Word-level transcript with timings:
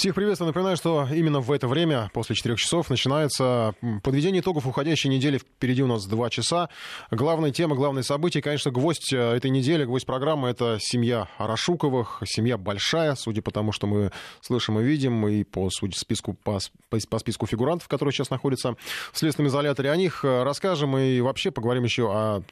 Всех 0.00 0.14
приветствую. 0.14 0.46
Напоминаю, 0.46 0.78
что 0.78 1.06
именно 1.12 1.40
в 1.40 1.52
это 1.52 1.68
время, 1.68 2.10
после 2.14 2.34
4 2.34 2.56
часов, 2.56 2.88
начинается 2.88 3.74
подведение 4.02 4.40
итогов 4.40 4.66
уходящей 4.66 5.10
недели. 5.10 5.36
Впереди 5.36 5.82
у 5.82 5.86
нас 5.86 6.06
2 6.06 6.30
часа. 6.30 6.70
Главная 7.10 7.50
тема, 7.50 7.76
главное 7.76 8.02
событие, 8.02 8.42
конечно, 8.42 8.70
гвоздь 8.70 9.12
э, 9.12 9.18
этой 9.18 9.50
недели, 9.50 9.84
гвоздь 9.84 10.06
программы— 10.06 10.48
это 10.50 10.78
семья 10.80 11.28
Арашуковых. 11.36 12.22
Семья 12.24 12.56
большая, 12.56 13.14
судя 13.14 13.42
по 13.42 13.50
тому, 13.50 13.72
что 13.72 13.86
мы 13.86 14.10
слышим 14.40 14.80
и 14.80 14.82
видим, 14.82 15.28
и 15.28 15.44
по, 15.44 15.68
судя, 15.68 15.98
списку, 15.98 16.32
по, 16.32 16.60
по 16.88 17.18
списку 17.18 17.44
фигурантов, 17.44 17.86
которые 17.86 18.14
сейчас 18.14 18.30
находятся 18.30 18.76
в 19.12 19.18
следственном 19.18 19.50
изоляторе. 19.50 19.90
О 19.90 19.96
них 19.96 20.24
э, 20.24 20.44
расскажем 20.44 20.96
и 20.96 21.20
вообще 21.20 21.50
поговорим 21.50 21.84
еще 21.84 22.10
о 22.10 22.42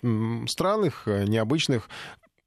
странных, 0.48 1.04
э, 1.08 1.24
необычных 1.24 1.88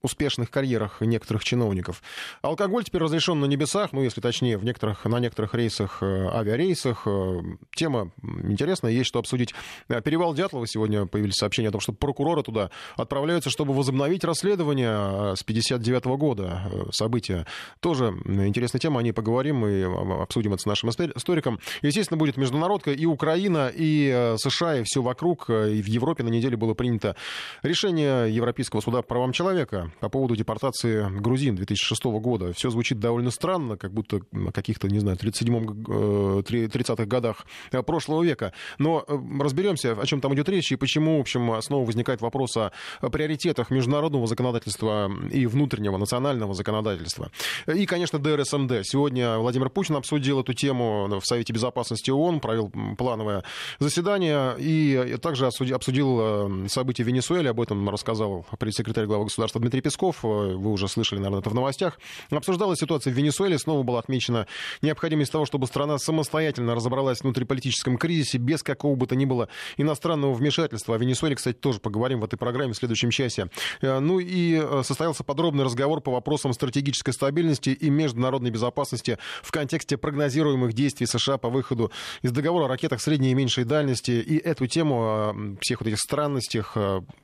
успешных 0.01 0.49
карьерах 0.49 1.01
некоторых 1.01 1.43
чиновников. 1.43 2.01
Алкоголь 2.41 2.83
теперь 2.83 3.01
разрешен 3.01 3.39
на 3.39 3.45
небесах, 3.45 3.93
ну, 3.93 4.01
если 4.01 4.21
точнее, 4.21 4.57
в 4.57 4.65
некоторых, 4.65 5.05
на 5.05 5.19
некоторых 5.19 5.53
рейсах, 5.53 6.01
э, 6.01 6.27
авиарейсах. 6.27 7.03
Э, 7.05 7.41
тема 7.75 8.11
интересная, 8.43 8.91
есть 8.91 9.07
что 9.07 9.19
обсудить. 9.19 9.53
Э, 9.87 10.01
перевал 10.01 10.33
Дятлова 10.33 10.67
сегодня 10.67 11.05
появились 11.05 11.35
сообщения 11.35 11.69
о 11.69 11.71
том, 11.71 11.81
что 11.81 11.93
прокуроры 11.93 12.43
туда 12.43 12.71
отправляются, 12.97 13.49
чтобы 13.49 13.73
возобновить 13.73 14.23
расследование 14.23 15.35
с 15.35 15.43
59 15.43 16.05
года 16.17 16.89
события. 16.91 17.45
Тоже 17.79 18.07
интересная 18.25 18.79
тема, 18.79 18.99
о 18.99 19.03
ней 19.03 19.13
поговорим 19.13 19.65
и 19.65 19.83
обсудим 20.21 20.53
это 20.53 20.63
с 20.63 20.65
нашим 20.65 20.89
историком. 20.89 21.59
Естественно, 21.81 22.17
будет 22.17 22.37
международка 22.37 22.91
и 22.91 23.05
Украина, 23.05 23.71
и 23.73 24.35
США, 24.37 24.77
и 24.77 24.83
все 24.83 25.01
вокруг. 25.01 25.49
И 25.49 25.81
в 25.81 25.85
Европе 25.85 26.23
на 26.23 26.29
неделе 26.29 26.57
было 26.57 26.73
принято 26.73 27.15
решение 27.63 28.33
Европейского 28.33 28.81
суда 28.81 29.01
по 29.01 29.11
правам 29.11 29.33
человека 29.33 29.90
по 29.99 30.09
поводу 30.09 30.35
депортации 30.35 31.07
грузин 31.19 31.55
2006 31.55 32.03
года. 32.05 32.53
Все 32.53 32.69
звучит 32.69 32.99
довольно 32.99 33.31
странно, 33.31 33.77
как 33.77 33.93
будто 33.93 34.21
на 34.31 34.51
каких-то, 34.51 34.87
не 34.87 34.99
знаю, 34.99 35.17
37 35.17 35.51
30-х 35.51 37.03
э, 37.03 37.05
годах 37.05 37.45
э, 37.71 37.81
прошлого 37.83 38.23
века. 38.23 38.53
Но 38.77 39.03
э, 39.07 39.17
разберемся, 39.39 39.93
о 39.93 40.05
чем 40.05 40.21
там 40.21 40.33
идет 40.33 40.49
речь 40.49 40.71
и 40.71 40.75
почему, 40.75 41.17
в 41.17 41.21
общем, 41.21 41.61
снова 41.61 41.85
возникает 41.85 42.21
вопрос 42.21 42.57
о 42.57 42.71
приоритетах 43.11 43.71
международного 43.71 44.27
законодательства 44.27 45.11
и 45.31 45.45
внутреннего 45.45 45.97
национального 45.97 46.53
законодательства. 46.53 47.31
И, 47.67 47.85
конечно, 47.85 48.19
ДРСМД. 48.19 48.83
Сегодня 48.83 49.37
Владимир 49.37 49.69
Путин 49.69 49.95
обсудил 49.95 50.41
эту 50.41 50.53
тему 50.53 51.07
в 51.19 51.25
Совете 51.25 51.53
Безопасности 51.53 52.09
ООН, 52.11 52.39
провел 52.39 52.71
плановое 52.97 53.43
заседание 53.79 54.55
и 54.57 55.17
также 55.21 55.47
обсудил 55.47 56.67
события 56.67 57.03
в 57.03 57.07
Венесуэле. 57.07 57.49
Об 57.49 57.61
этом 57.61 57.89
рассказал 57.89 58.45
пресс-секретарь 58.59 59.05
главы 59.05 59.25
государства 59.25 59.59
Дмитрий 59.59 59.80
Дмитрий 59.81 59.89
Песков, 59.89 60.23
э, 60.23 60.27
вы 60.27 60.71
уже 60.71 60.87
слышали, 60.87 61.19
наверное, 61.19 61.39
это 61.39 61.49
в 61.49 61.55
новостях, 61.55 61.99
обсуждалась 62.29 62.79
ситуация 62.79 63.11
в 63.11 63.15
Венесуэле. 63.17 63.57
Снова 63.57 63.83
была 63.83 63.99
отмечена 63.99 64.47
необходимость 64.81 65.31
того, 65.31 65.45
чтобы 65.45 65.67
страна 65.67 65.97
самостоятельно 65.97 66.75
разобралась 66.75 67.19
в 67.19 67.23
внутриполитическом 67.23 67.97
кризисе 67.97 68.37
без 68.37 68.61
какого 68.63 68.95
бы 68.95 69.07
то 69.07 69.15
ни 69.15 69.25
было 69.25 69.49
иностранного 69.77 70.33
вмешательства. 70.33 70.95
О 70.95 70.97
Венесуэле, 70.97 71.35
кстати, 71.35 71.57
тоже 71.57 71.79
поговорим 71.79 72.19
в 72.19 72.25
этой 72.25 72.37
программе 72.37 72.73
в 72.73 72.77
следующем 72.77 73.09
часе. 73.09 73.49
Э, 73.81 73.99
ну 73.99 74.19
и 74.19 74.61
э, 74.61 74.83
состоялся 74.83 75.23
подробный 75.23 75.63
разговор 75.63 76.01
по 76.01 76.11
вопросам 76.11 76.53
стратегической 76.53 77.13
стабильности 77.13 77.71
и 77.71 77.89
международной 77.89 78.51
безопасности 78.51 79.17
в 79.41 79.51
контексте 79.51 79.97
прогнозируемых 79.97 80.73
действий 80.73 81.07
США 81.07 81.37
по 81.37 81.49
выходу 81.49 81.91
из 82.21 82.31
договора 82.31 82.65
о 82.65 82.67
ракетах 82.67 83.01
средней 83.01 83.31
и 83.31 83.33
меньшей 83.33 83.63
дальности. 83.63 84.11
И 84.11 84.37
эту 84.37 84.67
тему 84.67 85.57
всех 85.59 85.81
вот 85.81 85.87
этих 85.87 85.99
странностях 85.99 86.77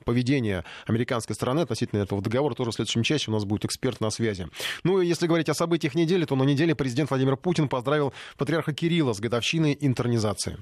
поведения 0.03 0.63
американской 0.87 1.35
стороны 1.35 1.61
относительно 1.61 2.01
этого 2.01 2.21
договора 2.21 2.46
разговор 2.47 2.55
тоже 2.55 2.71
в 2.71 2.75
следующем 2.75 3.03
часе. 3.03 3.31
У 3.31 3.33
нас 3.33 3.45
будет 3.45 3.65
эксперт 3.65 4.01
на 4.01 4.09
связи. 4.09 4.47
Ну 4.83 5.01
и 5.01 5.07
если 5.07 5.27
говорить 5.27 5.49
о 5.49 5.53
событиях 5.53 5.95
недели, 5.95 6.25
то 6.25 6.35
на 6.35 6.43
неделе 6.43 6.75
президент 6.75 7.09
Владимир 7.09 7.37
Путин 7.37 7.67
поздравил 7.67 8.13
патриарха 8.37 8.73
Кирилла 8.73 9.13
с 9.13 9.19
годовщиной 9.19 9.77
интернизации. 9.79 10.57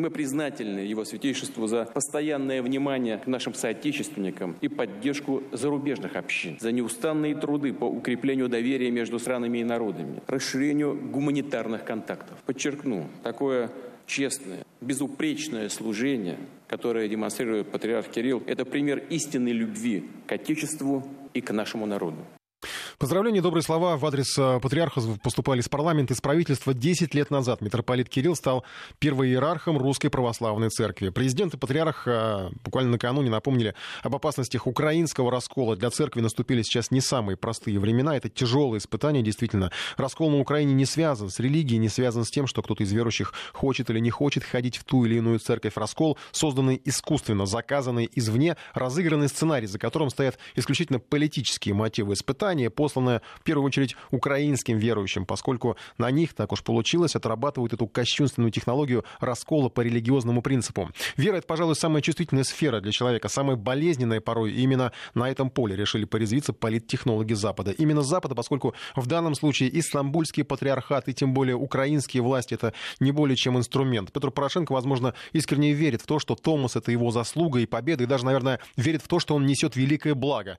Мы 0.00 0.10
признательны 0.10 0.78
его 0.78 1.04
святейшеству 1.04 1.66
за 1.66 1.84
постоянное 1.84 2.62
внимание 2.62 3.18
к 3.18 3.26
нашим 3.26 3.52
соотечественникам 3.52 4.56
и 4.60 4.68
поддержку 4.68 5.42
зарубежных 5.50 6.14
общин, 6.14 6.56
за 6.60 6.70
неустанные 6.70 7.34
труды 7.34 7.72
по 7.72 7.86
укреплению 7.86 8.48
доверия 8.48 8.92
между 8.92 9.18
странами 9.18 9.58
и 9.58 9.64
народами, 9.64 10.22
расширению 10.28 10.94
гуманитарных 10.94 11.84
контактов. 11.84 12.38
Подчеркну, 12.46 13.08
такое 13.24 13.72
честное, 14.08 14.64
безупречное 14.80 15.68
служение, 15.68 16.38
которое 16.66 17.08
демонстрирует 17.08 17.70
патриарх 17.70 18.08
Кирилл, 18.08 18.42
это 18.46 18.64
пример 18.64 18.98
истинной 19.10 19.52
любви 19.52 20.08
к 20.26 20.32
Отечеству 20.32 21.06
и 21.34 21.40
к 21.40 21.52
нашему 21.52 21.86
народу. 21.86 22.24
Поздравления, 22.98 23.40
добрые 23.40 23.62
слова 23.62 23.96
в 23.96 24.04
адрес 24.04 24.36
э, 24.36 24.58
патриарха 24.60 25.00
поступали 25.22 25.60
из 25.60 25.68
парламента, 25.68 26.14
из 26.14 26.20
правительства. 26.20 26.74
Десять 26.74 27.14
лет 27.14 27.30
назад 27.30 27.60
митрополит 27.60 28.08
Кирилл 28.08 28.34
стал 28.34 28.64
первоиерархом 28.98 29.78
Русской 29.78 30.08
Православной 30.08 30.68
Церкви. 30.68 31.10
Президент 31.10 31.54
и 31.54 31.56
патриарх 31.56 32.08
э, 32.08 32.50
буквально 32.64 32.90
накануне 32.90 33.30
напомнили 33.30 33.76
об 34.02 34.16
опасностях 34.16 34.66
украинского 34.66 35.30
раскола. 35.30 35.76
Для 35.76 35.90
церкви 35.90 36.20
наступили 36.20 36.62
сейчас 36.62 36.90
не 36.90 37.00
самые 37.00 37.36
простые 37.36 37.78
времена. 37.78 38.16
Это 38.16 38.28
тяжелые 38.28 38.78
испытания, 38.78 39.22
действительно. 39.22 39.70
Раскол 39.96 40.28
на 40.30 40.40
Украине 40.40 40.74
не 40.74 40.84
связан 40.84 41.30
с 41.30 41.38
религией, 41.38 41.78
не 41.78 41.88
связан 41.88 42.24
с 42.24 42.30
тем, 42.30 42.48
что 42.48 42.62
кто-то 42.62 42.82
из 42.82 42.90
верующих 42.90 43.32
хочет 43.52 43.90
или 43.90 44.00
не 44.00 44.10
хочет 44.10 44.42
ходить 44.42 44.76
в 44.76 44.82
ту 44.82 45.04
или 45.04 45.18
иную 45.18 45.38
церковь. 45.38 45.76
Раскол, 45.76 46.18
созданный 46.32 46.82
искусственно, 46.84 47.46
заказанный 47.46 48.10
извне, 48.12 48.56
разыгранный 48.74 49.28
сценарий, 49.28 49.68
за 49.68 49.78
которым 49.78 50.10
стоят 50.10 50.36
исключительно 50.56 50.98
политические 50.98 51.76
мотивы 51.76 52.16
испытания, 52.48 52.70
посланная 52.70 53.22
в 53.40 53.44
первую 53.44 53.66
очередь 53.66 53.96
украинским 54.10 54.78
верующим, 54.78 55.26
поскольку 55.26 55.76
на 55.98 56.10
них, 56.10 56.34
так 56.34 56.52
уж 56.52 56.62
получилось, 56.62 57.14
отрабатывают 57.16 57.72
эту 57.72 57.86
кощунственную 57.86 58.50
технологию 58.50 59.04
раскола 59.20 59.68
по 59.68 59.82
религиозному 59.82 60.42
принципу. 60.42 60.90
Вера— 61.16 61.36
это, 61.38 61.46
пожалуй, 61.46 61.74
самая 61.74 62.02
чувствительная 62.02 62.44
сфера 62.44 62.80
для 62.80 62.92
человека, 62.92 63.28
самая 63.28 63.56
болезненная 63.56 64.20
порой. 64.20 64.52
И 64.52 64.62
именно 64.62 64.92
на 65.14 65.28
этом 65.28 65.50
поле 65.50 65.76
решили 65.76 66.04
порезвиться 66.04 66.52
политтехнологи 66.52 67.34
Запада. 67.34 67.70
Именно 67.70 68.02
Запада, 68.02 68.34
поскольку 68.34 68.74
в 68.96 69.06
данном 69.06 69.34
случае 69.34 69.68
и 69.68 69.82
стамбульский 69.82 70.44
патриархат, 70.44 71.08
и 71.08 71.14
тем 71.14 71.34
более 71.34 71.56
украинские 71.56 72.22
власти— 72.22 72.54
это 72.58 72.72
не 73.00 73.12
более 73.12 73.36
чем 73.36 73.58
инструмент. 73.58 74.12
Петр 74.12 74.30
Порошенко, 74.30 74.72
возможно, 74.72 75.14
искренне 75.32 75.72
верит 75.72 76.02
в 76.02 76.06
то, 76.06 76.18
что 76.18 76.34
Томас— 76.34 76.76
это 76.76 76.92
его 76.92 77.10
заслуга 77.10 77.60
и 77.60 77.66
победа, 77.66 78.04
и 78.04 78.06
даже, 78.06 78.24
наверное, 78.24 78.60
верит 78.76 79.02
в 79.02 79.08
то, 79.08 79.18
что 79.18 79.34
он 79.34 79.46
несет 79.46 79.76
великое 79.76 80.14
благо 80.14 80.58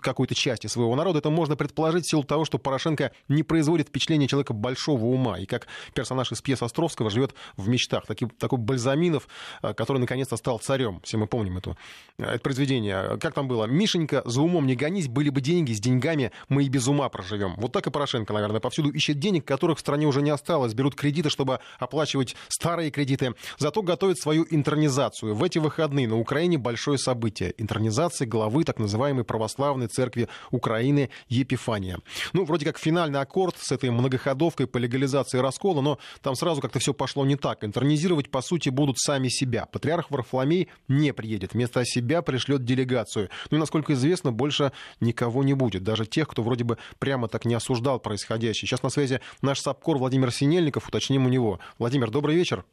какой-то 0.00 0.34
части 0.34 0.66
своего 0.66 0.94
народа. 0.94 1.18
Это 1.18 1.30
можно 1.30 1.56
предположить 1.56 2.06
в 2.06 2.10
силу 2.10 2.24
того, 2.24 2.44
что 2.44 2.58
Порошенко 2.58 3.12
не 3.28 3.42
производит 3.42 3.88
впечатление 3.88 4.28
человека 4.28 4.52
большого 4.52 5.04
ума. 5.06 5.38
И 5.38 5.46
как 5.46 5.66
персонаж 5.94 6.32
из 6.32 6.40
пьес 6.40 6.62
Островского 6.62 7.10
живет 7.10 7.34
в 7.56 7.68
мечтах. 7.68 8.06
Такой, 8.06 8.28
такой 8.28 8.58
Бальзаминов, 8.58 9.28
э, 9.62 9.74
который 9.74 9.98
наконец-то 9.98 10.36
стал 10.36 10.58
царем. 10.58 11.00
Все 11.04 11.16
мы 11.16 11.26
помним 11.26 11.58
эту, 11.58 11.76
э, 12.18 12.24
это 12.24 12.38
произведение. 12.40 13.18
Как 13.18 13.34
там 13.34 13.48
было? 13.48 13.64
«Мишенька, 13.64 14.22
за 14.24 14.40
умом 14.40 14.66
не 14.66 14.76
гонись, 14.76 15.08
были 15.08 15.30
бы 15.30 15.40
деньги, 15.40 15.72
с 15.72 15.80
деньгами 15.80 16.32
мы 16.48 16.64
и 16.64 16.68
без 16.68 16.88
ума 16.88 17.08
проживем». 17.08 17.54
Вот 17.56 17.72
так 17.72 17.86
и 17.86 17.90
Порошенко, 17.90 18.32
наверное, 18.32 18.60
повсюду 18.60 18.90
ищет 18.90 19.18
денег, 19.18 19.44
которых 19.44 19.78
в 19.78 19.80
стране 19.80 20.06
уже 20.06 20.22
не 20.22 20.30
осталось. 20.30 20.74
Берут 20.74 20.94
кредиты, 20.94 21.30
чтобы 21.30 21.60
оплачивать 21.78 22.36
старые 22.48 22.90
кредиты. 22.90 23.34
Зато 23.58 23.82
готовят 23.82 24.18
свою 24.18 24.46
интернизацию. 24.50 25.34
В 25.34 25.42
эти 25.42 25.58
выходные 25.58 26.08
на 26.08 26.18
Украине 26.18 26.58
большое 26.58 26.98
событие. 26.98 27.54
Интернизация 27.58 28.26
главы 28.26 28.64
так 28.64 28.78
называемой 28.78 29.24
православной 29.24 29.73
Православной 29.74 29.88
Церкви 29.88 30.28
Украины 30.50 31.10
Епифания. 31.28 31.98
Ну, 32.32 32.44
вроде 32.44 32.64
как 32.64 32.78
финальный 32.78 33.20
аккорд 33.20 33.56
с 33.58 33.72
этой 33.72 33.90
многоходовкой 33.90 34.66
по 34.66 34.78
легализации 34.78 35.38
раскола, 35.38 35.80
но 35.80 35.98
там 36.22 36.34
сразу 36.34 36.60
как-то 36.60 36.78
все 36.78 36.94
пошло 36.94 37.24
не 37.26 37.36
так. 37.36 37.64
Интернизировать, 37.64 38.30
по 38.30 38.40
сути, 38.40 38.68
будут 38.68 38.98
сами 38.98 39.28
себя. 39.28 39.66
Патриарх 39.66 40.10
Варфоломей 40.10 40.68
не 40.88 41.12
приедет. 41.12 41.54
Вместо 41.54 41.84
себя 41.84 42.22
пришлет 42.22 42.64
делегацию. 42.64 43.30
Ну 43.50 43.56
и, 43.56 43.60
насколько 43.60 43.92
известно, 43.94 44.32
больше 44.32 44.72
никого 45.00 45.42
не 45.42 45.54
будет. 45.54 45.82
Даже 45.82 46.06
тех, 46.06 46.28
кто 46.28 46.42
вроде 46.42 46.64
бы 46.64 46.78
прямо 46.98 47.28
так 47.28 47.44
не 47.44 47.54
осуждал 47.54 47.98
происходящее. 47.98 48.68
Сейчас 48.68 48.82
на 48.82 48.90
связи 48.90 49.20
наш 49.42 49.60
САПКОР 49.60 49.98
Владимир 49.98 50.30
Синельников. 50.30 50.88
Уточним 50.88 51.26
у 51.26 51.28
него. 51.28 51.58
Владимир, 51.78 52.10
добрый 52.10 52.36
вечер. 52.36 52.64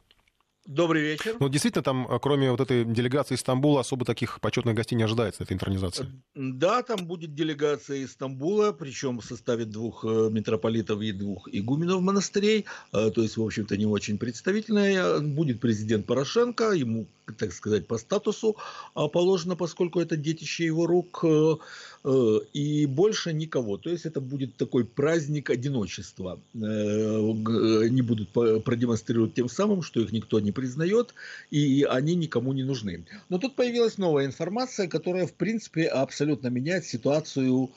Добрый 0.67 1.01
вечер. 1.01 1.37
Ну, 1.39 1.49
действительно, 1.49 1.83
там, 1.83 2.07
э, 2.07 2.19
кроме 2.21 2.51
вот 2.51 2.61
этой 2.61 2.85
делегации 2.85 3.33
из 3.33 3.39
Стамбула, 3.39 3.81
особо 3.81 4.05
таких 4.05 4.39
почетных 4.39 4.75
гостей 4.75 4.95
не 4.95 5.03
ожидается, 5.03 5.43
этой 5.43 5.53
интернизации. 5.53 6.07
Да, 6.35 6.83
там 6.83 7.07
будет 7.07 7.33
делегация 7.33 7.97
из 7.97 8.11
Стамбула, 8.11 8.71
причем 8.71 9.19
в 9.19 9.25
составе 9.25 9.65
двух 9.65 10.05
э, 10.05 10.29
митрополитов 10.31 11.01
и 11.01 11.11
двух 11.11 11.49
игуменов 11.51 12.01
монастырей, 12.01 12.65
э, 12.93 13.09
то 13.09 13.23
есть, 13.23 13.37
в 13.37 13.43
общем-то, 13.43 13.75
не 13.75 13.87
очень 13.87 14.19
представительная. 14.19 15.19
Будет 15.19 15.59
президент 15.59 16.05
Порошенко, 16.05 16.71
ему, 16.71 17.07
так 17.37 17.53
сказать, 17.53 17.87
по 17.87 17.97
статусу 17.97 18.55
положено, 18.93 19.55
поскольку 19.55 19.99
это 19.99 20.15
детище 20.15 20.65
его 20.65 20.85
рук, 20.85 21.23
Э, 21.31 21.55
и 22.03 22.88
больше 22.88 23.31
никого. 23.31 23.77
То 23.77 23.89
есть 23.89 24.06
это 24.06 24.21
будет 24.21 24.56
такой 24.56 24.86
праздник 24.86 25.50
одиночества. 25.50 26.39
Э, 26.56 27.80
они 27.83 28.01
будут 28.01 28.30
продемонстрировать 28.30 29.36
тем 29.36 29.48
самым, 29.50 29.83
что 29.83 30.01
их 30.01 30.12
никто 30.12 30.39
не 30.39 30.51
признает, 30.51 31.13
и 31.51 31.86
они 31.89 32.15
никому 32.15 32.53
не 32.53 32.63
нужны. 32.63 33.06
Но 33.30 33.38
тут 33.38 33.56
появилась 33.56 33.98
новая 33.98 34.25
информация, 34.25 34.88
которая, 34.88 35.27
в 35.27 35.33
принципе, 35.33 35.86
абсолютно 35.86 36.48
меняет 36.48 36.86
ситуацию 36.86 37.69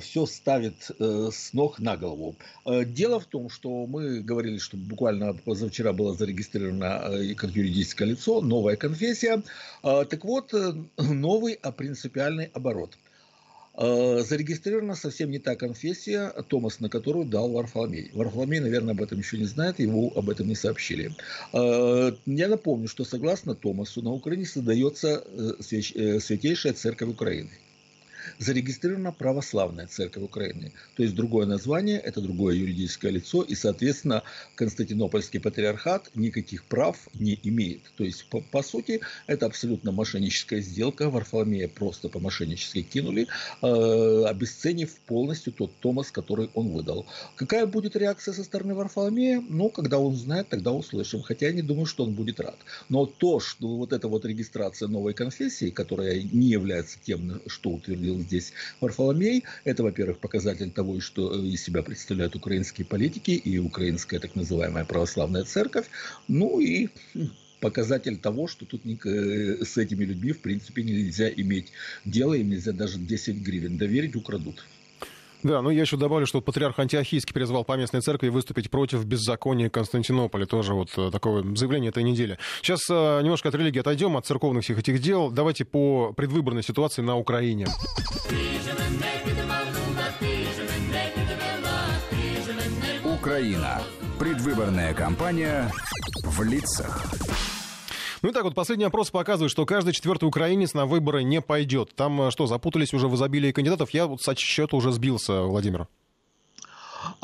все 0.00 0.26
ставит 0.26 0.90
с 0.98 1.52
ног 1.52 1.78
на 1.78 1.96
голову. 1.96 2.34
Дело 2.66 3.20
в 3.20 3.26
том, 3.26 3.48
что 3.48 3.86
мы 3.86 4.18
говорили, 4.18 4.58
что 4.58 4.76
буквально 4.76 5.32
позавчера 5.32 5.92
было 5.92 6.12
зарегистрировано 6.12 7.34
как 7.36 7.50
юридическое 7.50 8.08
лицо 8.08 8.40
новая 8.40 8.74
конфессия. 8.74 9.44
Так 9.82 10.24
вот, 10.24 10.52
новый, 10.98 11.52
а 11.62 11.70
принципиальный 11.70 12.46
оборот– 12.46 12.98
Э, 13.03 13.03
зарегистрирована 13.76 14.94
совсем 14.94 15.30
не 15.30 15.38
та 15.38 15.56
конфессия, 15.56 16.32
Томас 16.48 16.80
на 16.80 16.88
которую 16.88 17.24
дал 17.26 17.50
Варфоломей. 17.50 18.10
Варфоломей, 18.14 18.60
наверное, 18.60 18.94
об 18.94 19.02
этом 19.02 19.18
еще 19.18 19.36
не 19.36 19.46
знает, 19.46 19.80
его 19.80 20.12
об 20.14 20.30
этом 20.30 20.46
не 20.46 20.54
сообщили. 20.54 21.12
Э, 21.52 22.12
я 22.26 22.48
напомню, 22.48 22.88
что 22.88 23.04
согласно 23.04 23.54
Томасу 23.54 24.02
на 24.02 24.12
Украине 24.12 24.46
создается 24.46 25.24
э, 25.26 26.20
Святейшая 26.20 26.72
Церковь 26.72 27.08
Украины 27.08 27.50
зарегистрирована 28.38 29.12
Православная 29.12 29.86
Церковь 29.86 30.24
Украины. 30.24 30.72
То 30.96 31.02
есть 31.02 31.14
другое 31.14 31.46
название, 31.46 31.98
это 31.98 32.20
другое 32.20 32.56
юридическое 32.56 33.10
лицо, 33.10 33.42
и, 33.42 33.54
соответственно, 33.54 34.22
Константинопольский 34.54 35.40
патриархат 35.40 36.10
никаких 36.14 36.64
прав 36.64 36.96
не 37.14 37.38
имеет. 37.42 37.82
То 37.96 38.04
есть, 38.04 38.26
по, 38.28 38.40
по 38.40 38.62
сути, 38.62 39.00
это 39.26 39.46
абсолютно 39.46 39.92
мошенническая 39.92 40.60
сделка. 40.60 41.10
Варфоломея 41.10 41.68
просто 41.68 42.08
по-мошеннически 42.08 42.82
кинули, 42.82 43.26
э, 43.62 44.24
обесценив 44.26 44.94
полностью 45.06 45.52
тот 45.52 45.72
Томас, 45.80 46.10
который 46.10 46.50
он 46.54 46.68
выдал. 46.68 47.06
Какая 47.36 47.66
будет 47.66 47.96
реакция 47.96 48.34
со 48.34 48.44
стороны 48.44 48.74
Варфоломея? 48.74 49.42
Ну, 49.48 49.68
когда 49.68 49.98
он 49.98 50.14
знает, 50.16 50.48
тогда 50.48 50.72
услышим. 50.72 51.22
Хотя 51.22 51.46
я 51.46 51.52
не 51.52 51.62
думаю, 51.62 51.86
что 51.86 52.04
он 52.04 52.14
будет 52.14 52.40
рад. 52.40 52.58
Но 52.88 53.06
то, 53.06 53.40
что 53.40 53.76
вот 53.76 53.92
эта 53.92 54.08
вот 54.08 54.24
регистрация 54.24 54.88
новой 54.88 55.14
конфессии, 55.14 55.70
которая 55.70 56.22
не 56.22 56.48
является 56.48 56.98
тем, 57.02 57.40
что 57.46 57.70
утвердил 57.70 58.13
здесь 58.20 58.52
Варфоломей. 58.80 59.44
Это, 59.64 59.82
во-первых, 59.82 60.18
показатель 60.18 60.70
того, 60.70 61.00
что 61.00 61.34
из 61.34 61.62
себя 61.62 61.82
представляют 61.82 62.36
украинские 62.36 62.86
политики 62.86 63.32
и 63.32 63.58
украинская 63.58 64.20
так 64.20 64.34
называемая 64.34 64.84
православная 64.84 65.44
церковь. 65.44 65.86
Ну 66.28 66.60
и 66.60 66.88
показатель 67.60 68.18
того, 68.18 68.46
что 68.46 68.66
тут 68.66 68.82
э, 68.84 69.64
с 69.64 69.78
этими 69.78 70.04
людьми, 70.04 70.32
в 70.32 70.40
принципе, 70.40 70.82
нельзя 70.82 71.30
иметь 71.30 71.72
дело, 72.04 72.34
им 72.34 72.50
нельзя 72.50 72.72
даже 72.72 72.98
10 72.98 73.36
гривен 73.36 73.78
доверить, 73.78 74.16
украдут. 74.16 74.64
Да, 75.44 75.60
ну 75.60 75.68
я 75.68 75.82
еще 75.82 75.98
добавлю, 75.98 76.26
что 76.26 76.40
патриарх 76.40 76.78
Антиохийский 76.78 77.34
призвал 77.34 77.64
по 77.64 77.76
местной 77.76 78.00
церкви 78.00 78.28
выступить 78.28 78.70
против 78.70 79.04
беззакония 79.04 79.68
Константинополя. 79.68 80.46
Тоже 80.46 80.72
вот 80.72 80.88
э, 80.96 81.10
такое 81.12 81.44
заявление 81.54 81.90
этой 81.90 82.02
недели. 82.02 82.38
Сейчас 82.62 82.80
э, 82.88 83.20
немножко 83.22 83.50
от 83.50 83.54
религии 83.54 83.78
отойдем, 83.78 84.16
от 84.16 84.24
церковных 84.26 84.64
всех 84.64 84.78
этих 84.78 85.02
дел. 85.02 85.30
Давайте 85.30 85.66
по 85.66 86.14
предвыборной 86.14 86.62
ситуации 86.62 87.02
на 87.02 87.18
Украине. 87.18 87.66
Украина. 93.04 93.82
Предвыборная 94.18 94.94
кампания 94.94 95.70
в 96.22 96.42
лицах. 96.42 97.04
Ну 98.24 98.30
и 98.30 98.32
так 98.32 98.44
вот, 98.44 98.54
последний 98.54 98.86
опрос 98.86 99.10
показывает, 99.10 99.50
что 99.50 99.66
каждый 99.66 99.92
четвертый 99.92 100.24
украинец 100.24 100.72
на 100.72 100.86
выборы 100.86 101.22
не 101.22 101.42
пойдет. 101.42 101.94
Там 101.94 102.22
э, 102.22 102.30
что, 102.30 102.46
запутались 102.46 102.94
уже 102.94 103.06
в 103.06 103.16
изобилии 103.16 103.52
кандидатов? 103.52 103.90
Я 103.90 104.06
вот 104.06 104.22
со 104.22 104.34
счета 104.34 104.78
уже 104.78 104.92
сбился, 104.92 105.42
Владимир. 105.42 105.88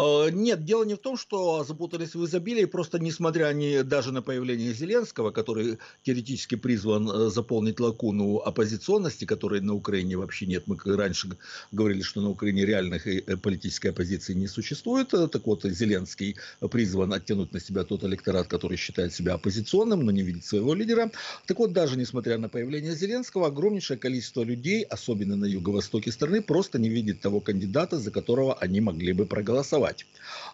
Э, 0.01 0.31
нет, 0.31 0.65
дело 0.65 0.85
не 0.85 0.95
в 0.95 0.99
том, 0.99 1.17
что 1.17 1.65
запутались 1.65 2.15
в 2.15 2.25
изобилии, 2.25 2.65
просто 2.65 2.99
несмотря 2.99 3.53
ни, 3.53 3.83
даже 3.83 4.13
на 4.13 4.23
появление 4.23 4.73
Зеленского, 4.73 5.31
который 5.31 5.79
теоретически 6.03 6.55
призван 6.55 7.11
э, 7.11 7.31
заполнить 7.31 7.81
лакуну 7.81 8.39
оппозиционности, 8.39 9.27
которой 9.27 9.61
на 9.61 9.75
Украине 9.75 10.17
вообще 10.17 10.47
нет. 10.47 10.65
Мы 10.67 10.77
раньше 10.85 11.29
говорили, 11.73 12.03
что 12.03 12.21
на 12.21 12.31
Украине 12.31 12.65
реальных 12.65 13.07
э, 13.07 13.37
политической 13.37 13.89
оппозиции 13.89 14.33
не 14.35 14.49
существует. 14.49 15.09
Так 15.11 15.47
вот, 15.47 15.65
Зеленский 15.65 16.37
призван 16.71 17.13
оттянуть 17.13 17.53
на 17.53 17.61
себя 17.61 17.85
тот 17.85 18.05
электорат, 18.05 18.47
который 18.47 18.79
считает 18.79 19.13
себя 19.13 19.35
оппозиционным, 19.35 20.05
но 20.05 20.13
не 20.13 20.23
видит 20.23 20.45
своего 20.45 20.75
лидера. 20.75 21.11
Так 21.47 21.59
вот, 21.59 21.73
даже 21.73 21.99
несмотря 21.99 22.39
на 22.39 22.49
появление 22.49 22.95
Зеленского, 22.95 23.49
огромнейшее 23.49 23.99
количество 23.99 24.43
людей, 24.43 24.83
особенно 24.83 25.37
на 25.37 25.45
юго-востоке 25.45 26.11
страны, 26.11 26.41
просто 26.41 26.79
не 26.79 26.89
видит 26.89 27.21
того 27.21 27.41
кандидата, 27.41 27.99
за 27.99 28.11
которого 28.11 28.55
они 28.55 28.81
могли 28.81 29.13
бы 29.13 29.27
проголосовать 29.27 29.90
голосовать. 29.91 30.07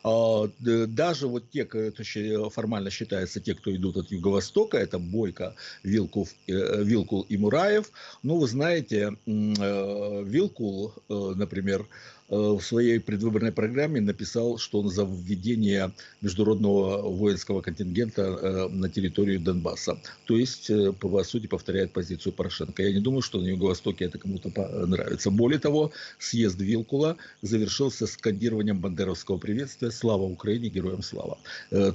А, 0.04 0.48
даже 0.60 1.26
вот 1.26 1.50
те, 1.50 1.64
кто 1.64 2.50
формально 2.50 2.90
считается 2.90 3.40
те, 3.40 3.54
кто 3.54 3.74
идут 3.74 3.96
от 3.96 4.10
юго-востока, 4.10 4.78
это 4.78 4.98
Бойко, 4.98 5.54
Вилкул, 5.82 6.28
э, 6.46 6.84
Вилкул 6.84 7.22
и 7.22 7.36
Мураев. 7.36 7.90
Ну, 8.22 8.38
вы 8.38 8.46
знаете, 8.46 9.16
э, 9.26 10.22
Вилкул, 10.24 10.94
э, 11.08 11.32
например, 11.36 11.86
в 12.28 12.60
своей 12.60 12.98
предвыборной 12.98 13.52
программе 13.52 14.00
написал, 14.00 14.58
что 14.58 14.80
он 14.80 14.88
за 14.88 15.04
введение 15.04 15.92
международного 16.20 17.08
воинского 17.08 17.60
контингента 17.60 18.22
э, 18.22 18.68
на 18.68 18.88
территорию 18.88 19.40
Донбасса. 19.40 20.00
То 20.24 20.36
есть, 20.36 20.68
э, 20.70 20.92
по 20.92 21.22
сути, 21.22 21.46
повторяет 21.46 21.92
позицию 21.92 22.32
Порошенко. 22.32 22.82
Я 22.82 22.92
не 22.92 23.00
думаю, 23.00 23.22
что 23.22 23.40
на 23.40 23.46
Юго-Востоке 23.46 24.06
это 24.06 24.18
кому-то 24.18 24.50
нравится. 24.86 25.30
Более 25.30 25.60
того, 25.60 25.92
съезд 26.18 26.58
Вилкула 26.60 27.16
завершился 27.42 28.06
скандированием 28.06 28.80
бандеровского 28.80 29.38
приветствия 29.38 29.90
«Слава 29.90 30.22
Украине! 30.22 30.68
Героям 30.68 31.02
слава!». 31.02 31.38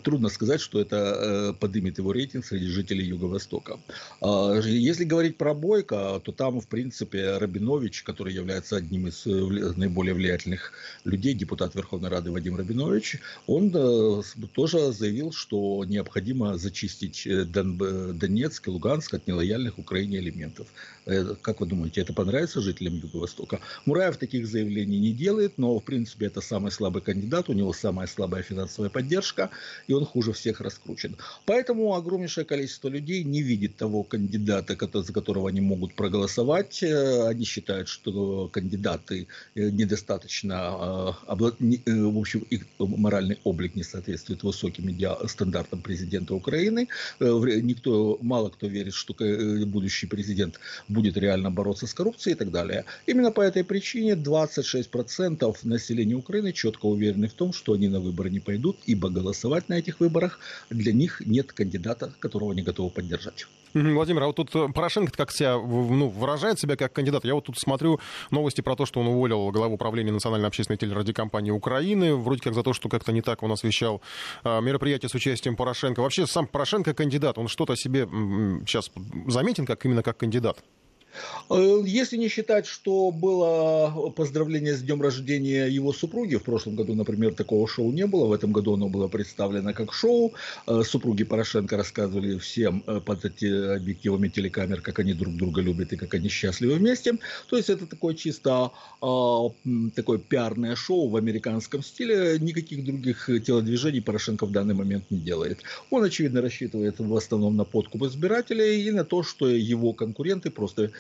Трудно 0.04 0.30
сказать, 0.30 0.62
что 0.62 0.80
это 0.80 1.56
поднимет 1.60 1.98
его 1.98 2.12
рейтинг 2.14 2.46
среди 2.46 2.68
жителей 2.68 3.06
Юго-Востока. 3.06 3.80
А, 4.22 4.60
если 4.60 5.04
говорить 5.04 5.38
про 5.38 5.54
Бойко, 5.54 6.22
то 6.24 6.32
там, 6.32 6.62
в 6.62 6.68
принципе, 6.68 7.38
Рабинович, 7.38 8.04
который 8.04 8.34
является 8.34 8.78
одним 8.78 9.08
из 9.08 9.26
наиболее 9.26 10.14
влиятельных 10.22 10.72
людей, 11.04 11.34
депутат 11.34 11.76
Верховной 11.76 12.10
Рады 12.10 12.32
Вадим 12.32 12.56
Рабинович, 12.56 13.20
он 13.48 13.72
э, 13.74 14.22
тоже 14.54 14.92
заявил, 14.92 15.32
что 15.32 15.84
необходимо 15.86 16.58
зачистить 16.58 17.26
э, 17.26 17.46
Донецк 17.46 18.68
и 18.68 18.72
Луганск 18.72 19.14
от 19.14 19.28
нелояльных 19.28 19.80
Украине 19.80 20.20
элементов. 20.20 20.68
Э, 21.06 21.36
как 21.42 21.60
вы 21.60 21.66
думаете, 21.66 22.02
это 22.02 22.14
понравится 22.14 22.62
жителям 22.62 22.96
Юго-Востока? 22.96 23.60
Мураев 23.86 24.18
таких 24.18 24.48
заявлений 24.48 25.00
не 25.00 25.12
делает, 25.12 25.58
но, 25.58 25.80
в 25.80 25.84
принципе, 25.84 26.28
это 26.28 26.42
самый 26.42 26.72
слабый 26.72 27.02
кандидат, 27.02 27.50
у 27.50 27.54
него 27.54 27.74
самая 27.74 28.08
слабая 28.08 28.44
финансовая 28.44 28.90
поддержка, 28.90 29.50
и 29.88 29.94
он 29.94 30.06
хуже 30.06 30.34
всех 30.34 30.62
раскручен. 30.62 31.18
Поэтому 31.46 31.96
огромнейшее 31.96 32.46
количество 32.46 32.90
людей 32.90 33.24
не 33.24 33.42
видит 33.42 33.76
того 33.76 34.04
кандидата, 34.04 34.78
за 34.94 35.14
которого 35.14 35.50
они 35.50 35.62
могут 35.62 35.96
проголосовать. 35.96 36.84
Они 36.84 37.46
считают, 37.46 37.88
что 37.88 38.48
кандидаты 38.50 39.28
недостаточно 39.56 40.11
достаточно, 40.12 41.16
э, 41.28 41.36
э, 41.86 42.04
в 42.04 42.18
общем, 42.18 42.46
их 42.52 42.66
моральный 42.80 43.38
облик 43.44 43.76
не 43.76 43.84
соответствует 43.84 44.44
высоким 44.44 44.98
стандартам 45.28 45.82
президента 45.82 46.34
Украины. 46.34 46.88
Э, 47.20 47.62
никто, 47.62 48.18
мало 48.22 48.50
кто 48.50 48.68
верит, 48.68 48.94
что 48.94 49.14
будущий 49.66 50.08
президент 50.08 50.60
будет 50.88 51.18
реально 51.18 51.52
бороться 51.52 51.88
с 51.88 51.94
коррупцией 51.94 52.36
и 52.36 52.38
так 52.38 52.52
далее. 52.52 52.84
Именно 53.08 53.32
по 53.32 53.42
этой 53.42 53.64
причине 53.64 54.16
26% 54.16 55.58
населения 55.64 56.16
Украины 56.16 56.54
четко 56.54 56.88
уверены 56.88 57.28
в 57.28 57.34
том, 57.34 57.54
что 57.54 57.74
они 57.74 57.90
на 57.90 58.00
выборы 58.00 58.30
не 58.30 58.40
пойдут, 58.40 58.78
ибо 58.88 59.10
голосовать 59.10 59.70
на 59.70 59.76
этих 59.76 60.00
выборах 60.00 60.40
для 60.70 60.94
них 60.94 61.22
нет 61.26 61.54
кандидата, 61.54 62.14
которого 62.20 62.52
они 62.52 62.64
готовы 62.64 62.90
поддержать. 62.90 63.48
Владимир, 63.74 64.24
а 64.24 64.28
вот 64.28 64.36
тут 64.36 64.52
Порошенко 64.52 65.12
как 65.12 65.32
себя 65.32 65.58
ну, 65.58 66.10
выражает 66.10 66.60
себя 66.60 66.76
как 66.76 66.94
кандидат. 66.94 67.26
Я 67.26 67.36
вот 67.36 67.46
тут 67.46 67.58
смотрю 67.60 68.00
новости 68.30 68.62
про 68.62 68.76
то, 68.76 68.86
что 68.86 69.00
он 69.00 69.08
уволил 69.08 69.52
главу 69.52 69.76
управления 69.76 70.12
национальной 70.12 70.48
общественной 70.48 70.78
телерадиокомпании 70.78 71.52
Украины, 71.52 72.16
вроде 72.16 72.42
как 72.42 72.54
за 72.54 72.64
то, 72.64 72.74
что 72.74 72.90
как-то 72.90 73.12
не 73.12 73.22
так 73.22 73.44
он 73.44 73.52
освещал 73.52 74.02
а, 74.44 74.60
мероприятие 74.60 75.10
с 75.10 75.14
участием 75.14 75.56
Порошенко. 75.56 76.02
Вообще 76.02 76.28
сам 76.28 76.48
Порошенко 76.48 76.94
кандидат, 76.94 77.38
он 77.38 77.48
что-то 77.48 77.76
себе 77.76 78.08
сейчас 78.66 78.92
заметен 79.28 79.66
как 79.66 79.86
именно 79.86 80.04
как 80.04 80.18
кандидат? 80.18 80.58
Э, 81.50 81.82
если 81.86 82.18
не 82.18 82.30
считать, 82.30 82.66
что 82.66 83.12
было 83.12 84.12
поздравление 84.16 84.76
с 84.76 84.82
днем 84.82 85.02
рождения 85.02 85.68
его 85.68 85.94
супруги, 85.94 86.36
в 86.36 86.44
прошлом 86.44 86.76
году, 86.76 86.96
например, 86.96 87.34
такого 87.34 87.68
шоу 87.68 87.92
не 87.92 88.06
было, 88.06 88.28
в 88.28 88.34
этом 88.34 88.52
году 88.52 88.74
оно 88.74 88.90
было 88.90 89.08
представлено 89.08 89.74
как 89.74 89.94
шоу. 89.94 90.34
Э, 90.68 90.82
супруги 90.84 91.24
Порошенко 91.24 91.78
рассказывали 91.78 92.38
всем 92.38 92.84
э, 92.88 93.00
под 93.00 93.26
эти 93.26 93.76
объективами 93.76 94.30
телекамер, 94.30 94.82
как 94.82 95.00
они 95.00 95.14
друг 95.14 95.36
друга 95.36 95.62
любят 95.62 95.94
и 95.94 95.98
как 95.98 96.14
они 96.14 96.30
счастливы 96.30 96.76
вместе. 96.76 97.14
То 97.50 97.58
есть 97.58 97.70
это 97.70 97.86
такое 97.86 98.16
чисто 98.16 98.72
такое 99.96 100.20
пиарное 100.20 100.76
шоу 100.76 101.10
в 101.10 101.16
американском 101.16 101.84
стиле. 101.84 102.38
Никаких 102.40 102.86
других 102.86 103.30
телодвижений 103.46 104.02
Порошенко 104.02 104.46
в 104.46 104.52
данный 104.52 104.76
момент 104.76 105.06
не 105.10 105.18
делает. 105.18 105.60
Он, 105.90 106.04
очевидно, 106.04 106.42
рассчитывает 106.42 107.00
в 107.00 107.16
основном 107.16 107.56
на 107.56 107.64
подкуп 107.64 108.04
избирателей 108.04 108.84
и 108.84 108.92
на 108.92 109.04
то, 109.04 109.24
что 109.24 109.48
его 109.48 109.94
конкуренты 109.94 110.50
просто 110.52 110.92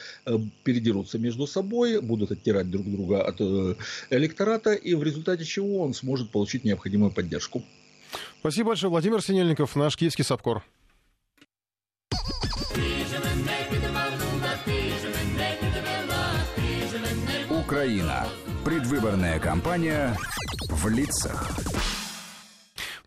передерутся 0.63 1.19
между 1.19 1.47
собой, 1.47 2.01
будут 2.01 2.31
оттирать 2.31 2.69
друг 2.69 2.89
друга 2.89 3.23
от 3.23 3.35
э, 3.39 3.75
электората, 4.09 4.73
и 4.73 4.95
в 4.95 5.03
результате 5.03 5.45
чего 5.45 5.81
он 5.81 5.93
сможет 5.93 6.31
получить 6.31 6.63
необходимую 6.63 7.11
поддержку. 7.11 7.63
Спасибо 8.39 8.69
большое. 8.69 8.89
Владимир 8.89 9.21
Синельников, 9.21 9.75
наш 9.75 9.95
киевский 9.95 10.23
САПКОР. 10.23 10.63
Украина. 17.49 18.27
Предвыборная 18.65 19.39
кампания 19.39 20.17
в 20.69 20.89
лицах. 20.89 22.00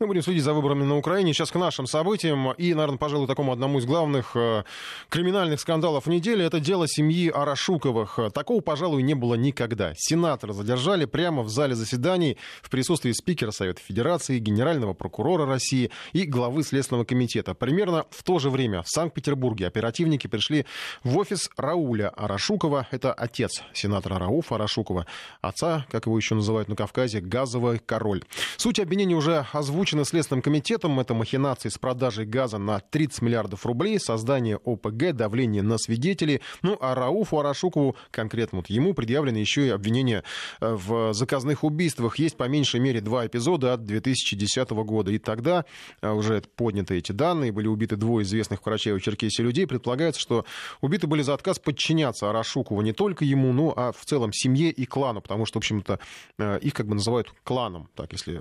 Мы 0.04 0.08
будем 0.08 0.20
следить 0.20 0.44
за 0.44 0.52
выборами 0.52 0.84
на 0.84 0.98
Украине. 0.98 1.32
Сейчас 1.32 1.50
к 1.50 1.54
нашим 1.54 1.86
событиям. 1.86 2.52
И, 2.52 2.74
наверное, 2.74 2.98
пожалуй, 2.98 3.26
такому 3.26 3.52
одному 3.52 3.78
из 3.78 3.86
главных 3.86 4.32
э, 4.36 4.64
криминальных 5.08 5.60
скандалов 5.60 6.06
недели. 6.06 6.44
Это 6.44 6.60
дело 6.60 6.86
семьи 6.86 7.30
Арашуковых. 7.30 8.18
Такого, 8.34 8.60
пожалуй, 8.60 9.02
не 9.02 9.14
было 9.14 9.32
никогда. 9.34 9.94
Сенатора 9.96 10.52
задержали 10.52 11.06
прямо 11.06 11.42
в 11.42 11.48
зале 11.48 11.74
заседаний 11.74 12.36
в 12.60 12.68
присутствии 12.68 13.12
спикера 13.12 13.50
Совета 13.50 13.80
Федерации, 13.80 14.38
генерального 14.40 14.92
прокурора 14.92 15.46
России 15.46 15.90
и 16.12 16.24
главы 16.24 16.64
Следственного 16.64 17.06
комитета. 17.06 17.54
Примерно 17.54 18.04
в 18.10 18.22
то 18.24 18.38
же 18.38 18.50
время 18.50 18.82
в 18.82 18.90
Санкт-Петербурге 18.90 19.66
оперативники 19.68 20.26
пришли 20.26 20.66
в 21.02 21.16
офис 21.16 21.48
Рауля 21.56 22.10
Арашукова. 22.10 22.88
Это 22.90 23.14
отец 23.14 23.62
сенатора 23.72 24.18
Рауфа 24.18 24.56
Арашукова. 24.56 25.06
Отца, 25.40 25.86
как 25.90 26.04
его 26.04 26.18
еще 26.18 26.34
называют 26.34 26.68
на 26.68 26.76
Кавказе, 26.76 27.20
газовый 27.20 27.78
король. 27.78 28.22
Суть 28.58 28.78
обвинения 28.78 29.14
уже 29.14 29.46
озвучена 29.54 29.93
озвучено 29.94 30.04
Следственным 30.04 30.42
комитетом. 30.42 31.00
Это 31.00 31.14
махинации 31.14 31.68
с 31.68 31.78
продажей 31.78 32.26
газа 32.26 32.58
на 32.58 32.80
30 32.80 33.22
миллиардов 33.22 33.64
рублей, 33.66 33.98
создание 33.98 34.58
ОПГ, 34.64 35.12
давление 35.12 35.62
на 35.62 35.78
свидетелей. 35.78 36.40
Ну, 36.62 36.76
а 36.80 36.94
Рауфу 36.94 37.38
Арашукову, 37.38 37.96
конкретно 38.10 38.58
вот 38.58 38.68
ему, 38.68 38.94
предъявлены 38.94 39.38
еще 39.38 39.66
и 39.66 39.70
обвинения 39.70 40.24
э, 40.60 40.74
в 40.74 41.14
заказных 41.14 41.64
убийствах. 41.64 42.18
Есть 42.18 42.36
по 42.36 42.48
меньшей 42.48 42.80
мере 42.80 43.00
два 43.00 43.26
эпизода 43.26 43.74
от 43.74 43.84
2010 43.84 44.70
года. 44.70 45.10
И 45.12 45.18
тогда 45.18 45.64
э, 46.02 46.10
уже 46.10 46.42
подняты 46.56 46.98
эти 46.98 47.12
данные, 47.12 47.52
были 47.52 47.68
убиты 47.68 47.96
двое 47.96 48.24
известных 48.24 48.60
в 48.60 48.66
Карачаево-Черкесии 48.66 49.42
людей. 49.42 49.66
Предполагается, 49.66 50.20
что 50.20 50.44
убиты 50.80 51.06
были 51.06 51.22
за 51.22 51.34
отказ 51.34 51.58
подчиняться 51.58 52.30
Арашукову 52.30 52.82
не 52.82 52.92
только 52.92 53.24
ему, 53.24 53.52
но 53.52 53.72
а 53.76 53.92
в 53.92 54.04
целом 54.04 54.32
семье 54.32 54.70
и 54.70 54.86
клану, 54.86 55.20
потому 55.20 55.46
что, 55.46 55.58
в 55.58 55.60
общем-то, 55.60 55.98
э, 56.38 56.58
их 56.60 56.74
как 56.74 56.86
бы 56.86 56.94
называют 56.94 57.32
кланом, 57.44 57.88
так 57.94 58.12
если 58.12 58.40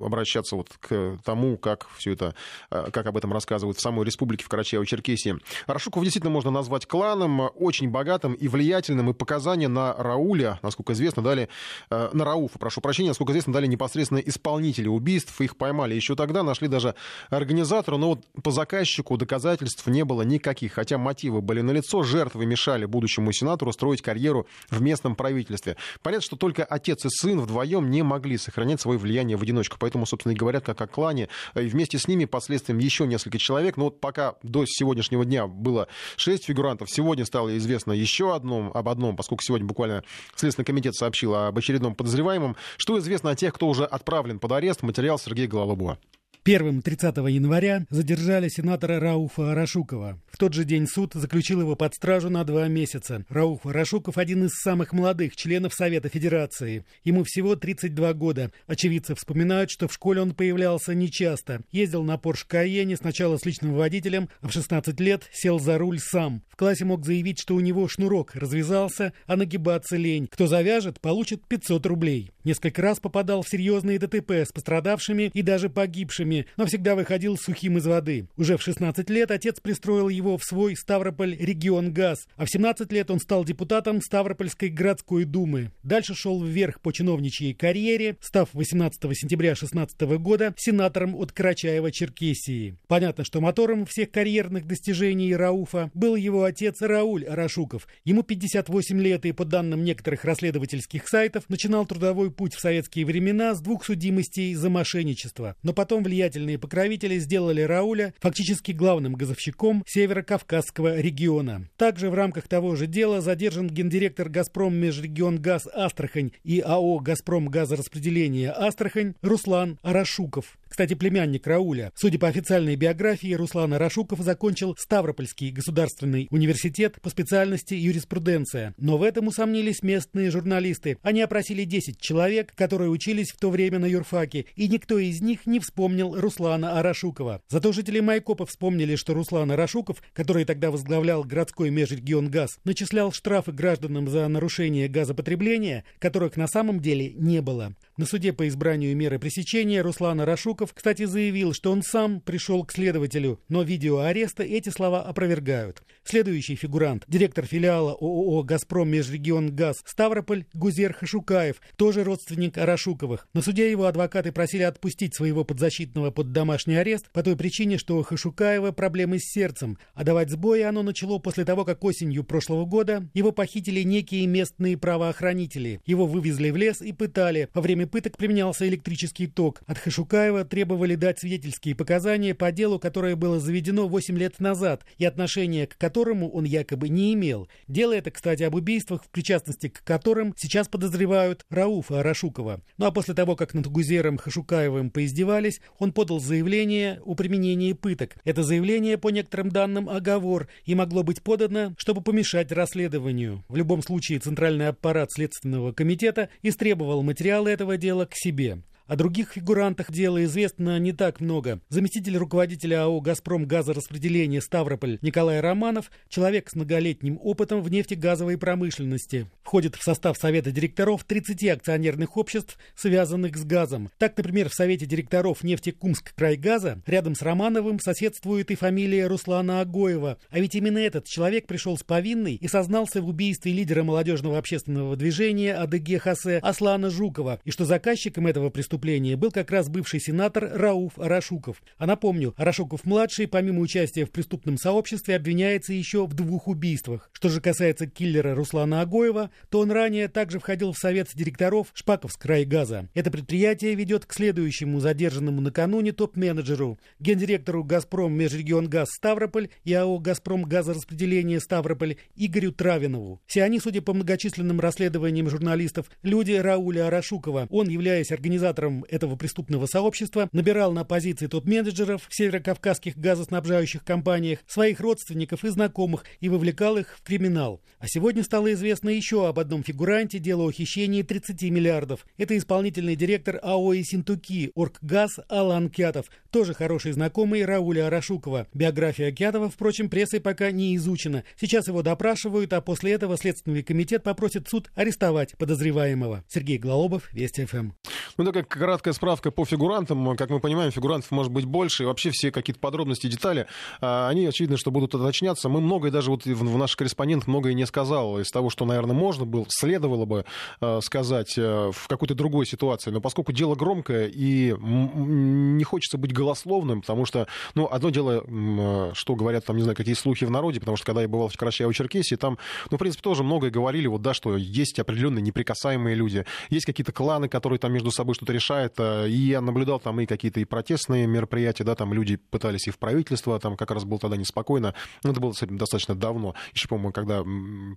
обращаться 0.00 0.56
вот 0.56 0.68
к 0.80 1.18
тому, 1.24 1.56
как 1.56 1.86
все 1.96 2.12
это, 2.12 2.34
э, 2.70 2.90
как 2.92 3.06
об 3.06 3.16
этом 3.16 3.32
рассказывают 3.32 3.78
в 3.78 3.80
самой 3.80 4.04
республике 4.04 4.44
в 4.44 4.48
Карачаево-Черкесии. 4.48 5.40
Рашуков 5.66 6.02
действительно 6.02 6.32
можно 6.32 6.50
назвать 6.50 6.86
кланом, 6.86 7.50
очень 7.54 7.90
богатым 7.90 8.34
и 8.34 8.48
влиятельным, 8.48 9.10
и 9.10 9.14
показания 9.14 9.68
на 9.68 9.94
Рауля, 9.94 10.58
насколько 10.62 10.92
известно, 10.92 11.22
дали, 11.22 11.48
э, 11.90 12.10
на 12.12 12.24
Рауфа, 12.24 12.58
прошу 12.58 12.80
прощения, 12.80 13.08
насколько 13.08 13.32
известно, 13.32 13.52
дали 13.52 13.66
непосредственно 13.66 14.18
исполнители 14.18 14.88
убийств, 14.88 15.40
их 15.40 15.56
поймали 15.56 15.94
еще 15.94 16.14
тогда, 16.14 16.42
нашли 16.42 16.68
даже 16.68 16.94
организатора, 17.30 17.96
но 17.96 18.10
вот 18.10 18.26
по 18.42 18.50
заказчику 18.50 19.16
доказательств 19.16 19.86
не 19.86 20.04
было 20.04 20.22
никаких, 20.22 20.74
хотя 20.74 20.98
мотивы 20.98 21.40
были 21.40 21.60
налицо, 21.60 22.02
жертвы 22.02 22.46
мешали 22.46 22.84
будущему 22.84 23.32
сенатору 23.32 23.72
строить 23.72 24.02
карьеру 24.02 24.46
в 24.70 24.80
местном 24.80 25.16
правительстве. 25.16 25.76
Понятно, 26.02 26.24
что 26.24 26.36
только 26.36 26.64
отец 26.64 27.04
и 27.04 27.08
сын 27.10 27.40
вдвоем 27.40 27.90
не 27.90 28.02
могли 28.02 28.38
сохранять 28.38 28.80
свое 28.80 28.98
влияние 28.98 29.36
в 29.36 29.42
одиночку, 29.42 29.77
поэтому, 29.78 30.06
собственно, 30.06 30.32
и 30.32 30.36
говорят 30.36 30.64
как 30.64 30.80
о 30.80 30.86
клане. 30.86 31.28
И 31.54 31.60
вместе 31.60 31.98
с 31.98 32.08
ними 32.08 32.24
последствием 32.24 32.78
еще 32.78 33.06
несколько 33.06 33.38
человек. 33.38 33.76
Но 33.76 33.84
вот 33.84 34.00
пока 34.00 34.34
до 34.42 34.64
сегодняшнего 34.66 35.24
дня 35.24 35.46
было 35.46 35.88
шесть 36.16 36.44
фигурантов, 36.44 36.90
сегодня 36.90 37.24
стало 37.24 37.56
известно 37.58 37.92
еще 37.92 38.34
одном, 38.34 38.70
об 38.74 38.88
одном, 38.88 39.16
поскольку 39.16 39.42
сегодня 39.42 39.66
буквально 39.66 40.04
Следственный 40.34 40.66
комитет 40.66 40.94
сообщил 40.94 41.34
об 41.34 41.56
очередном 41.56 41.94
подозреваемом. 41.94 42.56
Что 42.76 42.98
известно 42.98 43.30
о 43.30 43.36
тех, 43.36 43.54
кто 43.54 43.68
уже 43.68 43.84
отправлен 43.84 44.38
под 44.38 44.52
арест? 44.52 44.82
Материал 44.82 45.18
Сергея 45.18 45.48
Гололобова. 45.48 45.98
Первым 46.42 46.82
30 46.82 47.16
января 47.28 47.86
задержали 47.90 48.48
сенатора 48.48 49.00
Рауфа 49.00 49.52
Арашукова. 49.52 50.18
В 50.30 50.38
тот 50.38 50.54
же 50.54 50.64
день 50.64 50.86
суд 50.86 51.14
заключил 51.14 51.60
его 51.60 51.74
под 51.74 51.94
стражу 51.94 52.30
на 52.30 52.44
два 52.44 52.68
месяца. 52.68 53.24
Рауф 53.28 53.66
Арашуков– 53.66 54.16
один 54.18 54.44
из 54.44 54.52
самых 54.52 54.92
молодых 54.92 55.36
членов 55.36 55.74
Совета 55.74 56.08
Федерации. 56.08 56.84
Ему 57.04 57.24
всего 57.24 57.56
32 57.56 58.12
года. 58.14 58.52
Очевидцы 58.66 59.14
вспоминают, 59.14 59.70
что 59.70 59.88
в 59.88 59.92
школе 59.92 60.22
он 60.22 60.34
появлялся 60.34 60.94
нечасто. 60.94 61.62
Ездил 61.72 62.04
на 62.04 62.18
Порш 62.18 62.44
Кайене 62.44 62.96
сначала 62.96 63.36
с 63.36 63.44
личным 63.44 63.74
водителем, 63.74 64.28
а 64.40 64.48
в 64.48 64.52
16 64.52 64.98
лет 65.00 65.28
сел 65.32 65.58
за 65.58 65.76
руль 65.76 65.98
сам. 65.98 66.42
В 66.48 66.56
классе 66.56 66.84
мог 66.84 67.04
заявить, 67.04 67.40
что 67.40 67.54
у 67.54 67.60
него 67.60 67.88
шнурок 67.88 68.34
развязался, 68.34 69.12
а 69.26 69.36
нагибаться 69.36 69.96
лень. 69.96 70.28
Кто 70.28 70.46
завяжет, 70.46 71.00
получит 71.00 71.46
500 71.46 71.84
рублей. 71.86 72.30
Несколько 72.48 72.80
раз 72.80 72.98
попадал 72.98 73.42
в 73.42 73.48
серьезные 73.50 73.98
ДТП 73.98 74.30
с 74.30 74.52
пострадавшими 74.52 75.30
и 75.34 75.42
даже 75.42 75.68
погибшими, 75.68 76.46
но 76.56 76.64
всегда 76.64 76.94
выходил 76.94 77.36
сухим 77.36 77.76
из 77.76 77.84
воды. 77.84 78.26
Уже 78.38 78.56
в 78.56 78.62
16 78.62 79.10
лет 79.10 79.30
отец 79.30 79.60
пристроил 79.60 80.08
его 80.08 80.38
в 80.38 80.44
свой 80.44 80.74
Ставрополь 80.74 81.36
регион 81.36 81.92
ГАЗ, 81.92 82.26
а 82.36 82.46
в 82.46 82.50
17 82.50 82.90
лет 82.90 83.10
он 83.10 83.20
стал 83.20 83.44
депутатом 83.44 84.00
Ставропольской 84.00 84.70
городской 84.70 85.24
думы. 85.24 85.72
Дальше 85.82 86.14
шел 86.14 86.42
вверх 86.42 86.80
по 86.80 86.90
чиновничьей 86.90 87.52
карьере, 87.52 88.16
став 88.22 88.48
18 88.54 88.98
сентября 89.12 89.54
16 89.54 90.00
года 90.18 90.54
сенатором 90.56 91.16
от 91.16 91.32
Карачаева-Черкесии. 91.32 92.76
Понятно, 92.86 93.24
что 93.24 93.42
мотором 93.42 93.84
всех 93.84 94.10
карьерных 94.10 94.66
достижений 94.66 95.36
Рауфа 95.36 95.90
был 95.92 96.16
его 96.16 96.44
отец 96.44 96.80
Рауль 96.80 97.26
Арашуков. 97.26 97.86
Ему 98.06 98.22
58 98.22 98.98
лет 99.02 99.26
и, 99.26 99.32
по 99.32 99.44
данным 99.44 99.84
некоторых 99.84 100.24
расследовательских 100.24 101.06
сайтов, 101.06 101.44
начинал 101.50 101.84
трудовой 101.84 102.30
путь 102.38 102.54
в 102.54 102.60
советские 102.60 103.04
времена 103.04 103.52
с 103.52 103.60
двух 103.60 103.84
судимостей 103.84 104.54
за 104.54 104.70
мошенничество. 104.70 105.56
Но 105.64 105.72
потом 105.72 106.04
влиятельные 106.04 106.56
покровители 106.56 107.18
сделали 107.18 107.62
Рауля 107.62 108.14
фактически 108.20 108.70
главным 108.70 109.14
газовщиком 109.14 109.82
северо-кавказского 109.88 111.00
региона. 111.00 111.68
Также 111.76 112.08
в 112.10 112.14
рамках 112.14 112.46
того 112.46 112.76
же 112.76 112.86
дела 112.86 113.20
задержан 113.20 113.68
гендиректор 113.68 114.28
«Газпром 114.28 114.76
Межрегионгаз 114.76 115.66
Астрахань» 115.74 116.30
и 116.44 116.60
АО 116.60 117.00
«Газпром 117.00 117.48
Газораспределение 117.48 118.52
Астрахань» 118.52 119.14
Руслан 119.20 119.80
Арашуков. 119.82 120.56
Кстати, 120.68 120.94
племянник 120.94 121.44
Рауля. 121.46 121.90
Судя 121.96 122.20
по 122.20 122.28
официальной 122.28 122.76
биографии, 122.76 123.32
Руслан 123.32 123.74
Арашуков 123.74 124.20
закончил 124.20 124.76
Ставропольский 124.78 125.50
государственный 125.50 126.28
университет 126.30 127.00
по 127.02 127.10
специальности 127.10 127.74
юриспруденция. 127.74 128.74
Но 128.76 128.96
в 128.96 129.02
этом 129.02 129.26
усомнились 129.26 129.82
местные 129.82 130.30
журналисты. 130.30 130.98
Они 131.02 131.20
опросили 131.20 131.64
10 131.64 132.00
человек, 132.00 132.17
которые 132.54 132.90
учились 132.90 133.30
в 133.30 133.38
то 133.38 133.50
время 133.50 133.78
на 133.78 133.86
юрфаке, 133.86 134.46
и 134.56 134.68
никто 134.68 134.98
из 134.98 135.20
них 135.20 135.46
не 135.46 135.60
вспомнил 135.60 136.18
Руслана 136.18 136.78
Арашукова. 136.78 137.42
Зато 137.48 137.72
жители 137.72 138.00
Майкопа 138.00 138.46
вспомнили, 138.46 138.96
что 138.96 139.14
Руслан 139.14 139.50
Арашуков, 139.52 140.02
который 140.12 140.44
тогда 140.44 140.70
возглавлял 140.70 141.24
городской 141.24 141.70
межрегион 141.70 142.30
ГАЗ, 142.30 142.58
начислял 142.64 143.12
штрафы 143.12 143.52
гражданам 143.52 144.08
за 144.08 144.26
нарушение 144.28 144.88
газопотребления, 144.88 145.84
которых 145.98 146.36
на 146.36 146.48
самом 146.48 146.80
деле 146.80 147.12
не 147.14 147.40
было. 147.40 147.74
На 147.96 148.06
суде 148.06 148.32
по 148.32 148.46
избранию 148.48 148.96
меры 148.96 149.18
пресечения 149.18 149.82
Руслан 149.82 150.20
Арашуков, 150.20 150.72
кстати, 150.72 151.04
заявил, 151.04 151.52
что 151.52 151.72
он 151.72 151.82
сам 151.82 152.20
пришел 152.20 152.64
к 152.64 152.72
следователю, 152.72 153.40
но 153.48 153.62
видео 153.62 153.98
ареста 153.98 154.42
эти 154.42 154.70
слова 154.70 155.02
опровергают. 155.02 155.82
Следующий 156.04 156.56
фигурант, 156.56 157.04
директор 157.08 157.44
филиала 157.44 157.92
ООО 157.92 158.42
«Газпром 158.42 158.88
Межрегион 158.88 159.54
Газ» 159.54 159.76
Ставрополь 159.84 160.46
Гузер 160.54 160.92
Хашукаев, 160.92 161.60
тоже 161.76 162.04
родственник 162.08 162.56
Арашуковых. 162.56 163.28
На 163.34 163.42
суде 163.42 163.70
его 163.70 163.84
адвокаты 163.84 164.32
просили 164.32 164.62
отпустить 164.62 165.14
своего 165.14 165.44
подзащитного 165.44 166.10
под 166.10 166.32
домашний 166.32 166.76
арест 166.76 167.10
по 167.12 167.22
той 167.22 167.36
причине, 167.36 167.76
что 167.76 167.98
у 167.98 168.02
Хашукаева 168.02 168.72
проблемы 168.72 169.18
с 169.18 169.30
сердцем, 169.30 169.78
а 169.94 170.04
давать 170.04 170.30
сбои 170.30 170.62
оно 170.62 170.82
начало 170.82 171.18
после 171.18 171.44
того, 171.44 171.64
как 171.64 171.84
осенью 171.84 172.24
прошлого 172.24 172.64
года 172.64 173.08
его 173.12 173.30
похитили 173.30 173.82
некие 173.82 174.26
местные 174.26 174.78
правоохранители. 174.78 175.80
Его 175.84 176.06
вывезли 176.06 176.50
в 176.50 176.56
лес 176.56 176.80
и 176.80 176.92
пытали. 176.92 177.48
Во 177.52 177.60
время 177.60 177.86
пыток 177.86 178.16
применялся 178.16 178.66
электрический 178.66 179.26
ток. 179.26 179.60
От 179.66 179.78
Хашукаева 179.78 180.44
требовали 180.44 180.94
дать 180.94 181.18
свидетельские 181.18 181.74
показания 181.74 182.34
по 182.34 182.50
делу, 182.50 182.78
которое 182.78 183.16
было 183.16 183.38
заведено 183.38 183.86
8 183.86 184.16
лет 184.16 184.40
назад 184.40 184.84
и 184.96 185.04
отношение 185.04 185.66
к 185.66 185.76
которому 185.76 186.30
он 186.30 186.44
якобы 186.44 186.88
не 186.88 187.12
имел. 187.12 187.48
Дело 187.66 187.92
это, 187.92 188.10
кстати, 188.10 188.44
об 188.44 188.54
убийствах, 188.54 189.04
в 189.04 189.10
причастности 189.10 189.68
к 189.68 189.84
которым 189.84 190.34
сейчас 190.38 190.68
подозревают 190.68 191.44
Рауфа 191.50 191.97
Арашукова. 191.98 192.60
Ну 192.76 192.86
а 192.86 192.90
после 192.90 193.14
того, 193.14 193.36
как 193.36 193.54
над 193.54 193.66
Гузером 193.66 194.18
Хашукаевым 194.18 194.90
поиздевались, 194.90 195.60
он 195.78 195.92
подал 195.92 196.20
заявление 196.20 197.00
о 197.04 197.14
применении 197.14 197.72
пыток. 197.72 198.16
Это 198.24 198.42
заявление, 198.42 198.98
по 198.98 199.10
некоторым 199.10 199.50
данным, 199.50 199.88
оговор 199.88 200.48
и 200.64 200.74
могло 200.74 201.02
быть 201.02 201.22
подано, 201.22 201.74
чтобы 201.76 202.02
помешать 202.02 202.52
расследованию. 202.52 203.44
В 203.48 203.56
любом 203.56 203.82
случае, 203.82 204.18
Центральный 204.20 204.68
аппарат 204.68 205.12
Следственного 205.12 205.72
комитета 205.72 206.28
истребовал 206.42 207.02
материалы 207.02 207.50
этого 207.50 207.76
дела 207.76 208.06
к 208.06 208.14
себе. 208.14 208.58
О 208.88 208.96
других 208.96 209.32
фигурантах 209.32 209.92
дела 209.92 210.24
известно 210.24 210.78
не 210.78 210.92
так 210.94 211.20
много. 211.20 211.60
Заместитель 211.68 212.16
руководителя 212.16 212.84
АО 212.84 213.02
«Газпром» 213.02 213.44
газораспределения 213.44 214.40
Ставрополь 214.40 214.98
Николай 215.02 215.40
Романов– 215.40 215.90
человек 216.08 216.48
с 216.48 216.54
многолетним 216.54 217.18
опытом 217.22 217.60
в 217.60 217.70
нефтегазовой 217.70 218.38
промышленности. 218.38 219.30
Входит 219.42 219.76
в 219.76 219.82
состав 219.82 220.16
Совета 220.16 220.52
директоров 220.52 221.04
30 221.04 221.48
акционерных 221.48 222.16
обществ, 222.16 222.58
связанных 222.74 223.36
с 223.36 223.44
газом. 223.44 223.90
Так, 223.98 224.16
например, 224.16 224.48
в 224.48 224.54
Совете 224.54 224.86
директоров 224.86 225.44
нефтекумск 225.44 226.14
крайгаза 226.14 226.80
рядом 226.86 227.14
с 227.14 227.20
Романовым 227.20 227.80
соседствует 227.80 228.50
и 228.50 228.54
фамилия 228.54 229.06
Руслана 229.06 229.60
Агоева. 229.60 230.16
А 230.30 230.40
ведь 230.40 230.54
именно 230.54 230.78
этот 230.78 231.04
человек 231.04 231.46
пришел 231.46 231.76
с 231.76 231.82
повинной 231.82 232.36
и 232.36 232.48
сознался 232.48 233.02
в 233.02 233.08
убийстве 233.08 233.52
лидера 233.52 233.82
молодежного 233.82 234.38
общественного 234.38 234.96
движения 234.96 235.54
АДГ 235.56 236.00
Хасе 236.00 236.38
Аслана 236.38 236.88
Жукова, 236.88 237.38
и 237.44 237.50
что 237.50 237.66
заказчиком 237.66 238.26
этого 238.26 238.48
преступления 238.48 238.77
был 239.16 239.30
как 239.30 239.50
раз 239.50 239.68
бывший 239.68 240.00
сенатор 240.00 240.50
Рауф 240.54 240.98
Арашуков. 240.98 241.62
А 241.76 241.86
напомню, 241.86 242.34
Арашуков-младший, 242.36 243.28
помимо 243.28 243.60
участия 243.60 244.04
в 244.04 244.10
преступном 244.10 244.56
сообществе, 244.56 245.16
обвиняется 245.16 245.72
еще 245.72 246.06
в 246.06 246.14
двух 246.14 246.48
убийствах. 246.48 247.10
Что 247.12 247.28
же 247.28 247.40
касается 247.40 247.86
киллера 247.86 248.34
Руслана 248.34 248.80
Агоева, 248.80 249.30
то 249.50 249.60
он 249.60 249.70
ранее 249.70 250.08
также 250.08 250.38
входил 250.38 250.72
в 250.72 250.78
совет 250.78 251.08
директоров 251.14 251.68
Шпаковск 251.74 252.24
газа. 252.46 252.88
Это 252.94 253.10
предприятие 253.10 253.74
ведет 253.74 254.06
к 254.06 254.12
следующему 254.12 254.80
задержанному 254.80 255.40
накануне 255.40 255.92
топ-менеджеру, 255.92 256.78
гендиректору 257.00 257.64
«Газпром 257.64 258.12
Межрегионгаз 258.12 258.88
Ставрополь» 258.90 259.48
и 259.64 259.72
АО 259.72 259.98
«Газпром 259.98 260.44
Газораспределение 260.44 261.40
Ставрополь» 261.40 261.96
Игорю 262.16 262.52
Травинову. 262.52 263.20
Все 263.26 263.42
они, 263.42 263.60
судя 263.60 263.82
по 263.82 263.94
многочисленным 263.94 264.60
расследованиям 264.60 265.30
журналистов, 265.30 265.90
люди 266.02 266.32
Рауля 266.32 266.88
Арашукова. 266.88 267.46
Он, 267.50 267.68
являясь 267.68 268.12
организатором 268.12 268.67
этого 268.88 269.16
преступного 269.16 269.66
сообщества, 269.66 270.28
набирал 270.32 270.72
на 270.72 270.84
позиции 270.84 271.26
топ-менеджеров 271.26 272.06
в 272.08 272.14
северокавказских 272.14 272.96
газоснабжающих 272.96 273.84
компаниях 273.84 274.40
своих 274.46 274.80
родственников 274.80 275.44
и 275.44 275.48
знакомых 275.48 276.04
и 276.20 276.28
вовлекал 276.28 276.76
их 276.76 276.96
в 276.96 277.02
криминал. 277.02 277.60
А 277.78 277.86
сегодня 277.88 278.22
стало 278.22 278.52
известно 278.52 278.90
еще 278.90 279.28
об 279.28 279.38
одном 279.38 279.62
фигуранте 279.62 280.18
дела 280.18 280.44
о 280.44 280.52
хищении 280.52 281.02
30 281.02 281.42
миллиардов. 281.50 282.06
Это 282.16 282.36
исполнительный 282.36 282.96
директор 282.96 283.38
АО 283.42 283.74
«Синтуки» 283.82 284.50
Орггаз 284.54 285.20
Алан 285.28 285.70
Кятов, 285.70 286.06
тоже 286.30 286.54
хороший 286.54 286.92
знакомый 286.92 287.44
Рауля 287.44 287.86
Арашукова. 287.86 288.46
Биография 288.54 289.12
Кятова, 289.12 289.48
впрочем, 289.50 289.88
прессой 289.88 290.20
пока 290.20 290.50
не 290.50 290.76
изучена. 290.76 291.24
Сейчас 291.40 291.68
его 291.68 291.82
допрашивают, 291.82 292.52
а 292.52 292.60
после 292.60 292.92
этого 292.92 293.16
Следственный 293.16 293.62
комитет 293.62 294.02
попросит 294.02 294.48
суд 294.48 294.70
арестовать 294.74 295.36
подозреваемого. 295.38 296.24
Сергей 296.28 296.58
Глаобов, 296.58 297.12
Вести 297.12 297.44
ФМ. 297.44 297.70
Ну, 298.16 298.24
такая 298.24 298.44
краткая 298.58 298.94
справка 298.94 299.30
по 299.30 299.44
фигурантам. 299.44 300.16
Как 300.16 300.30
мы 300.30 300.40
понимаем, 300.40 300.70
фигурантов 300.70 301.10
может 301.10 301.32
быть 301.32 301.44
больше. 301.44 301.84
И 301.84 301.86
вообще 301.86 302.10
все 302.10 302.30
какие-то 302.30 302.60
подробности, 302.60 303.06
детали, 303.06 303.46
а, 303.80 304.08
они, 304.08 304.26
очевидно, 304.26 304.56
что 304.56 304.70
будут 304.70 304.94
уточняться. 304.94 305.48
Мы 305.48 305.60
многое, 305.60 305.90
даже 305.90 306.10
вот 306.10 306.24
в 306.24 306.58
наш 306.58 306.76
корреспондент 306.76 307.26
многое 307.26 307.54
не 307.54 307.66
сказал 307.66 308.18
из 308.18 308.30
того, 308.30 308.50
что, 308.50 308.64
наверное, 308.64 308.94
можно 308.94 309.24
было, 309.24 309.46
следовало 309.48 310.04
бы 310.04 310.24
а, 310.60 310.80
сказать 310.80 311.36
э, 311.36 311.70
в 311.72 311.88
какой-то 311.88 312.14
другой 312.14 312.46
ситуации. 312.46 312.90
Но 312.90 313.00
поскольку 313.00 313.32
дело 313.32 313.54
громкое 313.54 314.08
и 314.08 314.54
не 314.58 315.64
хочется 315.64 315.98
быть 315.98 316.12
голословным, 316.12 316.80
потому 316.80 317.06
что, 317.06 317.26
ну, 317.54 317.68
одно 317.70 317.90
дело, 317.90 318.24
э, 318.26 318.90
что 318.94 319.14
говорят 319.14 319.44
там, 319.44 319.56
не 319.56 319.62
знаю, 319.62 319.76
какие 319.76 319.94
слухи 319.94 320.24
в 320.24 320.30
народе, 320.30 320.60
потому 320.60 320.76
что 320.76 320.86
когда 320.86 321.02
я 321.02 321.08
бывал 321.08 321.28
в 321.28 321.36
Карачаево-Черкесии, 321.36 322.16
там, 322.16 322.38
ну, 322.70 322.76
в 322.76 322.80
принципе, 322.80 323.02
тоже 323.02 323.22
многое 323.22 323.50
говорили, 323.50 323.86
вот, 323.86 324.02
да, 324.02 324.14
что 324.14 324.36
есть 324.36 324.78
определенные 324.78 325.22
неприкасаемые 325.22 325.94
люди, 325.94 326.24
есть 326.50 326.66
какие-то 326.66 326.92
кланы, 326.92 327.28
которые 327.28 327.58
там 327.58 327.72
между 327.72 327.90
собой 327.90 328.14
что-то 328.14 328.32
решают, 328.32 328.47
э, 328.50 329.08
и 329.08 329.12
я 329.12 329.40
наблюдал 329.40 329.80
там 329.80 330.00
и 330.00 330.06
какие-то 330.06 330.40
и 330.40 330.44
протестные 330.44 331.06
мероприятия, 331.06 331.64
да, 331.64 331.74
там 331.74 331.92
люди 331.92 332.16
пытались 332.16 332.66
и 332.66 332.70
в 332.70 332.78
правительство, 332.78 333.38
там 333.38 333.56
как 333.56 333.70
раз 333.70 333.84
было 333.84 333.98
тогда 333.98 334.16
неспокойно, 334.16 334.74
ну, 335.04 335.10
это 335.12 335.20
было 335.20 335.32
достаточно 335.32 335.94
давно, 335.94 336.34
еще, 336.52 336.68
по-моему, 336.68 336.92
когда 336.92 337.22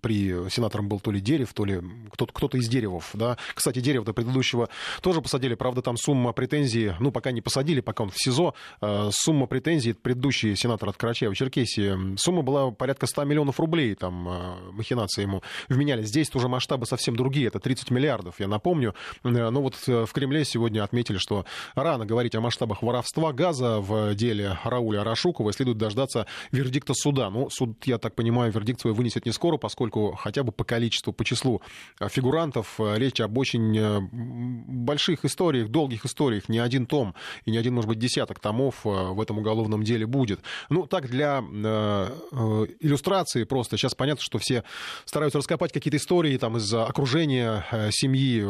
при 0.02 0.50
сенатором 0.50 0.88
был 0.88 1.00
то 1.00 1.12
ли 1.12 1.20
Дерев, 1.20 1.54
то 1.54 1.66
ли 1.66 1.82
кто-то, 2.12 2.34
кто-то 2.34 2.58
из 2.58 2.68
Деревов, 2.68 3.10
да, 3.14 3.38
кстати, 3.54 3.80
Дерева-то 3.80 4.14
предыдущего 4.14 4.70
тоже 5.02 5.22
посадили, 5.22 5.56
правда, 5.56 5.82
там 5.82 5.98
сумма 5.98 6.34
претензий, 6.34 6.94
ну, 7.00 7.12
пока 7.12 7.32
не 7.32 7.42
посадили, 7.42 7.82
пока 7.82 8.04
он 8.04 8.12
в 8.12 8.18
СИЗО, 8.18 8.54
э, 8.82 9.10
сумма 9.12 9.48
претензий, 9.48 9.94
предыдущий 9.94 10.56
сенатор 10.56 10.90
от 10.90 10.98
Карачаева-Черкесии, 10.98 12.18
сумма 12.18 12.42
была 12.42 12.72
порядка 12.72 13.08
100 13.08 13.24
миллионов 13.26 13.60
рублей, 13.60 13.96
там, 13.96 14.28
э, 14.28 14.72
махинации 14.72 15.24
ему 15.24 15.44
вменяли. 15.70 16.04
Здесь 16.04 16.34
уже 16.34 16.48
масштабы 16.48 16.86
совсем 16.86 17.16
другие, 17.16 17.48
это 17.48 17.60
30 17.60 17.92
миллиардов, 17.92 18.40
я 18.40 18.48
напомню. 18.48 18.96
Но 19.24 19.62
вот 19.62 19.76
в 19.76 20.08
Кремле 20.14 20.46
сегодня 20.46 20.61
отметили, 20.68 21.18
что 21.18 21.46
рано 21.76 22.06
говорить 22.06 22.36
о 22.36 22.42
масштабах 22.42 22.82
воровства 22.82 23.34
газа 23.34 23.80
в 23.80 24.16
деле 24.16 24.58
Рауля 24.64 25.02
Арашукова, 25.02 25.54
следует 25.54 25.78
дождаться 25.78 26.26
вердикта 26.52 26.94
суда. 26.94 27.30
Ну, 27.30 27.50
суд, 27.50 27.86
я 27.86 27.98
так 27.98 28.16
понимаю, 28.16 28.52
вердикт 28.52 28.82
свой 28.82 28.94
вынесет 28.94 29.26
не 29.26 29.32
скоро, 29.32 29.58
поскольку 29.58 30.14
хотя 30.14 30.44
бы 30.44 30.52
по 30.52 30.64
количеству, 30.64 31.14
по 31.14 31.26
числу 31.26 31.62
фигурантов 32.10 32.80
речь 32.80 33.22
об 33.22 33.38
очень 33.38 34.08
больших 34.12 35.26
историях, 35.26 35.70
долгих 35.70 36.06
историях, 36.06 36.50
не 36.50 36.60
один 36.60 36.86
том 36.86 37.16
и 37.46 37.52
не 37.52 37.58
один, 37.58 37.76
может 37.76 37.88
быть, 37.88 38.00
десяток 38.00 38.40
томов 38.40 38.84
в 38.84 39.20
этом 39.22 39.40
уголовном 39.40 39.84
деле 39.84 40.06
будет. 40.06 40.42
Ну, 40.70 40.86
так, 40.88 41.10
для 41.10 41.42
э, 41.42 42.10
э, 42.32 42.66
иллюстрации 42.80 43.44
просто, 43.44 43.78
сейчас 43.78 43.96
понятно, 43.96 44.24
что 44.24 44.40
все 44.40 44.64
стараются 45.06 45.40
раскопать 45.40 45.72
какие-то 45.72 45.98
истории 45.98 46.38
там 46.38 46.58
из 46.58 46.74
окружения 46.74 47.66
э, 47.72 47.90
семьи, 47.92 48.42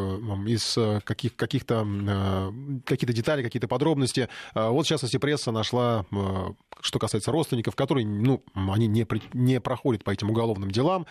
из 0.48 0.78
каких, 1.04 1.36
каких-то 1.36 1.86
какие-то 2.84 3.12
детали, 3.12 3.42
какие-то 3.42 3.68
подробности. 3.68 4.28
Вот, 4.54 4.86
в 4.86 4.88
частности, 4.88 5.16
пресса 5.16 5.52
нашла, 5.52 6.04
что 6.80 6.98
касается 6.98 7.32
родственников, 7.32 7.74
которые, 7.74 8.06
ну, 8.06 8.42
они 8.54 8.86
не, 8.86 9.06
не 9.32 9.60
проходят 9.60 10.04
по 10.04 10.10
этим 10.10 10.30
уголовным 10.30 10.70
делам. 10.70 11.06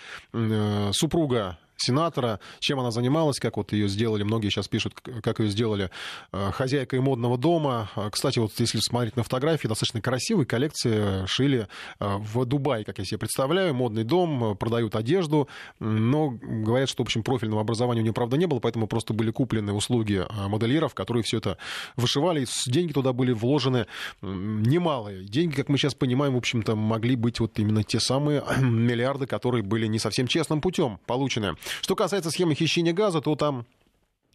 Супруга 0.91 1.59
сенатора, 1.81 2.39
чем 2.59 2.79
она 2.79 2.91
занималась, 2.91 3.39
как 3.39 3.57
вот 3.57 3.73
ее 3.73 3.87
сделали, 3.87 4.23
многие 4.23 4.49
сейчас 4.49 4.67
пишут, 4.67 4.95
как 5.01 5.39
ее 5.39 5.49
сделали 5.49 5.89
э, 6.31 6.51
хозяйкой 6.51 6.99
модного 6.99 7.37
дома. 7.37 7.89
А, 7.95 8.09
кстати, 8.09 8.39
вот 8.39 8.51
если 8.57 8.79
смотреть 8.79 9.15
на 9.15 9.23
фотографии, 9.23 9.67
достаточно 9.67 10.01
красивые 10.01 10.45
коллекции 10.45 11.25
шили 11.25 11.67
э, 11.99 12.17
в 12.17 12.45
Дубае, 12.45 12.85
как 12.85 12.99
я 12.99 13.05
себе 13.05 13.19
представляю, 13.19 13.73
модный 13.73 14.03
дом, 14.03 14.55
продают 14.57 14.95
одежду, 14.95 15.47
но 15.79 16.29
говорят, 16.29 16.89
что, 16.89 17.03
в 17.03 17.07
общем, 17.07 17.23
профильного 17.23 17.61
образования 17.61 18.01
у 18.01 18.03
нее, 18.03 18.13
правда, 18.13 18.37
не 18.37 18.45
было, 18.45 18.59
поэтому 18.59 18.87
просто 18.87 19.13
были 19.13 19.31
куплены 19.31 19.73
услуги 19.73 20.25
э, 20.27 20.47
модельеров, 20.47 20.93
которые 20.93 21.23
все 21.23 21.37
это 21.37 21.57
вышивали, 21.95 22.45
деньги 22.67 22.93
туда 22.93 23.13
были 23.13 23.31
вложены 23.31 23.87
немалые. 24.21 25.23
Деньги, 25.23 25.55
как 25.55 25.69
мы 25.69 25.77
сейчас 25.77 25.93
понимаем, 25.93 26.33
в 26.33 26.37
общем-то, 26.37 26.75
могли 26.75 27.15
быть 27.15 27.39
вот 27.39 27.57
именно 27.59 27.83
те 27.83 27.99
самые 27.99 28.43
миллиарды, 28.61 29.25
которые 29.25 29.63
были 29.63 29.87
не 29.87 29.99
совсем 29.99 30.27
честным 30.27 30.61
путем 30.61 30.99
получены. 31.05 31.55
Что 31.81 31.95
касается 31.95 32.31
схемы 32.31 32.55
хищения 32.55 32.93
газа, 32.93 33.21
то 33.21 33.35
там 33.35 33.65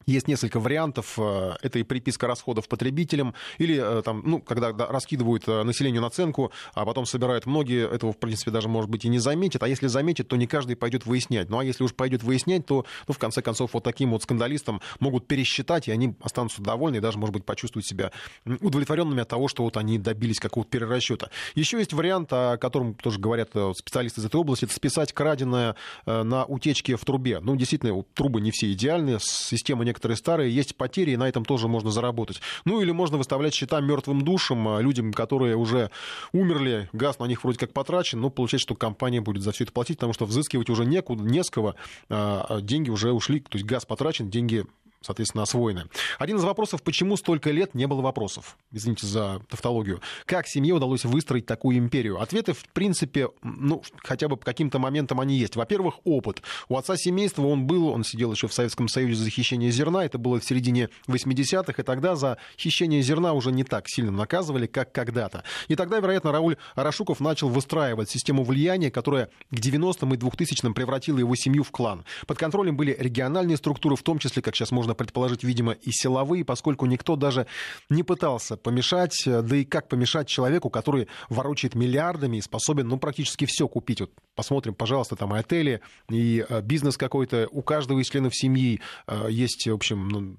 есть 0.07 0.29
несколько 0.29 0.61
вариантов. 0.61 1.19
Э, 1.19 1.55
это 1.62 1.79
и 1.79 1.83
приписка 1.83 2.27
расходов 2.27 2.69
потребителям, 2.69 3.35
или 3.59 3.77
э, 3.77 4.03
там, 4.03 4.23
ну, 4.25 4.40
когда 4.40 4.73
раскидывают 4.73 5.49
э, 5.49 5.62
населению 5.64 6.01
наценку, 6.03 6.53
а 6.75 6.85
потом 6.85 7.07
собирают 7.07 7.47
многие, 7.47 7.92
этого, 7.92 8.12
в 8.12 8.19
принципе, 8.19 8.51
даже, 8.51 8.69
может 8.69 8.88
быть, 8.88 9.05
и 9.05 9.09
не 9.09 9.19
заметят. 9.19 9.62
А 9.62 9.69
если 9.69 9.88
заметят, 9.88 10.29
то 10.29 10.37
не 10.37 10.47
каждый 10.47 10.77
пойдет 10.77 11.07
выяснять. 11.07 11.51
Ну, 11.51 11.59
а 11.59 11.64
если 11.64 11.83
уж 11.83 11.92
пойдет 11.92 12.23
выяснять, 12.23 12.66
то, 12.66 12.87
ну, 13.09 13.14
в 13.14 13.19
конце 13.19 13.42
концов, 13.42 13.75
вот 13.75 13.83
таким 13.83 14.12
вот 14.12 14.23
скандалистам 14.23 14.81
могут 15.01 15.27
пересчитать, 15.27 15.88
и 15.88 15.90
они 15.90 16.14
останутся 16.21 16.62
довольны, 16.62 16.97
и 16.97 17.01
даже, 17.01 17.19
может 17.19 17.33
быть, 17.33 17.45
почувствуют 17.45 17.87
себя 17.87 18.12
удовлетворенными 18.45 19.23
от 19.23 19.29
того, 19.29 19.49
что 19.49 19.64
вот 19.64 19.77
они 19.77 19.99
добились 19.99 20.38
какого-то 20.38 20.71
перерасчета. 20.71 21.31
Еще 21.55 21.79
есть 21.79 21.92
вариант, 21.92 22.33
о 22.33 22.57
котором 22.59 22.95
тоже 22.95 23.19
говорят 23.19 23.51
специалисты 23.75 24.21
из 24.21 24.25
этой 24.25 24.37
области, 24.37 24.64
это 24.64 24.75
списать 24.75 25.12
краденое 25.12 25.75
на 26.07 26.45
утечке 26.45 26.97
в 26.97 27.05
трубе. 27.05 27.40
Ну, 27.40 27.57
действительно, 27.57 28.03
трубы 28.14 28.40
не 28.40 28.51
все 28.53 28.73
идеальные, 28.73 29.19
система 29.21 29.85
не 29.85 29.96
некоторые 29.97 30.19
старые, 30.19 30.55
есть 30.55 30.77
потери, 30.77 31.13
и 31.13 31.17
на 31.17 31.27
этом 31.27 31.45
тоже 31.47 31.69
можно 31.69 31.91
заработать. 31.91 32.43
Ну 32.67 32.83
или 32.83 32.91
можно 32.91 33.17
выставлять 33.17 33.55
счета 33.55 33.81
мертвым 33.81 34.21
душам, 34.21 34.69
а, 34.69 34.81
людям, 34.83 35.13
которые 35.13 35.57
уже 35.57 35.91
умерли, 36.33 36.91
газ 36.93 37.19
на 37.19 37.25
них 37.25 37.43
вроде 37.45 37.59
как 37.59 37.73
потрачен, 37.73 38.21
но 38.21 38.29
получается, 38.29 38.65
что 38.65 38.75
компания 38.75 39.23
будет 39.23 39.43
за 39.43 39.53
все 39.53 39.65
это 39.65 39.73
платить, 39.73 39.97
потому 39.97 40.13
что 40.13 40.27
взыскивать 40.27 40.69
уже 40.69 40.85
некуда, 40.85 41.23
не 41.23 41.43
с 41.43 41.49
кого, 41.49 41.77
а, 42.11 42.45
а 42.47 42.61
деньги 42.61 42.91
уже 42.91 43.13
ушли, 43.13 43.41
то 43.41 43.57
есть 43.57 43.65
газ 43.65 43.87
потрачен, 43.87 44.29
деньги 44.29 44.67
соответственно, 45.01 45.43
освоены. 45.43 45.85
Один 46.19 46.37
из 46.37 46.45
вопросов, 46.45 46.83
почему 46.83 47.17
столько 47.17 47.51
лет 47.51 47.75
не 47.75 47.87
было 47.87 48.01
вопросов? 48.01 48.57
Извините 48.73 49.07
за 49.07 49.41
тавтологию. 49.49 50.01
Как 50.25 50.47
семье 50.47 50.75
удалось 50.75 51.05
выстроить 51.05 51.47
такую 51.47 51.79
империю? 51.79 52.21
Ответы, 52.21 52.53
в 52.53 52.65
принципе, 52.73 53.29
ну, 53.43 53.83
хотя 53.99 54.29
бы 54.29 54.37
по 54.37 54.45
каким-то 54.45 54.79
моментам 54.79 55.21
они 55.21 55.37
есть. 55.37 55.57
Во-первых, 55.57 55.97
опыт. 56.05 56.43
У 56.69 56.77
отца 56.77 56.97
семейства 56.97 57.43
он 57.47 57.67
был, 57.67 57.89
он 57.89 58.05
сидел 58.05 58.33
еще 58.33 58.49
в 58.49 58.55
Советском 58.55 58.89
Союзе 58.89 59.23
за 59.23 59.31
хищение 59.31 59.71
зерна, 59.71 60.05
это 60.05 60.19
было 60.19 60.41
в 60.41 60.45
середине 60.45 60.89
80-х, 61.09 61.75
и 61.81 61.85
тогда 61.85 62.17
за 62.17 62.39
хищение 62.59 63.03
зерна 63.03 63.33
уже 63.33 63.53
не 63.53 63.65
так 63.65 63.89
сильно 63.89 64.11
наказывали, 64.11 64.67
как 64.67 64.93
когда-то. 64.93 65.45
И 65.69 65.77
тогда, 65.77 65.99
вероятно, 65.99 66.33
Рауль 66.33 66.57
Арашуков 66.75 67.21
начал 67.21 67.49
выстраивать 67.49 68.11
систему 68.11 68.45
влияния, 68.45 68.91
которая 68.91 69.31
к 69.51 69.55
90-м 69.55 70.15
и 70.15 70.17
2000-м 70.17 70.75
превратила 70.75 71.19
его 71.19 71.35
семью 71.35 71.63
в 71.63 71.71
клан. 71.71 72.05
Под 72.27 72.39
контролем 72.39 72.77
были 72.77 72.97
региональные 72.99 73.57
структуры, 73.57 73.97
в 73.97 74.03
том 74.03 74.19
числе, 74.19 74.43
как 74.43 74.55
сейчас 74.55 74.71
можно 74.71 74.86
можно 74.87 74.94
предположить, 74.94 75.42
видимо, 75.42 75.72
и 75.72 75.90
силовые, 75.90 76.44
поскольку 76.44 76.87
никто 76.87 77.16
даже 77.16 77.49
не 77.90 78.05
пытался 78.05 78.57
помешать, 78.57 79.20
да 79.27 79.57
и 79.57 79.64
как 79.64 79.88
помешать 79.88 80.29
человеку, 80.29 80.70
который 80.70 81.09
ворочает 81.29 81.75
миллиардами 81.75 82.37
и 82.37 82.40
способен, 82.40 82.87
ну, 82.87 82.99
практически 82.99 83.46
все 83.46 83.66
купить. 83.66 84.01
Вот 84.01 84.12
посмотрим, 84.37 84.75
пожалуйста, 84.75 85.16
там 85.16 85.35
и 85.35 85.40
отели, 85.40 85.81
и 86.09 86.46
бизнес 86.62 86.96
какой-то. 86.96 87.49
У 87.51 87.62
каждого 87.62 87.99
из 87.99 88.09
членов 88.09 88.37
семьи 88.37 88.81
есть, 89.29 89.66
в 89.66 89.75
общем, 89.75 90.09
ну, 90.09 90.37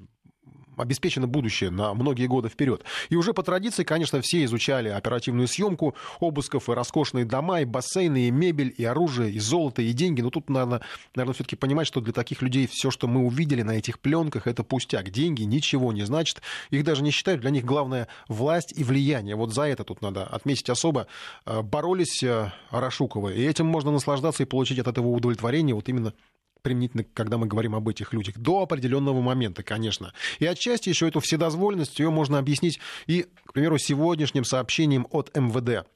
обеспечено 0.78 1.28
будущее 1.28 1.70
на 1.70 1.94
многие 1.94 2.28
годы 2.28 2.50
вперед. 2.50 2.84
И 3.10 3.16
уже 3.16 3.34
по 3.34 3.44
традиции, 3.44 3.84
конечно, 3.84 4.22
все 4.22 4.44
изучали 4.46 4.90
оперативную 4.90 5.48
съемку 5.48 5.96
обысков 6.20 6.70
и 6.70 6.74
роскошные 6.74 7.26
дома, 7.26 7.62
и 7.62 7.66
бассейны, 7.66 8.28
и 8.28 8.32
мебель, 8.32 8.74
и 8.78 8.84
оружие, 8.84 9.32
и 9.32 9.40
золото, 9.40 9.82
и 9.82 9.94
деньги. 9.94 10.22
Но 10.22 10.30
тут 10.30 10.50
надо, 10.50 10.82
наверное, 11.16 11.34
все-таки 11.34 11.56
понимать, 11.56 11.88
что 11.88 12.02
для 12.02 12.14
таких 12.14 12.42
людей 12.42 12.68
все, 12.68 12.92
что 12.92 13.08
мы 13.08 13.26
увидели 13.26 13.62
на 13.62 13.72
этих 13.72 14.00
пленках, 14.00 14.48
это 14.48 14.64
пустяк. 14.64 15.10
Деньги 15.10 15.44
ничего 15.44 15.92
не 15.94 16.04
значит. 16.04 16.42
Их 16.70 16.84
даже 16.84 17.04
не 17.04 17.12
считают. 17.12 17.42
Для 17.42 17.50
них 17.50 17.66
главное 17.66 18.08
власть 18.28 18.74
и 18.76 18.84
влияние. 18.84 19.36
Вот 19.36 19.54
за 19.54 19.64
это 19.64 19.84
тут 19.84 20.02
надо 20.02 20.24
отметить 20.24 20.70
особо. 20.70 21.08
Э, 21.46 21.62
боролись 21.62 22.24
э, 22.24 22.52
Арашуковы. 22.70 23.36
И 23.36 23.44
этим 23.44 23.66
можно 23.66 23.92
наслаждаться 23.92 24.44
и 24.44 24.46
получить 24.46 24.80
от 24.80 24.88
этого 24.88 25.08
удовлетворение 25.08 25.76
вот 25.76 25.90
именно 25.90 26.14
применительно, 26.62 27.04
когда 27.04 27.38
мы 27.38 27.48
говорим 27.48 27.76
об 27.76 27.88
этих 27.90 28.14
людях, 28.14 28.38
до 28.38 28.62
определенного 28.62 29.22
момента, 29.22 29.64
конечно. 29.64 30.14
И 30.40 30.46
отчасти 30.46 30.90
еще 30.90 31.08
эту 31.08 31.20
вседозволенность 31.20 32.00
ее 32.00 32.10
можно 32.10 32.40
объяснить 32.40 32.80
и, 33.06 33.26
к 33.46 33.54
примеру, 33.54 33.78
сегодняшним 33.78 34.44
сообщением 34.44 35.08
от 35.12 35.36
МВД. 35.36 35.88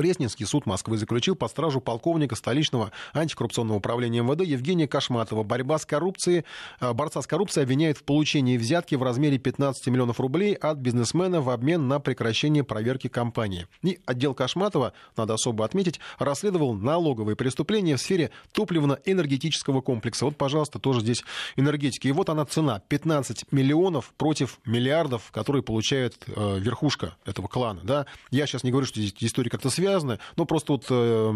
Пресненский 0.00 0.46
суд 0.46 0.64
Москвы 0.64 0.96
заключил 0.96 1.36
под 1.36 1.50
стражу 1.50 1.82
полковника 1.82 2.34
столичного 2.34 2.90
антикоррупционного 3.12 3.76
управления 3.76 4.22
МВД 4.22 4.46
Евгения 4.46 4.88
Кашматова. 4.88 5.42
Борьба 5.42 5.78
с 5.78 5.84
коррупцией, 5.84 6.46
э, 6.80 6.90
борца 6.94 7.20
с 7.20 7.26
коррупцией 7.26 7.64
обвиняет 7.64 7.98
в 7.98 8.04
получении 8.04 8.56
взятки 8.56 8.94
в 8.94 9.02
размере 9.02 9.36
15 9.36 9.88
миллионов 9.88 10.18
рублей 10.18 10.54
от 10.54 10.78
бизнесмена 10.78 11.42
в 11.42 11.50
обмен 11.50 11.86
на 11.86 12.00
прекращение 12.00 12.64
проверки 12.64 13.08
компании. 13.08 13.66
И 13.82 14.00
отдел 14.06 14.32
Кашматова, 14.32 14.94
надо 15.18 15.34
особо 15.34 15.66
отметить, 15.66 16.00
расследовал 16.18 16.72
налоговые 16.72 17.36
преступления 17.36 17.96
в 17.96 18.00
сфере 18.00 18.30
топливно-энергетического 18.52 19.82
комплекса. 19.82 20.24
Вот, 20.24 20.38
пожалуйста, 20.38 20.78
тоже 20.78 21.00
здесь 21.02 21.22
энергетики. 21.56 22.08
И 22.08 22.12
вот 22.12 22.30
она 22.30 22.46
цена. 22.46 22.80
15 22.88 23.52
миллионов 23.52 24.14
против 24.16 24.60
миллиардов, 24.64 25.30
которые 25.30 25.62
получает 25.62 26.24
э, 26.26 26.58
верхушка 26.58 27.16
этого 27.26 27.48
клана. 27.48 27.82
Да? 27.84 28.06
Я 28.30 28.46
сейчас 28.46 28.64
не 28.64 28.70
говорю, 28.70 28.86
что 28.86 28.98
здесь 28.98 29.12
история 29.20 29.50
как-то 29.50 29.68
связана 29.68 29.89
связаны, 29.90 30.18
но 30.36 30.44
просто 30.44 30.72
вот 30.72 30.86
э, 30.88 31.32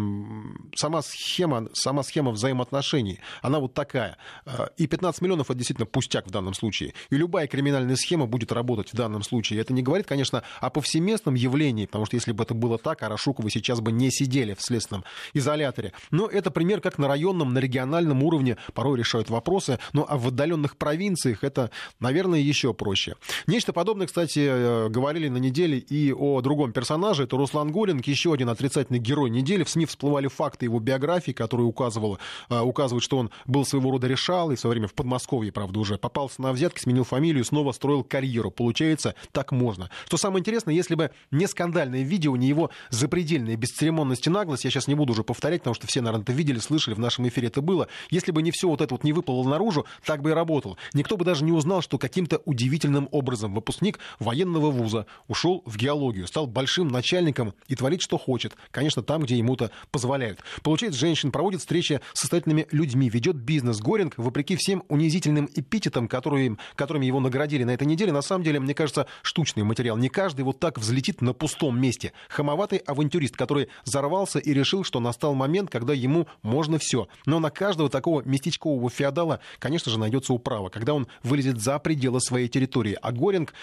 сама 0.75 1.01
схема, 1.01 1.67
сама 1.73 2.03
схема 2.03 2.31
взаимоотношений, 2.31 3.19
она 3.41 3.59
вот 3.59 3.73
такая. 3.73 4.17
Э, 4.45 4.67
и 4.77 4.87
15 4.87 5.21
миллионов 5.21 5.49
это 5.49 5.57
действительно 5.57 5.85
пустяк 5.85 6.27
в 6.27 6.31
данном 6.31 6.53
случае. 6.53 6.93
И 7.09 7.17
любая 7.17 7.47
криминальная 7.47 7.95
схема 7.95 8.25
будет 8.27 8.51
работать 8.51 8.93
в 8.93 8.95
данном 8.95 9.23
случае. 9.23 9.59
Это 9.59 9.73
не 9.73 9.81
говорит, 9.81 10.07
конечно, 10.07 10.43
о 10.61 10.69
повсеместном 10.69 11.35
явлении, 11.35 11.85
потому 11.85 12.05
что 12.05 12.15
если 12.15 12.31
бы 12.31 12.43
это 12.43 12.53
было 12.53 12.77
так, 12.77 13.03
Арашуковы 13.03 13.49
сейчас 13.49 13.81
бы 13.81 13.91
не 13.91 14.09
сидели 14.09 14.53
в 14.53 14.61
следственном 14.61 15.03
изоляторе. 15.33 15.91
Но 16.11 16.27
это 16.27 16.51
пример, 16.51 16.81
как 16.81 16.97
на 16.97 17.07
районном, 17.07 17.53
на 17.53 17.59
региональном 17.59 18.23
уровне 18.23 18.57
порой 18.73 18.97
решают 18.97 19.29
вопросы, 19.29 19.79
но 19.93 20.05
а 20.07 20.17
в 20.17 20.27
отдаленных 20.27 20.77
провинциях 20.77 21.43
это, 21.43 21.71
наверное, 21.99 22.39
еще 22.39 22.73
проще. 22.73 23.15
Нечто 23.47 23.73
подобное, 23.73 24.07
кстати, 24.07 24.39
э, 24.39 24.89
говорили 24.89 25.27
на 25.27 25.37
неделе 25.37 25.77
и 25.77 26.13
о 26.13 26.41
другом 26.41 26.71
персонаже, 26.71 27.23
это 27.23 27.37
Руслан 27.37 27.71
Горинг, 27.71 28.05
еще 28.07 28.34
один 28.35 28.49
отрицательный 28.49 28.99
герой 28.99 29.29
недели. 29.29 29.63
В 29.63 29.69
СМИ 29.69 29.85
всплывали 29.85 30.27
факты 30.27 30.65
его 30.65 30.79
биографии, 30.79 31.31
которые 31.31 31.67
указывала, 31.67 32.19
э, 32.49 32.59
указывают, 32.59 33.03
что 33.03 33.17
он 33.17 33.31
был 33.45 33.65
своего 33.65 33.91
рода 33.91 34.07
решал, 34.07 34.51
и 34.51 34.55
в 34.55 34.59
свое 34.59 34.71
время 34.73 34.87
в 34.87 34.93
Подмосковье, 34.93 35.51
правда, 35.51 35.79
уже 35.79 35.97
попался 35.97 36.41
на 36.41 36.51
взятки, 36.51 36.79
сменил 36.79 37.03
фамилию, 37.03 37.43
снова 37.43 37.71
строил 37.71 38.03
карьеру. 38.03 38.51
Получается, 38.51 39.15
так 39.31 39.51
можно. 39.51 39.89
Что 40.05 40.17
самое 40.17 40.41
интересное, 40.41 40.73
если 40.73 40.95
бы 40.95 41.11
не 41.31 41.47
скандальное 41.47 42.03
видео, 42.03 42.35
не 42.35 42.47
его 42.47 42.69
запредельная 42.89 43.55
бесцеремонность 43.55 44.27
и 44.27 44.29
наглость, 44.29 44.65
я 44.65 44.71
сейчас 44.71 44.87
не 44.87 44.95
буду 44.95 45.13
уже 45.13 45.23
повторять, 45.23 45.61
потому 45.61 45.73
что 45.73 45.87
все, 45.87 46.01
наверное, 46.01 46.23
это 46.23 46.33
видели, 46.33 46.59
слышали, 46.59 46.93
в 46.93 46.99
нашем 46.99 47.27
эфире 47.27 47.47
это 47.47 47.61
было, 47.61 47.87
если 48.09 48.31
бы 48.31 48.41
не 48.41 48.51
все 48.51 48.67
вот 48.67 48.81
это 48.81 48.93
вот 48.93 49.03
не 49.03 49.13
выплыло 49.13 49.47
наружу, 49.47 49.85
так 50.05 50.21
бы 50.21 50.31
и 50.31 50.33
работал. 50.33 50.77
Никто 50.93 51.17
бы 51.17 51.25
даже 51.25 51.43
не 51.43 51.51
узнал, 51.51 51.81
что 51.81 51.97
каким-то 51.97 52.41
удивительным 52.45 53.07
образом 53.11 53.53
выпускник 53.53 53.99
военного 54.19 54.71
вуза 54.71 55.05
ушел 55.27 55.63
в 55.65 55.77
геологию, 55.77 56.27
стал 56.27 56.47
большим 56.47 56.87
начальником 56.87 57.53
и 57.67 57.75
творит, 57.75 58.01
что 58.01 58.17
хочет. 58.25 58.55
Конечно, 58.71 59.03
там, 59.03 59.23
где 59.23 59.37
ему-то 59.37 59.69
позволяют. 59.91 60.39
Получает 60.63 60.95
женщин, 60.95 61.31
проводит 61.31 61.59
встречи 61.59 62.01
с 62.13 62.21
состоятельными 62.21 62.67
людьми, 62.71 63.07
ведет 63.07 63.35
бизнес. 63.35 63.79
Горинг, 63.79 64.15
вопреки 64.17 64.55
всем 64.55 64.83
унизительным 64.89 65.47
эпитетам, 65.53 66.07
которые, 66.07 66.57
которыми 66.75 67.05
его 67.05 67.19
наградили 67.19 67.63
на 67.63 67.71
этой 67.71 67.85
неделе, 67.85 68.11
на 68.11 68.23
самом 68.23 68.43
деле, 68.43 68.59
мне 68.59 68.73
кажется, 68.73 69.05
штучный 69.21 69.63
материал. 69.63 69.97
Не 69.97 70.09
каждый 70.09 70.41
вот 70.41 70.59
так 70.59 70.79
взлетит 70.79 71.21
на 71.21 71.33
пустом 71.33 71.79
месте. 71.79 72.13
Хамоватый 72.29 72.79
авантюрист, 72.79 73.35
который 73.35 73.67
взорвался 73.83 74.39
и 74.39 74.53
решил, 74.53 74.83
что 74.83 74.99
настал 74.99 75.35
момент, 75.35 75.69
когда 75.69 75.93
ему 75.93 76.27
можно 76.41 76.79
все. 76.79 77.07
Но 77.27 77.39
на 77.39 77.51
каждого 77.51 77.89
такого 77.89 78.23
местечкового 78.23 78.89
феодала, 78.89 79.39
конечно 79.59 79.91
же, 79.91 79.99
найдется 79.99 80.33
управа, 80.33 80.69
когда 80.69 80.93
он 80.93 81.07
вылезет 81.23 81.61
за 81.61 81.77
пределы 81.77 82.19
своей 82.21 82.47
территории. 82.47 82.97
А 83.01 83.11
Горинг 83.11 83.53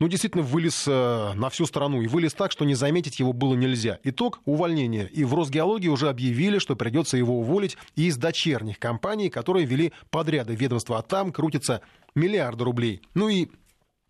ну, 0.00 0.08
действительно 0.08 0.42
вылез 0.42 0.84
э, 0.88 1.32
на 1.34 1.50
всю 1.50 1.66
страну. 1.66 2.00
И 2.00 2.08
вылез 2.08 2.32
так, 2.32 2.50
что 2.50 2.64
не 2.64 2.74
заметить 2.74 3.20
его 3.20 3.34
было 3.34 3.54
нельзя. 3.54 3.98
Итог– 4.02 4.40
увольнение. 4.46 5.08
И 5.08 5.24
в 5.24 5.34
Росгеологии 5.34 5.88
уже 5.88 6.08
объявили, 6.08 6.58
что 6.58 6.74
придется 6.74 7.18
его 7.18 7.38
уволить 7.38 7.76
из 7.96 8.16
дочерних 8.16 8.78
компаний, 8.78 9.28
которые 9.28 9.66
вели 9.66 9.92
подряды 10.10 10.54
ведомства. 10.54 10.98
А 10.98 11.02
там 11.02 11.32
крутится 11.32 11.82
миллиарды 12.14 12.64
рублей. 12.64 13.02
Ну 13.14 13.28
и 13.28 13.48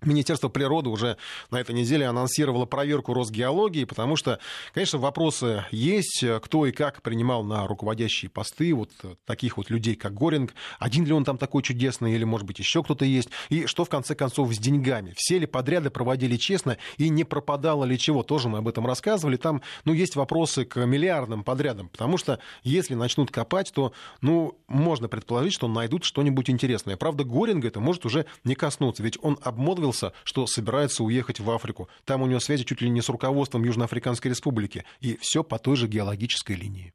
Министерство 0.03 0.49
природы 0.49 0.91
уже 0.91 1.17
на 1.51 1.61
этой 1.61 1.75
неделе 1.75 2.07
анонсировало 2.07 2.67
проверку 2.67 3.15
Росгеологии, 3.15 3.85
потому 3.85 4.17
что, 4.17 4.39
конечно, 4.73 4.99
вопросы 4.99 5.65
есть, 5.71 6.25
кто 6.43 6.67
и 6.67 6.73
как 6.73 7.03
принимал 7.03 7.45
на 7.45 7.67
руководящие 7.67 8.31
посты 8.31 8.75
вот 8.75 8.91
таких 9.25 9.57
вот 9.57 9.71
людей, 9.71 9.95
как 9.95 10.15
Горинг. 10.15 10.55
Один 10.79 11.05
ли 11.05 11.13
он 11.13 11.25
там 11.25 11.39
такой 11.39 11.63
чудесный, 11.63 12.15
или, 12.15 12.25
может 12.25 12.47
быть, 12.47 12.59
еще 12.59 12.83
кто-то 12.83 13.05
есть. 13.05 13.29
И 13.49 13.67
что, 13.67 13.85
в 13.85 13.89
конце 13.89 14.15
концов, 14.15 14.53
с 14.55 14.59
деньгами? 14.59 15.13
Все 15.17 15.39
ли 15.39 15.47
подряды 15.47 15.91
проводили 15.91 16.37
честно 16.37 16.79
и 16.97 17.09
не 17.09 17.25
пропадало 17.25 17.85
ли 17.85 17.99
чего? 17.99 18.23
Тоже 18.23 18.49
мы 18.49 18.59
об 18.59 18.69
этом 18.69 18.87
рассказывали. 18.87 19.37
Там, 19.37 19.63
ну, 19.85 19.93
есть 19.93 20.17
вопросы 20.17 20.65
к 20.65 20.85
миллиардным 20.85 21.45
подрядам, 21.45 21.89
потому 21.89 22.17
что 22.17 22.39
если 22.63 22.95
начнут 22.95 23.31
копать, 23.31 23.73
то, 23.75 23.93
ну, 24.21 24.59
можно 24.69 25.09
предположить, 25.09 25.53
что 25.53 25.69
найдут 25.69 26.05
что-нибудь 26.05 26.51
интересное. 26.51 26.97
Правда, 26.97 27.25
Горинга 27.25 27.69
это 27.69 27.81
может 27.81 28.07
уже 28.07 28.27
не 28.45 28.55
коснуться, 28.55 29.03
ведь 29.03 29.19
он 29.23 29.39
обмолвил 29.43 29.90
обмолвился, 29.91 30.13
что 30.25 30.47
собирается 30.47 31.05
уехать 31.05 31.41
в 31.41 31.51
Африку. 31.51 31.89
Там 32.05 32.23
у 32.23 32.27
него 32.27 32.41
связи 32.41 32.65
чуть 32.65 32.81
ли 32.81 32.89
не 32.89 33.03
с 33.03 33.09
руководством 33.09 33.65
Южноафриканской 33.65 34.31
Республики. 34.31 34.85
И 35.01 35.19
все 35.21 35.43
по 35.43 35.59
той 35.59 35.77
же 35.77 35.89
геологической 35.89 36.57
линии. 36.57 36.93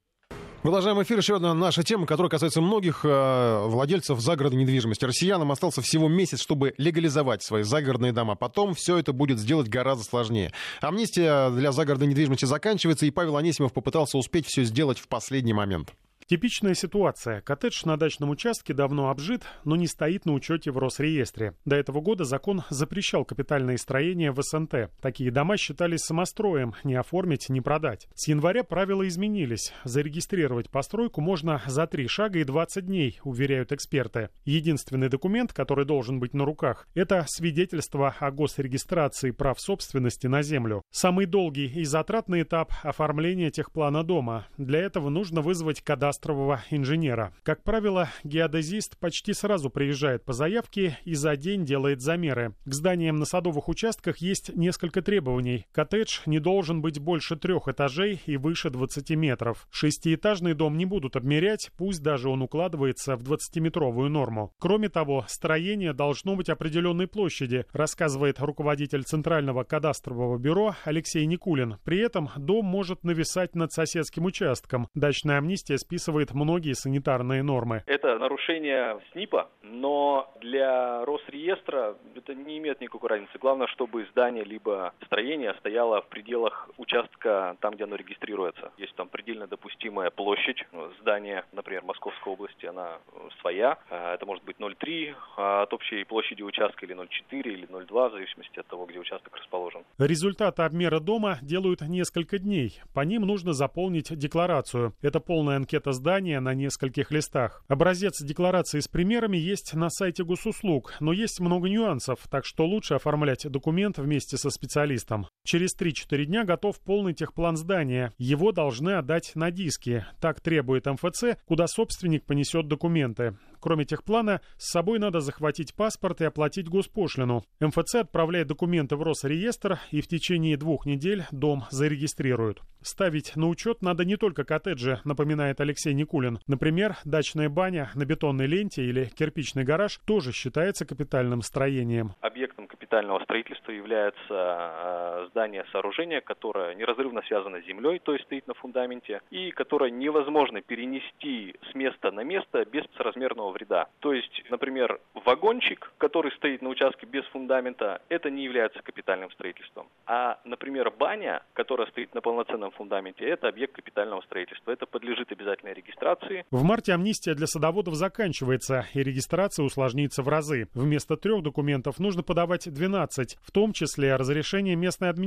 Продолжаем 0.62 0.99
эфир. 1.03 1.19
Еще 1.19 1.36
одна 1.36 1.53
наша 1.53 1.84
тема, 1.84 2.08
которая 2.08 2.31
касается 2.31 2.60
многих 2.60 3.01
э, 3.03 3.65
владельцев 3.67 4.19
загородной 4.19 4.63
недвижимости. 4.63 5.05
Россиянам 5.05 5.51
остался 5.51 5.84
всего 5.84 6.08
месяц, 6.08 6.41
чтобы 6.41 6.73
легализовать 6.79 7.43
свои 7.43 7.62
загородные 7.62 8.13
дома. 8.13 8.36
Потом 8.36 8.73
все 8.73 8.97
это 8.97 9.13
будет 9.13 9.38
сделать 9.38 9.67
гораздо 9.67 10.03
сложнее. 10.03 10.51
Амнистия 10.81 11.51
для 11.51 11.71
загородной 11.71 12.08
недвижимости 12.08 12.45
заканчивается, 12.45 13.05
и 13.05 13.12
Павел 13.12 13.38
Анисимов 13.38 13.73
попытался 13.73 14.17
успеть 14.17 14.47
все 14.47 14.63
сделать 14.63 14.97
в 14.97 15.08
последний 15.08 15.53
момент. 15.53 15.93
Типичная 16.28 16.74
ситуация. 16.74 17.42
Коттедж 17.42 17.84
на 17.86 17.98
дачном 17.98 18.32
участке 18.32 18.74
давно 18.74 19.12
обжит, 19.12 19.44
но 19.64 19.76
не 19.76 19.86
стоит 19.86 20.26
на 20.26 20.34
учете 20.34 20.72
в 20.72 20.80
Росреестре. 20.80 21.54
До 21.66 21.76
этого 21.76 22.02
года 22.02 22.24
закон 22.24 22.64
запрещал 22.72 23.26
капитальные 23.26 23.78
строения 23.78 24.32
в 24.32 24.42
СНТ. 24.42 24.90
Такие 25.00 25.30
дома 25.30 25.56
считались 25.58 26.00
самостроем, 26.00 26.74
не 26.84 26.96
оформить, 26.96 27.50
не 27.50 27.62
продать. 27.62 28.08
С 28.16 28.28
января 28.28 28.64
правила 28.64 29.08
изменились. 29.08 29.72
Зарегистрировать 29.84 30.72
постройку 30.72 31.22
можно 31.22 31.62
за 31.68 31.86
три 31.86 32.08
шага 32.08 32.40
и 32.40 32.44
20 32.44 32.88
дней, 32.88 33.20
уверяют 33.24 33.72
эксперты. 33.72 34.30
Единственный 34.46 35.10
документ, 35.10 35.54
который 35.54 35.86
должен 35.86 36.20
быть 36.20 36.34
на 36.34 36.44
руках, 36.44 36.88
это 36.96 37.24
свидетельство 37.28 38.16
о 38.20 38.32
госрегистрации 38.32 39.30
прав 39.30 39.62
собственности 39.62 40.26
на 40.26 40.42
землю. 40.42 40.82
Самый 40.90 41.28
долгий 41.28 41.68
и 41.68 41.84
затратный 41.86 42.42
этап 42.42 42.74
оформления 42.82 43.52
техплана 43.52 44.04
дома. 44.04 44.48
Для 44.58 44.80
этого 44.80 45.10
нужно 45.10 45.42
вызвать 45.42 45.82
кадастр 45.82 46.14
кадастрового 46.15 46.63
инженера. 46.69 47.34
Как 47.43 47.63
правило, 47.63 48.10
геодезист 48.23 48.97
почти 48.97 49.34
сразу 49.34 49.69
приезжает 49.69 50.23
по 50.23 50.34
заявке 50.34 50.97
и 51.04 51.13
за 51.13 51.36
день 51.36 51.65
делает 51.65 52.01
замеры. 52.01 52.56
К 52.65 52.73
зданиям 52.73 53.17
на 53.17 53.25
садовых 53.25 53.67
участках 53.67 54.17
есть 54.17 54.56
несколько 54.56 55.01
требований. 55.01 55.65
Коттедж 55.73 56.19
не 56.25 56.39
должен 56.39 56.82
быть 56.82 56.99
больше 56.99 57.36
трех 57.36 57.67
этажей 57.67 58.21
и 58.25 58.38
выше 58.38 58.69
20 58.69 59.10
метров. 59.12 59.67
Шестиэтажный 59.71 60.54
дом 60.54 60.78
не 60.78 60.86
будут 60.86 61.15
обмерять, 61.15 61.71
пусть 61.78 62.01
даже 62.01 62.30
он 62.30 62.41
укладывается 62.41 63.17
в 63.17 63.23
20-метровую 63.23 64.08
норму. 64.08 64.54
Кроме 64.60 64.89
того, 64.89 65.25
строение 65.28 65.93
должно 65.93 66.36
быть 66.36 66.49
определенной 66.49 67.08
площади, 67.08 67.65
рассказывает 67.73 68.39
руководитель 68.39 69.04
Центрального 69.04 69.63
кадастрового 69.63 70.38
бюро 70.38 70.75
Алексей 70.86 71.25
Никулин. 71.25 71.78
При 71.84 71.99
этом 71.99 72.30
дом 72.38 72.65
может 72.65 73.04
нависать 73.04 73.56
над 73.56 73.73
соседским 73.73 74.25
участком. 74.25 74.88
Дачная 74.93 75.38
амнистия 75.38 75.78
списывает 75.78 76.05
прописывает 76.06 76.34
многие 76.34 76.74
санитарные 76.74 77.44
нормы. 77.44 77.84
Это 77.88 78.18
нарушение 78.18 79.00
СНИПа, 79.12 79.50
но 79.63 80.32
для 80.41 81.04
Росреестра 81.06 81.96
это 82.15 82.36
не 82.36 82.58
имеет 82.60 82.82
никакой 82.82 83.10
разницы. 83.10 83.38
Главное, 83.39 83.68
чтобы 83.68 84.06
здание 84.12 84.44
либо 84.44 84.94
строение 85.06 85.54
стояло 85.60 86.02
в 86.02 86.08
пределах 86.08 86.70
участка 86.78 87.58
там, 87.60 87.74
где 87.74 87.86
оно 87.86 87.96
регистрируется. 87.96 88.72
Есть 88.78 88.96
там 88.96 89.08
предельно 89.08 89.48
допустимая 89.48 90.12
площадь 90.12 90.65
здания, 91.02 91.46
например, 91.52 91.84
Московской 91.84 92.34
области, 92.34 92.65
она 92.65 92.98
своя. 93.41 93.78
А, 93.89 94.13
это 94.15 94.26
может 94.26 94.44
быть 94.44 94.58
0,3 94.58 95.13
а, 95.38 95.63
от 95.63 95.74
общей 95.74 96.04
площади 96.04 96.44
участка 96.44 96.86
или 96.86 96.96
0,4 96.96 97.08
или 97.32 97.68
0,2 97.68 98.10
в 98.10 98.12
зависимости 98.12 98.60
от 98.60 98.68
того, 98.68 98.86
где 98.86 99.00
участок 99.00 99.36
расположен. 99.36 99.82
Результаты 99.98 100.62
обмера 100.62 101.00
дома 101.00 101.39
делают 101.41 101.82
несколько 101.82 102.38
дней. 102.38 102.80
По 102.94 103.02
ним 103.02 103.24
нужно 103.24 103.54
заполнить 103.54 104.15
декларацию. 104.15 104.94
Это 105.02 105.20
полная 105.20 105.58
анкета 105.58 105.94
здания 105.95 106.39
на 106.39 106.53
нескольких 106.53 107.12
листах. 107.12 107.63
Образец 107.67 108.21
декларации 108.21 108.79
с 108.79 108.88
примерами 108.88 109.38
есть 109.38 109.73
на 109.73 109.89
сайте 109.89 110.23
госуслуг, 110.23 110.93
но 110.99 111.12
есть 111.12 111.39
много 111.39 111.67
нюансов, 111.67 112.19
так 112.29 112.45
что 112.45 112.65
лучше 112.65 112.93
оформлять 112.93 113.49
документ 113.49 113.97
вместе 113.97 114.38
со 114.38 114.51
специалистом. 114.51 115.27
Через 115.45 115.77
3-4 115.79 116.25
дня 116.25 116.43
готов 116.43 116.79
полный 116.81 117.13
техплан 117.13 117.55
здания. 117.55 118.13
Его 118.17 118.51
должны 118.51 118.95
отдать 118.95 119.34
на 119.36 119.51
диски. 119.51 120.03
Так 120.19 120.41
требует 120.41 120.88
МФЦ, 120.88 121.38
куда 121.45 121.67
собственник 121.67 122.25
понесет 122.25 122.67
документы. 122.67 123.38
Кроме 123.60 123.86
техплана, 123.86 124.41
с 124.58 124.71
собой 124.71 124.97
надо 124.97 125.21
захватить 125.21 125.75
паспорт 125.75 126.21
и 126.21 126.25
оплатить 126.25 126.67
госпошлину. 126.67 127.43
МФЦ 127.60 127.95
отправляет 127.95 128.47
документы 128.47 128.95
в 128.95 129.03
Росреестр 129.03 129.79
и 129.91 130.01
в 130.01 130.08
течение 130.08 130.58
двух 130.58 130.88
недель 130.88 131.25
дом 131.31 131.65
зарегистрируют. 131.69 132.62
Ставить 132.81 133.36
на 133.36 133.47
учет 133.47 133.81
надо 133.81 134.05
не 134.05 134.15
только 134.15 134.43
коттеджи, 134.43 134.99
напоминает 135.03 135.60
Алексей 135.60 135.93
Никулин. 135.93 136.39
Например, 136.45 136.95
дачная 137.03 137.49
баня 137.49 137.89
на 137.95 138.05
бетонной 138.05 138.45
ленте 138.45 138.84
или 138.84 139.05
кирпичный 139.05 139.63
гараж 139.63 139.99
тоже 140.05 140.31
считается 140.31 140.86
капитальным 140.86 141.41
строением. 141.41 142.13
Объектом 142.21 142.67
капитального 142.67 143.23
строительства 143.23 143.71
является 143.71 145.29
здание 145.36 145.65
сооружение, 145.74 146.21
которое 146.21 146.74
неразрывно 146.76 147.21
связано 147.28 147.62
с 147.62 147.65
землей, 147.65 148.00
то 148.00 148.13
есть 148.13 148.24
стоит 148.24 148.48
на 148.48 148.54
фундаменте, 148.54 149.19
и 149.32 149.52
которое 149.52 149.91
невозможно 149.91 150.62
перенести 150.62 151.54
с 151.69 151.76
места 151.76 152.10
на 152.12 152.24
место 152.24 152.63
без 152.63 152.86
соразмерного 152.95 153.52
вреда. 153.52 153.88
То 154.00 154.13
есть, 154.13 154.43
например, 154.50 155.02
вагончик, 155.13 155.91
который 155.98 156.32
стоит 156.32 156.62
на 156.62 156.69
участке 156.69 157.06
без 157.06 157.26
фундамента, 157.26 158.02
это 158.08 158.30
не 158.30 158.45
является 158.45 158.82
капитальным 158.82 159.30
строительством. 159.32 159.88
А, 160.06 160.39
например, 160.45 160.89
баня, 160.89 161.43
которая 161.52 161.88
стоит 161.88 162.15
на 162.15 162.21
полноценном 162.21 162.71
фундаменте, 162.71 163.26
это 163.26 163.50
объект 163.50 163.76
капитального 163.76 164.21
строительства. 164.21 164.71
Это 164.71 164.86
подлежит 164.86 165.34
обязательной 165.34 165.74
регистрации. 165.74 166.45
В 166.50 166.63
марте 166.63 166.93
амнистия 166.93 167.34
для 167.34 167.48
садоводов 167.48 167.95
заканчивается, 167.95 168.86
и 168.93 169.04
регистрация 169.04 169.65
усложнится 169.65 170.24
в 170.24 170.30
разы. 170.30 170.69
Вместо 170.74 171.17
трех 171.17 171.43
документов 171.43 172.00
нужно 172.00 172.24
подавать 172.24 172.71
12, 172.71 173.38
в 173.41 173.52
том 173.52 173.74
числе 173.74 174.15
разрешение 174.15 174.78
местной 174.78 175.10
администрации, 175.10 175.25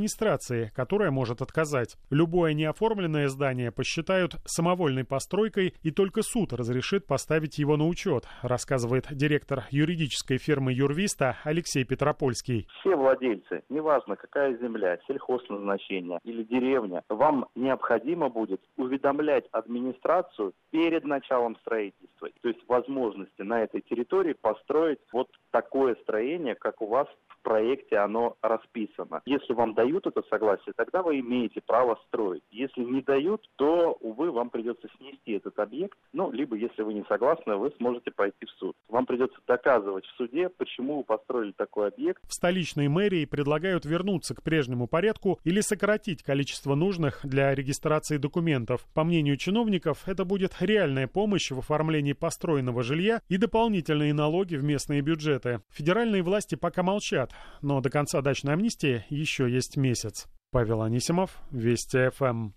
которая 0.74 1.10
может 1.10 1.42
отказать. 1.42 1.96
Любое 2.10 2.52
неоформленное 2.54 3.28
здание 3.28 3.72
посчитают 3.72 4.36
самовольной 4.44 5.04
постройкой, 5.04 5.74
и 5.82 5.90
только 5.90 6.22
суд 6.22 6.52
разрешит 6.52 7.06
поставить 7.06 7.58
его 7.58 7.76
на 7.76 7.86
учет, 7.86 8.24
рассказывает 8.42 9.06
директор 9.10 9.64
юридической 9.70 10.38
фирмы 10.38 10.72
Юрвиста 10.72 11.36
Алексей 11.44 11.84
Петропольский. 11.84 12.68
Все 12.80 12.94
владельцы, 12.94 13.62
неважно 13.68 14.16
какая 14.16 14.56
земля, 14.58 14.98
сельхозназначение 15.06 16.20
или 16.24 16.42
деревня, 16.42 17.02
вам 17.08 17.46
необходимо 17.54 18.28
будет 18.28 18.60
уведомлять 18.76 19.44
администрацию 19.52 20.52
перед 20.70 21.04
началом 21.04 21.56
строительства. 21.56 22.28
То 22.42 22.48
есть 22.48 22.60
возможности 22.68 23.42
на 23.42 23.62
этой 23.62 23.80
территории 23.80 24.34
построить 24.34 24.98
вот 25.12 25.28
такое 25.50 25.96
строение, 26.02 26.54
как 26.54 26.80
у 26.82 26.86
вас 26.86 27.08
в 27.28 27.42
проекте 27.42 27.96
оно 27.96 28.36
расписано. 28.42 29.22
Если 29.24 29.52
вам 29.52 29.74
дают 29.74 29.87
это 29.96 30.22
согласие, 30.28 30.72
тогда 30.76 31.02
вы 31.02 31.20
имеете 31.20 31.60
право 31.60 31.98
строить. 32.06 32.42
Если 32.50 32.82
не 32.82 33.02
дают, 33.02 33.48
то, 33.56 33.96
увы, 34.00 34.30
вам 34.30 34.50
придется 34.50 34.88
снести 34.98 35.32
этот 35.32 35.58
объект. 35.58 35.96
Ну, 36.12 36.30
либо, 36.30 36.56
если 36.56 36.82
вы 36.82 36.94
не 36.94 37.04
согласны, 37.08 37.56
вы 37.56 37.72
сможете 37.78 38.10
пойти 38.10 38.46
в 38.46 38.50
суд. 38.58 38.76
Вам 38.88 39.06
придется 39.06 39.38
доказывать 39.46 40.04
в 40.06 40.16
суде, 40.16 40.48
почему 40.48 40.98
вы 40.98 41.04
построили 41.04 41.52
такой 41.52 41.88
объект. 41.88 42.22
В 42.26 42.32
столичной 42.32 42.88
мэрии 42.88 43.24
предлагают 43.24 43.84
вернуться 43.84 44.34
к 44.34 44.42
прежнему 44.42 44.86
порядку 44.86 45.38
или 45.44 45.60
сократить 45.60 46.22
количество 46.22 46.74
нужных 46.74 47.20
для 47.24 47.54
регистрации 47.54 48.18
документов. 48.18 48.86
По 48.94 49.04
мнению 49.04 49.36
чиновников, 49.36 50.06
это 50.06 50.24
будет 50.24 50.54
реальная 50.60 51.08
помощь 51.08 51.50
в 51.50 51.58
оформлении 51.58 52.12
построенного 52.12 52.82
жилья 52.82 53.22
и 53.28 53.36
дополнительные 53.36 54.12
налоги 54.14 54.56
в 54.56 54.64
местные 54.64 55.00
бюджеты. 55.00 55.62
Федеральные 55.70 56.22
власти 56.22 56.54
пока 56.54 56.82
молчат, 56.82 57.32
но 57.62 57.80
до 57.80 57.90
конца 57.90 58.20
дачной 58.20 58.54
амнистии 58.54 59.04
еще 59.08 59.50
есть 59.50 59.76
месяц. 59.78 60.26
Павел 60.50 60.82
Анисимов, 60.82 61.38
Вести 61.50 62.10
ФМ. 62.10 62.50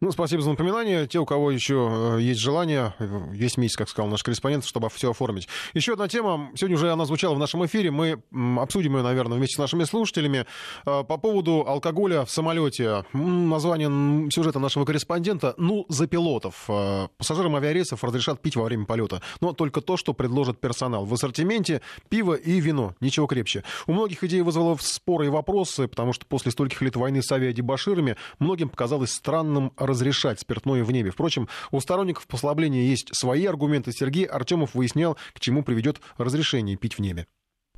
Ну, 0.00 0.12
спасибо 0.12 0.42
за 0.42 0.50
напоминание. 0.50 1.06
Те, 1.06 1.18
у 1.18 1.26
кого 1.26 1.50
еще 1.50 2.16
э, 2.18 2.20
есть 2.20 2.40
желание, 2.40 2.94
э, 2.98 3.20
есть 3.34 3.56
месяц, 3.58 3.76
как 3.76 3.88
сказал 3.88 4.08
наш 4.10 4.22
корреспондент, 4.22 4.64
чтобы 4.64 4.88
все 4.90 5.10
оформить. 5.10 5.48
Еще 5.74 5.94
одна 5.94 6.08
тема. 6.08 6.50
Сегодня 6.54 6.76
уже 6.76 6.92
она 6.92 7.04
звучала 7.04 7.34
в 7.34 7.38
нашем 7.38 7.64
эфире. 7.66 7.90
Мы 7.90 8.22
обсудим 8.60 8.96
ее, 8.96 9.02
наверное, 9.02 9.38
вместе 9.38 9.56
с 9.56 9.58
нашими 9.58 9.84
слушателями. 9.84 10.46
Э, 10.86 11.02
по 11.04 11.16
поводу 11.16 11.64
алкоголя 11.66 12.24
в 12.24 12.30
самолете. 12.30 13.04
Название 13.12 14.30
сюжета 14.30 14.58
нашего 14.58 14.84
корреспондента 14.84 15.54
«Ну, 15.56 15.86
за 15.88 16.06
пилотов». 16.06 16.68
Пассажирам 17.16 17.56
авиарейсов 17.56 18.04
разрешат 18.04 18.40
пить 18.40 18.56
во 18.56 18.64
время 18.64 18.86
полета. 18.86 19.22
Но 19.40 19.52
только 19.52 19.80
то, 19.80 19.96
что 19.96 20.14
предложит 20.14 20.60
персонал. 20.60 21.04
В 21.04 21.14
ассортименте 21.14 21.80
пиво 22.08 22.34
и 22.34 22.60
вино. 22.60 22.94
Ничего 23.00 23.26
крепче. 23.26 23.64
У 23.86 23.92
многих 23.92 24.22
идея 24.24 24.44
вызвала 24.44 24.76
споры 24.80 25.26
и 25.26 25.28
вопросы, 25.28 25.88
потому 25.88 26.12
что 26.12 26.26
после 26.26 26.52
стольких 26.52 26.82
лет 26.82 26.96
войны 26.96 27.22
с 27.22 27.30
авиадебаширами 27.32 28.16
многим 28.38 28.68
показалось 28.68 29.12
странным 29.12 29.67
разрешать 29.76 30.40
спиртное 30.40 30.84
в 30.84 30.90
небе. 30.90 31.10
Впрочем, 31.10 31.48
у 31.70 31.80
сторонников 31.80 32.26
послабления 32.26 32.82
есть 32.82 33.14
свои 33.14 33.44
аргументы. 33.46 33.92
Сергей 33.92 34.24
Артемов 34.24 34.74
выяснял, 34.74 35.16
к 35.34 35.40
чему 35.40 35.62
приведет 35.62 36.00
разрешение 36.16 36.76
пить 36.76 36.94
в 36.94 37.00
небе. 37.00 37.26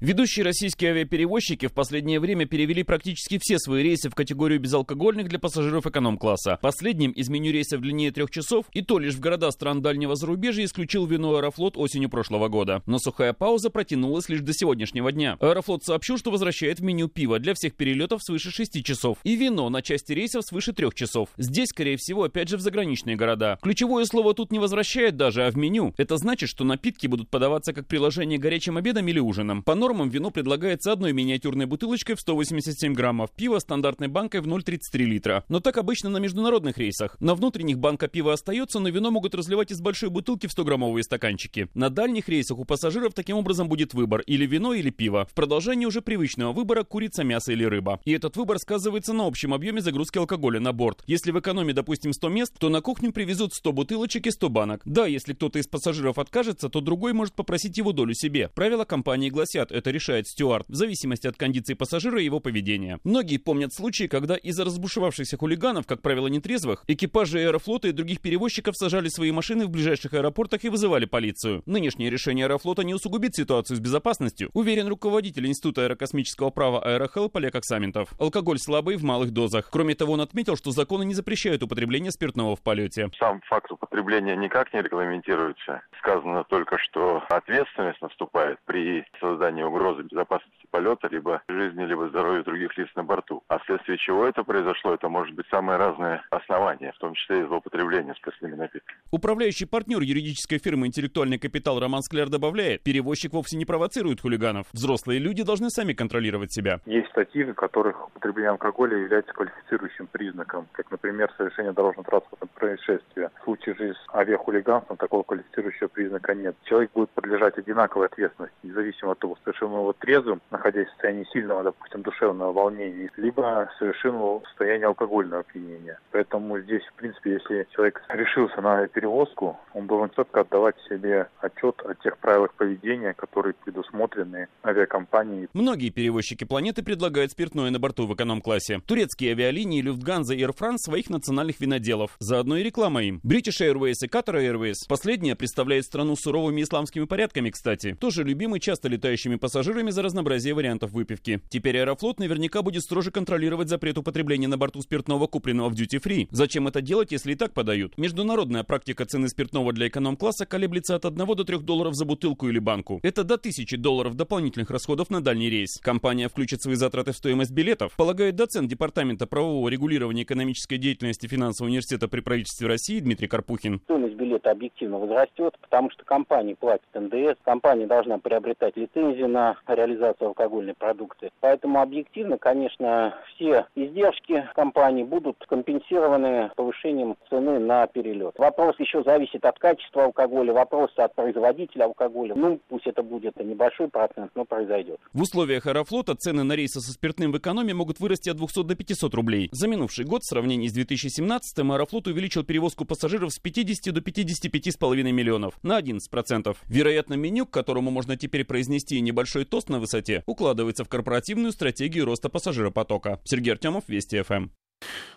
Ведущие 0.01 0.47
российские 0.47 0.93
авиаперевозчики 0.93 1.67
в 1.67 1.75
последнее 1.75 2.21
время 2.21 2.47
перевели 2.47 2.83
практически 2.83 3.39
все 3.39 3.59
свои 3.59 3.83
рейсы 3.83 4.09
в 4.09 4.15
категорию 4.15 4.59
безалкогольных 4.59 5.29
для 5.29 5.39
пассажиров 5.39 5.87
эконом-класса. 5.87 6.59
Последним 6.63 7.11
из 7.11 7.29
меню 7.29 7.53
рейсов 7.53 7.83
длиннее 7.83 8.11
трех 8.11 8.31
часов, 8.31 8.65
и 8.73 8.81
то 8.81 8.99
лишь 8.99 9.13
в 9.13 9.21
города 9.21 9.51
стран 9.51 9.83
дальнего 9.83 10.17
зарубежья 10.17 10.65
исключил 10.65 11.05
вино 11.05 11.37
Аэрофлот 11.37 11.77
осенью 11.77 12.09
прошлого 12.09 12.49
года. 12.49 12.83
Но 12.87 12.99
сухая 12.99 13.35
пауза 13.35 13.69
протянулась 13.69 14.31
лишь 14.31 14.41
до 14.41 14.55
сегодняшнего 14.55 15.13
дня. 15.13 15.37
Аэрофлот 15.39 15.85
сообщил, 15.85 16.17
что 16.17 16.31
возвращает 16.31 16.81
в 16.81 16.83
меню 16.83 17.09
пиво 17.09 17.39
для 17.39 17.53
всех 17.53 17.75
перелетов 17.75 18.23
свыше 18.25 18.51
6 18.51 18.83
часов 18.83 19.19
и 19.23 19.37
вино 19.37 19.69
на 19.69 19.83
части 19.83 20.15
рейсов 20.15 20.47
свыше 20.47 20.73
3 20.73 20.95
часов. 20.95 21.29
Здесь, 21.37 21.69
скорее 21.69 21.99
всего, 21.99 22.23
опять 22.23 22.49
же 22.49 22.57
в 22.57 22.63
заграничные 22.63 23.17
города. 23.17 23.59
Ключевое 23.61 24.07
слово 24.07 24.33
тут 24.33 24.51
не 24.51 24.61
возвращает 24.61 25.19
даже, 25.19 25.45
а 25.45 25.51
в 25.51 25.59
меню. 25.59 25.93
Это 25.99 26.17
значит, 26.17 26.49
что 26.49 26.65
напитки 26.65 27.07
будут 27.07 27.29
подаваться 27.29 27.75
как 27.75 27.87
приложение 27.87 28.39
горячим 28.39 28.79
обедом 28.79 29.07
или 29.07 29.19
ужином. 29.19 29.63
По 29.63 29.75
нормам 29.91 30.09
вино 30.09 30.31
предлагается 30.31 30.93
одной 30.93 31.13
миниатюрной 31.13 31.67
бутылочкой 31.67 32.15
в 32.15 32.21
187 32.21 32.95
граммов, 32.95 33.33
пиво 33.33 33.59
стандартной 33.59 34.07
банкой 34.07 34.41
в 34.41 34.47
0,33 34.47 34.99
литра. 34.99 35.45
Но 35.49 35.59
так 35.59 35.79
обычно 35.79 36.11
на 36.11 36.19
международных 36.19 36.79
рейсах. 36.79 37.17
На 37.21 37.35
внутренних 37.35 37.81
банка 37.81 38.07
пива 38.07 38.33
остается, 38.33 38.79
но 38.79 38.89
вино 38.89 39.11
могут 39.11 39.35
разливать 39.35 39.73
из 39.73 39.81
большой 39.81 40.11
бутылки 40.11 40.47
в 40.47 40.57
100-граммовые 40.57 41.03
стаканчики. 41.03 41.69
На 41.75 41.91
дальних 41.91 42.29
рейсах 42.29 42.61
у 42.61 42.65
пассажиров 42.65 43.15
таким 43.15 43.37
образом 43.37 43.69
будет 43.69 43.93
выбор 43.93 44.21
или 44.29 44.47
вино, 44.47 44.75
или 44.75 44.91
пиво. 44.91 45.27
В 45.29 45.35
продолжении 45.35 45.87
уже 45.87 46.03
привычного 46.03 46.53
выбора 46.53 46.85
курица, 46.85 47.25
мясо 47.25 47.51
или 47.51 47.65
рыба. 47.65 48.01
И 48.05 48.13
этот 48.13 48.37
выбор 48.37 48.61
сказывается 48.61 49.13
на 49.13 49.27
общем 49.27 49.53
объеме 49.53 49.81
загрузки 49.81 50.19
алкоголя 50.19 50.61
на 50.61 50.73
борт. 50.73 51.03
Если 51.09 51.33
в 51.33 51.41
экономе, 51.41 51.73
допустим, 51.73 52.13
100 52.13 52.29
мест, 52.29 52.55
то 52.61 52.69
на 52.69 52.81
кухню 52.81 53.11
привезут 53.11 53.55
100 53.55 53.73
бутылочек 53.73 54.29
и 54.29 54.31
100 54.31 54.49
банок. 54.51 54.83
Да, 54.85 55.09
если 55.09 55.33
кто-то 55.33 55.59
из 55.59 55.67
пассажиров 55.67 56.19
откажется, 56.19 56.69
то 56.69 56.81
другой 56.81 57.13
может 57.13 57.35
попросить 57.35 57.77
его 57.77 57.91
долю 57.91 58.15
себе. 58.15 58.51
Правила 58.55 58.85
компании 58.85 59.31
гласят, 59.31 59.73
это 59.81 59.91
решает 59.91 60.29
стюард, 60.29 60.67
в 60.69 60.75
зависимости 60.75 61.27
от 61.27 61.37
кондиции 61.37 61.75
пассажира 61.75 62.21
и 62.21 62.25
его 62.25 62.39
поведения. 62.39 62.99
Многие 63.03 63.39
помнят 63.39 63.73
случаи, 63.73 64.07
когда 64.07 64.37
из-за 64.37 64.65
разбушевавшихся 64.65 65.37
хулиганов, 65.37 65.87
как 65.87 66.03
правило 66.03 66.29
нетрезвых, 66.29 66.85
экипажи 66.87 67.41
Аэрофлота 67.41 67.89
и 67.89 67.93
других 67.93 68.21
перевозчиков 68.21 68.77
сажали 68.77 69.09
свои 69.09 69.33
машины 69.33 69.67
в 69.67 69.71
ближайших 69.71 70.15
аэропортах 70.15 70.65
и 70.65 70.69
вызывали 70.69 71.07
полицию. 71.07 71.63
Нынешнее 71.67 72.11
решение 72.11 72.47
Аэрофлота 72.47 72.85
не 72.85 72.95
усугубит 72.95 73.35
ситуацию 73.35 73.77
с 73.77 73.81
безопасностью, 73.81 74.51
уверен 74.53 74.87
руководитель 74.89 75.47
Института 75.47 75.83
аэрокосмического 75.83 76.51
права 76.51 76.81
Аэрохелп 76.81 77.37
Олег 77.37 77.55
Аксаментов. 77.55 78.13
Алкоголь 78.19 78.59
слабый 78.59 78.97
в 78.97 79.03
малых 79.03 79.33
дозах. 79.33 79.69
Кроме 79.71 79.95
того, 79.95 80.13
он 80.13 80.21
отметил, 80.21 80.57
что 80.57 80.71
законы 80.71 81.05
не 81.05 81.15
запрещают 81.15 81.63
употребление 81.63 82.13
спиртного 82.13 82.55
в 82.55 82.61
полете. 82.61 83.11
Сам 83.19 83.41
факт 83.49 83.73
употребления 83.73 84.37
никак 84.37 84.73
не 84.75 84.83
регламентируется. 84.83 85.83
Сказано 85.99 86.45
только, 86.45 86.79
что 86.79 87.23
ответственность 87.29 88.01
наступает 88.03 88.59
при 88.67 89.05
создании 89.21 89.63
угрозы 89.71 90.03
безопасности 90.03 90.67
полета, 90.71 91.09
либо 91.11 91.43
жизни, 91.49 91.85
либо 91.85 92.09
здоровья 92.09 92.43
других 92.43 92.77
лиц 92.77 92.89
на 92.97 93.05
борту. 93.05 93.43
А 93.49 93.59
вследствие 93.59 93.99
чего 93.99 94.27
это 94.27 94.43
произошло, 94.45 94.95
это 94.95 95.09
может 95.09 95.35
быть 95.35 95.47
самые 95.51 95.79
разные 95.79 96.23
основания, 96.31 96.93
в 96.93 96.99
том 96.99 97.15
числе 97.15 97.41
и 97.41 97.45
злоупотребление 97.45 98.15
спиртными 98.15 98.55
напитками. 98.55 98.99
Управляющий 99.11 99.67
партнер 99.67 100.01
юридической 100.01 100.59
фирмы 100.59 100.87
«Интеллектуальный 100.87 101.39
капитал» 101.39 101.81
Роман 101.81 102.03
Скляр 102.03 102.29
добавляет, 102.29 102.83
перевозчик 102.83 103.33
вовсе 103.33 103.57
не 103.57 103.65
провоцирует 103.65 104.21
хулиганов. 104.21 104.67
Взрослые 104.73 105.19
люди 105.19 105.43
должны 105.43 105.71
сами 105.71 105.93
контролировать 105.93 106.53
себя. 106.53 106.81
Есть 106.87 107.09
статьи, 107.11 107.45
в 107.45 107.55
которых 107.55 108.09
употребление 108.09 108.51
алкоголя 108.51 108.97
является 108.97 109.33
квалифицирующим 109.33 110.07
признаком, 110.09 110.67
как, 110.73 110.91
например, 110.91 111.33
совершение 111.37 111.73
дорожно-транспортного 111.73 112.51
происшествия. 112.55 113.31
В 113.41 113.45
случае 113.45 113.75
же 113.77 113.95
с 113.95 114.15
авиахулиганством 114.15 114.97
такого 114.97 115.23
квалифицирующего 115.23 115.89
признака 115.89 116.35
нет. 116.35 116.57
Человек 116.65 116.91
будет 116.93 117.11
подлежать 117.11 117.59
одинаковой 117.59 118.07
ответственности, 118.07 118.57
независимо 118.63 119.13
от 119.13 119.19
того, 119.19 119.37
совершил 119.51 119.69
его 119.69 119.93
трезвым, 119.93 120.41
находясь 120.51 120.87
в 120.87 120.91
состоянии 120.91 121.27
сильного, 121.33 121.65
допустим, 121.65 122.03
душевного 122.03 122.53
волнения, 122.53 123.11
либо 123.17 123.71
совершил 123.79 124.15
его 124.15 124.41
в 124.41 124.49
состоянии 124.49 124.85
алкогольного 124.85 125.41
опьянения. 125.41 125.99
Поэтому 126.13 126.59
здесь, 126.61 126.83
в 126.85 126.95
принципе, 126.95 127.33
если 127.35 127.67
человек 127.71 128.03
решился 128.09 128.61
на 128.61 128.87
перевозку, 128.89 129.59
он 129.75 129.87
должен 129.87 130.11
четко 130.15 130.41
отдавать 130.41 130.77
себе 130.89 131.29
отчет 131.41 131.81
о 131.85 131.95
тех 131.95 132.19
правилах 132.19 132.53
поведения, 132.55 133.15
которые 133.15 133.55
предусмотрены 133.55 134.49
авиакомпанией. 134.65 135.49
Многие 135.53 135.91
перевозчики 135.91 136.45
планеты 136.45 136.83
предлагают 136.83 137.33
спиртное 137.33 137.71
на 137.71 137.79
борту 137.79 138.07
в 138.07 138.15
эконом-классе. 138.15 138.81
Турецкие 138.87 139.33
авиалинии 139.33 139.83
Люфтганза 139.83 140.35
и 140.35 140.43
Air 140.43 140.55
France 140.57 140.79
своих 140.79 141.11
национальных 141.11 141.61
виноделов. 141.61 142.17
Заодно 142.19 142.57
и 142.57 142.63
реклама 142.63 143.03
им. 143.03 143.21
British 143.25 143.61
Airways 143.61 143.95
и 144.03 144.07
Qatar 144.07 144.37
Airways. 144.37 144.75
Последняя 144.89 145.35
представляет 145.35 145.85
страну 145.85 146.15
суровыми 146.17 146.63
исламскими 146.63 147.05
порядками, 147.05 147.51
кстати. 147.51 147.95
Тоже 147.95 148.25
любимый 148.25 148.61
часто 148.61 148.89
летающими 148.89 149.37
пассажирами 149.41 149.91
за 149.91 150.03
разнообразие 150.03 150.55
вариантов 150.55 150.93
выпивки. 150.93 151.41
Теперь 151.49 151.79
Аэрофлот 151.79 152.21
наверняка 152.21 152.63
будет 152.63 152.83
строже 152.83 153.11
контролировать 153.11 153.69
запрет 153.69 153.99
употребления 153.99 154.49
на 154.49 154.59
борту 154.59 154.81
спиртного, 154.83 155.27
купленного 155.27 155.71
в 155.71 155.75
free. 155.75 156.29
Зачем 156.31 156.69
это 156.69 156.81
делать, 156.81 157.13
если 157.13 157.33
и 157.33 157.35
так 157.35 157.53
подают? 157.53 157.97
Международная 157.99 158.63
практика 158.63 159.05
цены 159.05 159.29
спиртного 159.29 159.73
для 159.73 159.89
эконом-класса 159.89 160.47
колеблется 160.47 160.95
от 160.95 161.05
1 161.05 161.27
до 161.27 161.45
3 161.45 161.59
долларов 161.59 161.95
за 161.95 162.05
бутылку 162.05 162.49
или 162.49 162.59
банку. 162.59 163.01
Это 163.03 163.25
до 163.25 163.35
1000 163.35 163.77
долларов 163.79 164.15
дополнительных 164.15 164.71
расходов 164.71 165.11
на 165.11 165.23
дальний 165.23 165.49
рейс. 165.49 165.79
Компания 165.83 166.29
включит 166.29 166.63
свои 166.63 166.75
затраты 166.75 167.13
в 167.13 167.17
стоимость 167.17 167.53
билетов, 167.53 167.97
полагает 167.97 168.37
доцент 168.37 168.69
Департамента 168.69 169.27
правового 169.27 169.69
регулирования 169.69 170.23
экономической 170.23 170.77
деятельности 170.77 171.27
финансового 171.27 171.71
университета 171.71 172.09
при 172.09 172.21
правительстве 172.21 172.69
России 172.69 173.01
Дмитрий 173.01 173.29
Карпухин. 173.29 173.81
Стоимость 173.85 174.15
билета 174.15 174.51
объективно 174.51 174.99
возрастет, 174.99 175.57
потому 175.61 175.91
что 175.91 176.05
компания 176.05 176.55
платит 176.55 176.87
НДС, 176.95 177.39
компания 177.43 177.87
должна 177.87 178.19
приобретать 178.19 178.77
лицензию 178.77 179.29
на 179.33 179.57
реализацию 179.67 180.29
алкогольной 180.29 180.75
продукции. 180.75 181.31
Поэтому 181.41 181.81
объективно, 181.81 182.39
конечно, 182.39 183.15
все 183.35 183.67
издержки 183.75 184.49
компании 184.55 185.05
будут 185.05 185.37
компенсированы 185.49 186.51
повышением 186.57 187.17
цены 187.29 187.59
на 187.59 187.87
перелет. 187.87 188.35
Вопрос 188.39 188.79
еще 188.79 189.03
зависит 189.03 189.45
от 189.45 189.59
качества 189.59 190.05
алкоголя, 190.05 190.53
вопрос 190.53 190.91
от 190.97 191.15
производителя 191.15 191.85
алкоголя. 191.85 192.35
Ну, 192.35 192.61
пусть 192.69 192.87
это 192.87 193.03
будет 193.03 193.37
небольшой 193.37 193.89
процент, 193.89 194.33
но 194.35 194.45
произойдет. 194.45 194.99
В 195.13 195.23
условиях 195.23 195.67
Аэрофлота 195.67 196.15
цены 196.15 196.45
на 196.45 196.55
рейсы 196.55 196.81
со 196.81 196.93
спиртным 196.93 197.33
в 197.33 197.39
экономе 197.39 197.75
могут 197.75 198.01
вырасти 198.01 198.31
от 198.31 198.37
200 198.37 198.65
до 198.65 198.75
500 198.75 199.15
рублей. 199.15 199.49
За 199.53 199.69
минувший 199.69 200.05
год 200.05 200.23
в 200.23 200.29
сравнении 200.29 200.69
с 200.69 200.73
2017 200.73 201.59
Аэрофлот 201.59 202.07
увеличил 202.07 202.45
перевозку 202.45 202.85
пассажиров 202.85 203.33
с 203.33 203.39
50 203.39 203.95
до 203.95 204.01
55,5 204.01 205.03
миллионов 205.13 205.55
на 205.63 205.81
11%. 205.81 206.57
Вероятно, 206.69 207.15
меню, 207.15 207.47
к 207.47 207.51
которому 207.51 207.91
можно 207.91 208.17
теперь 208.17 208.45
произнести 208.45 209.01
небольшой 209.01 209.20
тост 209.45 209.69
на 209.69 209.79
высоте, 209.79 210.23
укладывается 210.27 210.85
в 210.85 210.89
корпоративную 210.89 211.53
стратегию 211.53 212.05
роста 212.05 212.29
пассажиропотока. 212.29 213.21
Сергей 213.25 213.53
Артемов, 213.53 213.85
Вести 213.89 214.23
ФМ. 214.23 214.49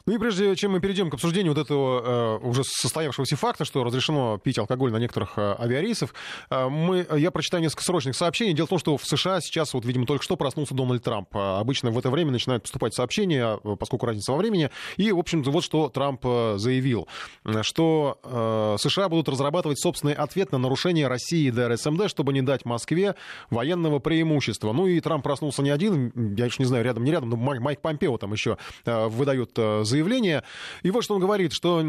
Ну 0.06 0.13
и 0.13 0.17
прежде 0.17 0.54
чем 0.58 0.73
мы 0.73 0.82
перейдем 0.82 1.10
к 1.10 1.13
обсуждению 1.13 1.54
вот 1.54 1.63
этого 1.63 2.39
э, 2.43 2.45
уже 2.45 2.63
состоявшегося 2.65 3.38
факта, 3.38 3.63
что 3.63 3.86
разрешено 3.86 4.38
пить 4.38 4.58
алкоголь 4.58 4.91
на 4.91 4.97
некоторых 4.97 5.38
э, 5.38 5.56
авиарейсах, 5.58 6.13
э, 6.49 6.67
мы, 6.67 7.08
я 7.15 7.32
прочитаю 7.32 7.63
несколько 7.63 7.84
срочных 7.84 8.15
сообщений. 8.15 8.54
Дело 8.54 8.65
в 8.65 8.69
том, 8.69 8.80
что 8.80 8.97
в 8.97 9.06
США 9.06 9.39
сейчас, 9.39 9.73
вот, 9.73 9.86
видимо, 9.86 10.06
только 10.06 10.23
что 10.23 10.36
проснулся 10.36 10.73
Дональд 10.73 11.04
Трамп. 11.04 11.30
А 11.34 11.62
обычно 11.62 11.89
в 11.91 11.97
это 11.97 12.10
время 12.10 12.32
начинают 12.32 12.63
поступать 12.63 12.93
сообщения, 12.93 13.60
э, 13.63 13.76
поскольку 13.80 14.06
разница 14.06 14.34
во 14.34 14.38
времени. 14.39 14.71
И, 14.97 15.10
в 15.12 15.19
общем-то, 15.19 15.52
вот 15.52 15.63
что 15.63 15.88
Трамп 15.88 16.19
э, 16.26 16.56
заявил, 16.58 17.08
что 17.62 18.19
э, 18.23 18.76
США 18.80 19.08
будут 19.08 19.30
разрабатывать 19.30 19.80
собственный 19.80 20.13
ответ 20.13 20.52
на 20.52 20.58
нарушение 20.58 21.08
России 21.08 21.49
ДРСМД, 21.49 22.10
чтобы 22.10 22.34
не 22.34 22.41
дать 22.41 22.65
Москве 22.65 23.15
военного 23.49 23.99
преимущества. 23.99 24.73
Ну 24.73 24.88
и 24.88 24.99
Трамп 24.99 25.23
проснулся 25.23 25.62
не 25.62 25.69
один, 25.69 26.36
я 26.36 26.45
еще 26.45 26.58
не 26.60 26.65
знаю, 26.65 26.84
рядом, 26.84 27.06
не 27.06 27.12
рядом, 27.12 27.30
но 27.30 27.38
Майк 27.38 27.80
Помпео 27.80 28.17
там 28.17 28.34
еще 28.34 28.58
э, 28.86 29.08
выдают 29.08 29.53
э, 29.53 29.53
заявление. 29.56 30.44
И 30.84 30.92
вот 30.92 31.04
что 31.04 31.16
он 31.16 31.22
говорит, 31.22 31.54
что 31.54 31.82
э, 31.82 31.84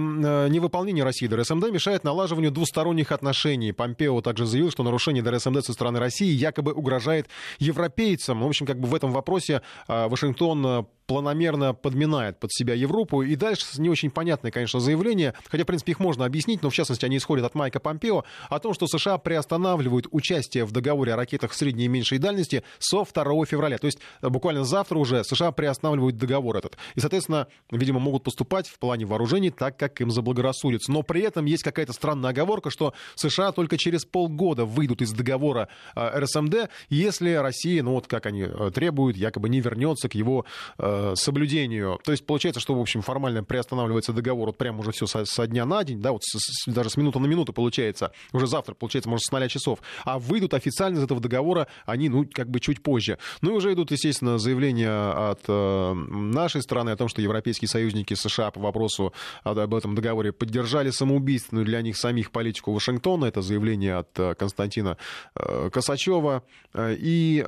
невыполнение 0.48 1.04
России 1.04 1.26
ДРСМД 1.26 1.70
мешает 1.70 2.04
налаживанию 2.04 2.50
двусторонних 2.50 3.12
отношений. 3.12 3.72
Помпео 3.72 4.20
также 4.20 4.46
заявил, 4.46 4.70
что 4.70 4.82
нарушение 4.82 5.22
ДРСМД 5.22 5.64
со 5.64 5.72
стороны 5.72 5.98
России 5.98 6.32
якобы 6.32 6.72
угрожает 6.72 7.28
европейцам. 7.58 8.42
В 8.42 8.46
общем, 8.46 8.66
как 8.66 8.78
бы 8.78 8.88
в 8.88 8.94
этом 8.94 9.12
вопросе 9.12 9.62
э, 9.88 10.08
Вашингтон 10.08 10.86
планомерно 11.06 11.74
подминает 11.74 12.38
под 12.38 12.52
себя 12.52 12.74
Европу. 12.74 13.22
И 13.22 13.36
дальше 13.36 13.66
не 13.78 13.90
очень 13.90 14.10
понятное, 14.10 14.50
конечно, 14.50 14.80
заявление, 14.80 15.34
хотя, 15.48 15.64
в 15.64 15.66
принципе, 15.66 15.92
их 15.92 16.00
можно 16.00 16.24
объяснить, 16.24 16.62
но, 16.62 16.70
в 16.70 16.74
частности, 16.74 17.04
они 17.04 17.18
исходят 17.18 17.44
от 17.44 17.54
Майка 17.54 17.80
Помпео, 17.80 18.24
о 18.48 18.58
том, 18.58 18.74
что 18.74 18.86
США 18.86 19.18
приостанавливают 19.18 20.06
участие 20.10 20.64
в 20.64 20.72
договоре 20.72 21.14
о 21.14 21.16
ракетах 21.16 21.52
средней 21.52 21.84
и 21.84 21.88
меньшей 21.88 22.18
дальности 22.18 22.62
со 22.78 23.04
2 23.04 23.46
февраля. 23.46 23.78
То 23.78 23.86
есть 23.86 23.98
буквально 24.22 24.64
завтра 24.64 24.98
уже 24.98 25.24
США 25.24 25.52
приостанавливают 25.52 26.16
договор 26.16 26.56
этот. 26.56 26.76
И, 26.94 27.00
соответственно, 27.00 27.48
видимо, 27.70 28.00
могут 28.00 28.22
поступать 28.22 28.68
в 28.68 28.78
плане 28.78 29.06
вооружений 29.06 29.50
так, 29.50 29.76
как 29.76 30.00
им 30.00 30.10
заблагорассудится. 30.10 30.92
Но 30.92 31.02
при 31.02 31.22
этом 31.22 31.44
есть 31.46 31.62
какая-то 31.62 31.92
странная 31.92 32.30
оговорка, 32.30 32.70
что 32.70 32.94
США 33.14 33.52
только 33.52 33.78
через 33.78 34.04
полгода 34.04 34.64
выйдут 34.64 35.02
из 35.02 35.12
договора 35.12 35.68
э, 35.94 36.20
РСМД, 36.20 36.68
если 36.88 37.32
Россия, 37.34 37.82
ну 37.82 37.92
вот 37.92 38.06
как 38.06 38.26
они 38.26 38.42
э, 38.42 38.70
требуют, 38.74 39.16
якобы 39.16 39.48
не 39.48 39.60
вернется 39.60 40.08
к 40.08 40.14
его 40.14 40.44
э, 40.78 41.14
соблюдению. 41.16 41.98
То 42.04 42.12
есть 42.12 42.26
получается, 42.26 42.60
что, 42.60 42.74
в 42.74 42.80
общем, 42.80 43.02
формально 43.02 43.44
приостанавливается 43.44 44.12
договор 44.12 44.48
вот 44.48 44.58
прямо 44.58 44.80
уже 44.80 44.92
все 44.92 45.06
со, 45.06 45.24
со 45.24 45.46
дня 45.46 45.64
на 45.64 45.84
день, 45.84 46.00
да, 46.00 46.12
вот 46.12 46.22
с, 46.24 46.38
с, 46.38 46.72
даже 46.72 46.90
с 46.90 46.96
минуты 46.96 47.18
на 47.18 47.26
минуту 47.26 47.52
получается, 47.52 48.12
уже 48.32 48.46
завтра, 48.46 48.74
получается, 48.74 49.08
может, 49.08 49.24
с 49.24 49.32
0 49.32 49.48
часов, 49.48 49.80
а 50.04 50.18
выйдут 50.18 50.54
официально 50.54 50.98
из 50.98 51.04
этого 51.04 51.20
договора 51.20 51.66
они, 51.86 52.08
ну, 52.08 52.26
как 52.32 52.50
бы 52.50 52.60
чуть 52.60 52.82
позже. 52.82 53.18
Ну 53.40 53.52
и 53.52 53.54
уже 53.54 53.72
идут, 53.72 53.90
естественно, 53.90 54.38
заявления 54.38 55.30
от 55.30 55.40
э, 55.48 55.92
нашей 55.94 56.62
страны 56.62 56.90
о 56.90 56.96
том, 56.96 57.08
что 57.08 57.22
европейские 57.44 57.68
союзники 57.68 58.14
США 58.14 58.50
по 58.50 58.60
вопросу 58.60 59.12
об 59.42 59.74
этом 59.74 59.94
договоре 59.94 60.32
поддержали 60.32 60.90
самоубийственную 60.90 61.66
для 61.66 61.82
них 61.82 61.96
самих 61.96 62.30
политику 62.30 62.72
Вашингтона. 62.72 63.26
Это 63.26 63.42
заявление 63.42 63.96
от 63.96 64.18
э, 64.18 64.34
Константина 64.34 64.96
э, 65.36 65.70
Косачева. 65.70 66.42
И 66.76 67.44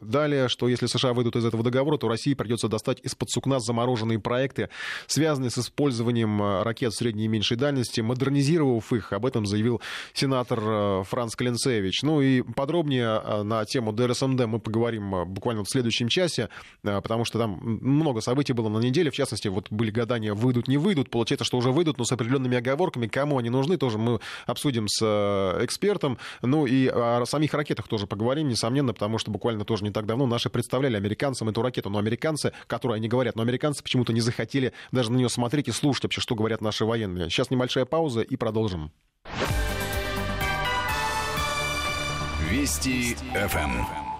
далее, 0.00 0.48
что 0.48 0.66
если 0.66 0.86
США 0.86 1.12
выйдут 1.12 1.36
из 1.36 1.44
этого 1.44 1.62
договора, 1.62 1.96
то 1.96 2.08
России 2.08 2.34
придется 2.34 2.66
достать 2.66 2.98
из-под 3.04 3.30
сукна 3.30 3.60
замороженные 3.60 4.18
проекты, 4.18 4.68
связанные 5.06 5.50
с 5.50 5.58
использованием 5.58 6.62
ракет 6.62 6.92
средней 6.92 7.26
и 7.26 7.28
меньшей 7.28 7.56
дальности, 7.56 8.00
модернизировав 8.00 8.92
их. 8.92 9.12
Об 9.12 9.26
этом 9.26 9.46
заявил 9.46 9.80
сенатор 10.12 11.04
Франц 11.04 11.36
Клинцевич. 11.36 12.02
Ну 12.02 12.20
и 12.20 12.42
подробнее 12.42 13.42
на 13.44 13.64
тему 13.64 13.92
ДРСМД 13.92 14.46
мы 14.46 14.58
поговорим 14.58 15.24
буквально 15.26 15.62
в 15.62 15.70
следующем 15.70 16.08
часе, 16.08 16.48
потому 16.82 17.24
что 17.24 17.38
там 17.38 17.60
много 17.62 18.20
событий 18.22 18.54
было 18.54 18.68
на 18.68 18.78
неделе. 18.78 19.01
В 19.10 19.14
частности, 19.14 19.48
вот 19.48 19.66
были 19.70 19.90
гадания, 19.90 20.34
выйдут, 20.34 20.68
не 20.68 20.78
выйдут. 20.78 21.10
Получается, 21.10 21.44
что 21.44 21.58
уже 21.58 21.70
выйдут, 21.70 21.98
но 21.98 22.04
с 22.04 22.12
определенными 22.12 22.56
оговорками. 22.56 23.06
Кому 23.06 23.38
они 23.38 23.50
нужны, 23.50 23.76
тоже 23.76 23.98
мы 23.98 24.20
обсудим 24.46 24.88
с 24.88 25.02
экспертом. 25.60 26.18
Ну 26.42 26.66
и 26.66 26.86
о 26.86 27.24
самих 27.26 27.54
ракетах 27.54 27.88
тоже 27.88 28.06
поговорим, 28.06 28.48
несомненно, 28.48 28.92
потому 28.92 29.18
что 29.18 29.30
буквально 29.30 29.64
тоже 29.64 29.84
не 29.84 29.90
так 29.90 30.06
давно 30.06 30.26
наши 30.26 30.50
представляли 30.50 30.96
американцам 30.96 31.48
эту 31.48 31.62
ракету. 31.62 31.90
Но 31.90 31.98
американцы, 31.98 32.52
которые 32.66 32.96
они 32.96 33.08
говорят, 33.08 33.36
но 33.36 33.42
американцы 33.42 33.82
почему-то 33.82 34.12
не 34.12 34.20
захотели 34.20 34.72
даже 34.92 35.12
на 35.12 35.16
нее 35.16 35.28
смотреть 35.28 35.68
и 35.68 35.72
слушать 35.72 36.04
вообще, 36.04 36.20
что 36.20 36.34
говорят 36.34 36.60
наши 36.60 36.84
военные. 36.84 37.30
Сейчас 37.30 37.50
небольшая 37.50 37.84
пауза 37.84 38.20
и 38.20 38.36
продолжим. 38.36 38.92
Вести 42.50 43.16
ФМ. 43.34 44.11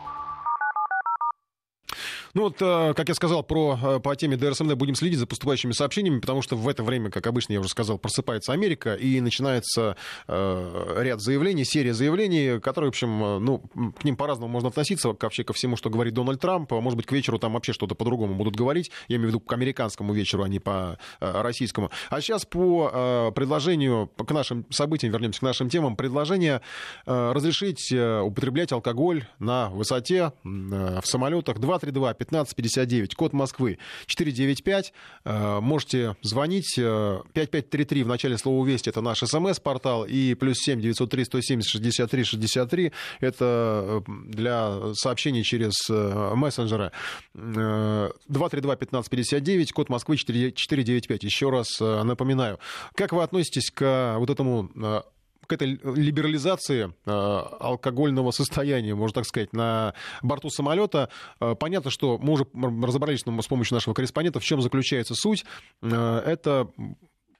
Ну 2.34 2.44
вот, 2.44 2.56
э, 2.62 2.94
как 2.94 3.10
я 3.10 3.14
сказал, 3.14 3.42
про, 3.42 3.78
э, 3.82 4.00
по 4.00 4.16
теме 4.16 4.38
ДРСМД 4.38 4.72
будем 4.72 4.94
следить 4.94 5.18
за 5.18 5.26
поступающими 5.26 5.72
сообщениями, 5.72 6.18
потому 6.18 6.40
что 6.40 6.56
в 6.56 6.66
это 6.66 6.82
время, 6.82 7.10
как 7.10 7.26
обычно, 7.26 7.52
я 7.52 7.60
уже 7.60 7.68
сказал, 7.68 7.98
просыпается 7.98 8.54
Америка, 8.54 8.94
и 8.94 9.20
начинается 9.20 9.96
э, 10.28 10.94
ряд 11.02 11.20
заявлений, 11.20 11.66
серия 11.66 11.92
заявлений, 11.92 12.58
которые, 12.58 12.88
в 12.88 12.92
общем, 12.92 13.44
ну, 13.44 13.58
к 13.98 14.04
ним 14.04 14.16
по-разному 14.16 14.50
можно 14.50 14.70
относиться, 14.70 15.08
вообще 15.08 15.44
ко 15.44 15.52
всему, 15.52 15.76
что 15.76 15.90
говорит 15.90 16.14
Дональд 16.14 16.40
Трамп. 16.40 16.70
Может 16.72 16.96
быть, 16.96 17.04
к 17.04 17.12
вечеру 17.12 17.38
там 17.38 17.52
вообще 17.52 17.74
что-то 17.74 17.94
по-другому 17.94 18.34
будут 18.34 18.56
говорить. 18.56 18.90
Я 19.08 19.16
имею 19.16 19.28
в 19.28 19.30
виду 19.32 19.40
к 19.40 19.52
американскому 19.52 20.14
вечеру, 20.14 20.42
а 20.42 20.48
не 20.48 20.58
по 20.58 20.98
российскому. 21.20 21.90
А 22.08 22.20
сейчас 22.22 22.46
по 22.46 23.30
предложению, 23.34 24.08
к 24.16 24.30
нашим 24.30 24.64
событиям, 24.70 25.12
вернемся 25.12 25.40
к 25.40 25.42
нашим 25.42 25.68
темам, 25.68 25.96
предложение 25.96 26.62
разрешить 27.04 27.92
употреблять 27.92 28.72
алкоголь 28.72 29.26
на 29.38 29.68
высоте 29.70 30.32
в 30.44 31.02
самолетах 31.04 31.58
232 31.58 32.14
1559, 32.22 33.14
код 33.14 33.32
Москвы 33.32 33.78
495. 34.06 34.92
Э, 35.24 35.60
можете 35.60 36.16
звонить. 36.22 36.74
5533 36.74 38.00
э, 38.00 38.04
в 38.04 38.08
начале 38.08 38.38
слова 38.38 38.66
«Вести»— 38.66 38.88
это 38.90 39.00
наш 39.00 39.20
смс-портал. 39.20 40.04
И 40.04 40.34
плюс 40.34 40.58
7 40.58 40.80
903 40.80 41.24
170 41.24 41.70
63 41.70 42.24
63— 42.24 42.92
это 43.20 44.02
для 44.06 44.94
сообщений 44.94 45.42
через 45.42 45.88
мессенджеры. 45.88 46.92
232 47.34 48.72
1559, 48.72 49.72
код 49.72 49.88
Москвы 49.88 50.16
495. 50.16 51.24
Еще 51.24 51.50
раз 51.50 51.80
напоминаю. 51.80 52.58
Как 52.94 53.12
вы 53.12 53.22
относитесь 53.22 53.70
к 53.70 54.16
вот 54.18 54.30
этому 54.30 54.70
к 55.46 55.52
этой 55.52 55.80
либерализации 55.82 56.92
э, 57.04 57.10
алкогольного 57.10 58.30
состояния, 58.30 58.94
можно 58.94 59.14
так 59.14 59.26
сказать, 59.26 59.52
на 59.52 59.94
борту 60.22 60.50
самолета. 60.50 61.08
Э, 61.40 61.54
понятно, 61.58 61.90
что 61.90 62.18
мы 62.18 62.32
уже 62.32 62.46
разобрались 62.54 63.20
с 63.20 63.46
помощью 63.46 63.74
нашего 63.74 63.94
корреспондента, 63.94 64.40
в 64.40 64.44
чем 64.44 64.60
заключается 64.60 65.14
суть. 65.14 65.44
Э, 65.82 66.22
это 66.24 66.68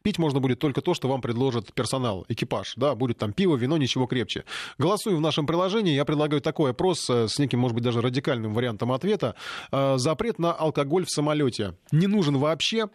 пить 0.03 0.19
можно 0.19 0.41
будет 0.41 0.59
только 0.59 0.81
то, 0.81 0.95
что 0.95 1.09
вам 1.09 1.21
предложит 1.21 1.73
персонал, 1.73 2.25
экипаж. 2.29 2.75
Да, 2.77 2.95
будет 2.95 3.19
там 3.19 3.33
пиво, 3.33 3.57
вино, 3.57 3.77
ничего 3.77 4.07
крепче. 4.07 4.45
Голосуй 4.79 5.15
в 5.15 5.21
нашем 5.21 5.47
приложении. 5.47 5.95
Я 5.95 6.05
предлагаю 6.05 6.43
такой 6.43 6.73
опрос 6.73 7.09
с 7.09 7.39
неким, 7.39 7.61
может 7.61 7.75
быть, 7.75 7.85
даже 7.85 8.01
радикальным 8.01 8.53
вариантом 8.53 8.91
ответа. 8.91 9.37
Запрет 9.71 10.41
на 10.41 10.53
алкоголь 10.53 11.05
в 11.05 11.11
самолете 11.11 11.77
не 11.93 12.09
нужен 12.09 12.37
вообще. 12.37 12.89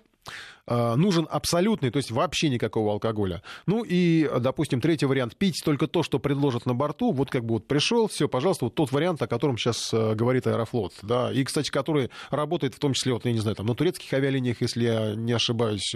Э, 0.67 0.95
нужен 0.95 1.27
абсолютный, 1.29 1.91
то 1.91 1.97
есть 1.97 2.11
вообще 2.11 2.49
никакого 2.49 2.91
алкоголя. 2.91 3.41
Ну 3.67 3.85
и, 3.87 4.29
допустим, 4.39 4.81
третий 4.81 5.05
вариант, 5.05 5.37
пить 5.37 5.61
только 5.63 5.87
то, 5.87 6.03
что 6.03 6.19
предложат 6.19 6.65
на 6.65 6.75
борту, 6.75 7.13
вот 7.13 7.29
как 7.29 7.45
бы 7.45 7.55
вот 7.55 7.67
пришел, 7.67 8.07
все, 8.07 8.27
пожалуйста, 8.27 8.65
вот 8.65 8.75
тот 8.75 8.91
вариант, 8.91 9.21
о 9.21 9.27
котором 9.27 9.57
сейчас 9.57 9.93
э, 9.93 10.13
говорит 10.13 10.45
Аэрофлот, 10.45 10.93
да, 11.03 11.31
и, 11.31 11.45
кстати, 11.45 11.69
который 11.69 12.09
работает 12.31 12.75
в 12.75 12.79
том 12.79 12.91
числе, 12.91 13.13
вот, 13.13 13.23
я 13.23 13.31
не 13.31 13.39
знаю, 13.39 13.55
там, 13.55 13.65
на 13.65 13.75
турецких 13.75 14.11
авиалиниях, 14.11 14.61
если 14.61 14.83
я 14.83 15.15
не 15.15 15.31
ошибаюсь, 15.31 15.95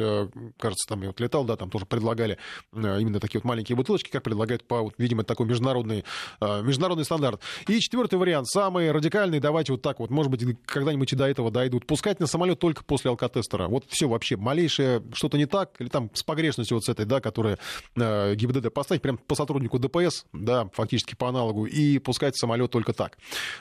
кажется, 0.57 0.87
там 0.87 1.01
я 1.01 1.07
вот 1.07 1.19
летал, 1.19 1.43
да, 1.43 1.57
там 1.57 1.69
тоже 1.69 1.85
предлагали 1.85 2.37
именно 2.73 3.19
такие 3.19 3.39
вот 3.41 3.45
маленькие 3.45 3.75
бутылочки, 3.75 4.09
как 4.09 4.23
предлагают 4.23 4.63
по, 4.63 4.83
вот, 4.83 4.93
видимо, 4.97 5.23
такой 5.23 5.47
международный, 5.47 6.05
международный 6.39 7.03
стандарт. 7.03 7.41
И 7.67 7.79
четвертый 7.79 8.17
вариант, 8.19 8.47
самый 8.47 8.91
радикальный, 8.91 9.39
давайте 9.39 9.73
вот 9.73 9.81
так 9.81 9.99
вот, 9.99 10.09
может 10.09 10.31
быть, 10.31 10.45
когда-нибудь 10.65 11.11
и 11.11 11.15
до 11.15 11.27
этого 11.27 11.51
дойдут, 11.51 11.85
пускать 11.85 12.19
на 12.19 12.27
самолет 12.27 12.59
только 12.59 12.83
после 12.83 13.09
алкотестера. 13.09 13.67
Вот 13.67 13.85
все 13.89 14.07
вообще, 14.07 14.37
маленький 14.37 14.60
малейшее 14.61 15.01
что-то 15.13 15.37
не 15.37 15.45
так, 15.45 15.79
или 15.79 15.89
там 15.89 16.09
с 16.13 16.23
погрешностью 16.23 16.77
вот 16.77 16.85
с 16.85 16.89
этой, 16.89 17.05
да, 17.05 17.19
которая 17.19 17.57
э, 17.95 18.35
ГИБДД 18.35 18.71
поставить 18.73 19.01
прям 19.01 19.17
по 19.17 19.35
сотруднику 19.35 19.79
ДПС, 19.79 20.25
да, 20.33 20.69
фактически 20.73 21.15
по 21.15 21.27
аналогу, 21.29 21.65
и 21.65 21.97
пускать 21.99 22.37
самолет 22.37 22.71
только 22.71 22.93
так. 22.93 23.17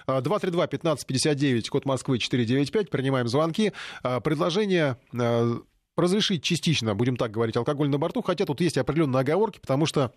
232-1559, 0.07 1.59
э, 1.59 1.63
код 1.69 1.87
Москвы 1.87 2.19
495, 2.19 2.91
принимаем 2.91 3.29
звонки. 3.29 3.73
Э, 4.03 4.21
предложение 4.21 4.99
э, 5.13 5.59
разрешить 5.97 6.43
частично, 6.43 6.95
будем 6.95 7.17
так 7.17 7.31
говорить, 7.31 7.57
алкоголь 7.57 7.89
на 7.89 7.99
борту, 7.99 8.23
хотя 8.23 8.45
тут 8.45 8.61
есть 8.61 8.77
определенные 8.77 9.21
оговорки, 9.21 9.59
потому 9.59 9.87
что 9.87 10.13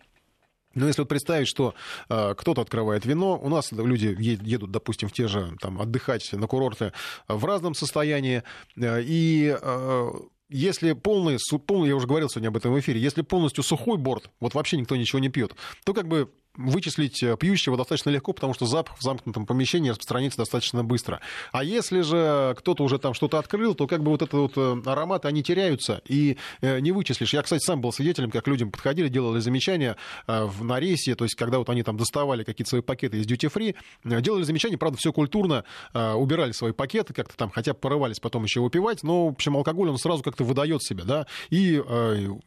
но 0.75 0.87
если 0.87 1.01
вот 1.01 1.09
представить, 1.09 1.47
что 1.47 1.75
э, 2.09 2.33
кто-то 2.35 2.61
открывает 2.61 3.05
вино, 3.05 3.39
у 3.39 3.49
нас 3.49 3.71
люди 3.71 4.15
едут, 4.19 4.71
допустим, 4.71 5.07
в 5.07 5.13
те 5.13 5.27
же 5.27 5.55
там 5.61 5.79
отдыхать 5.79 6.31
на 6.33 6.47
курорты 6.47 6.93
в 7.27 7.45
разном 7.45 7.75
состоянии, 7.75 8.43
э, 8.75 9.01
и 9.03 9.55
э, 9.59 10.09
если 10.53 10.93
полный, 10.93 11.37
полный, 11.65 11.89
я 11.89 11.95
уже 11.95 12.07
говорил 12.07 12.29
сегодня 12.29 12.49
об 12.49 12.57
этом 12.57 12.71
в 12.73 12.79
эфире, 12.79 13.01
если 13.01 13.23
полностью 13.23 13.63
сухой 13.63 13.97
борт, 13.97 14.29
вот 14.39 14.53
вообще 14.53 14.77
никто 14.77 14.95
ничего 14.95 15.19
не 15.19 15.29
пьет, 15.29 15.55
то 15.83 15.93
как 15.93 16.07
бы 16.07 16.31
вычислить 16.55 17.23
э, 17.23 17.35
пьющего 17.37 17.77
достаточно 17.77 18.09
легко, 18.09 18.33
потому 18.33 18.53
что 18.53 18.65
запах 18.65 18.97
в 18.97 19.01
замкнутом 19.01 19.45
помещении 19.45 19.89
распространяется 19.89 20.37
достаточно 20.37 20.83
быстро. 20.83 21.19
А 21.51 21.63
если 21.63 22.01
же 22.01 22.55
кто-то 22.57 22.83
уже 22.83 22.99
там 22.99 23.13
что-то 23.13 23.39
открыл, 23.39 23.73
то 23.73 23.87
как 23.87 24.03
бы 24.03 24.11
вот 24.11 24.21
этот 24.21 24.33
вот 24.33 24.53
э, 24.55 24.81
ароматы, 24.85 25.27
они 25.27 25.41
теряются, 25.41 26.01
и 26.07 26.37
э, 26.61 26.79
не 26.79 26.91
вычислишь. 26.91 27.33
Я, 27.33 27.41
кстати, 27.41 27.63
сам 27.63 27.81
был 27.81 27.91
свидетелем, 27.91 28.29
как 28.29 28.47
людям 28.47 28.71
подходили, 28.71 29.07
делали 29.07 29.39
замечания 29.39 29.95
на 30.27 30.79
рейсе, 30.79 31.15
то 31.15 31.25
есть 31.25 31.35
когда 31.35 31.57
вот 31.57 31.69
они 31.69 31.83
там 31.83 31.97
доставали 31.97 32.43
какие-то 32.43 32.69
свои 32.69 32.81
пакеты 32.81 33.17
из 33.17 33.25
duty 33.25 33.51
free, 33.51 34.21
делали 34.21 34.43
замечания, 34.43 34.77
правда, 34.77 34.97
все 34.97 35.11
культурно, 35.11 35.63
убирали 35.93 36.51
свои 36.51 36.71
пакеты, 36.71 37.13
как-то 37.13 37.35
там 37.35 37.49
хотя 37.49 37.73
бы 37.73 37.79
порывались 37.79 38.19
потом 38.19 38.43
еще 38.43 38.61
выпивать, 38.61 39.03
но, 39.03 39.27
в 39.27 39.33
общем, 39.33 39.57
алкоголь, 39.57 39.89
он 39.89 39.97
сразу 39.97 40.23
как-то 40.23 40.43
выдает 40.43 40.83
себя, 40.83 41.03
да, 41.03 41.27
и 41.49 41.81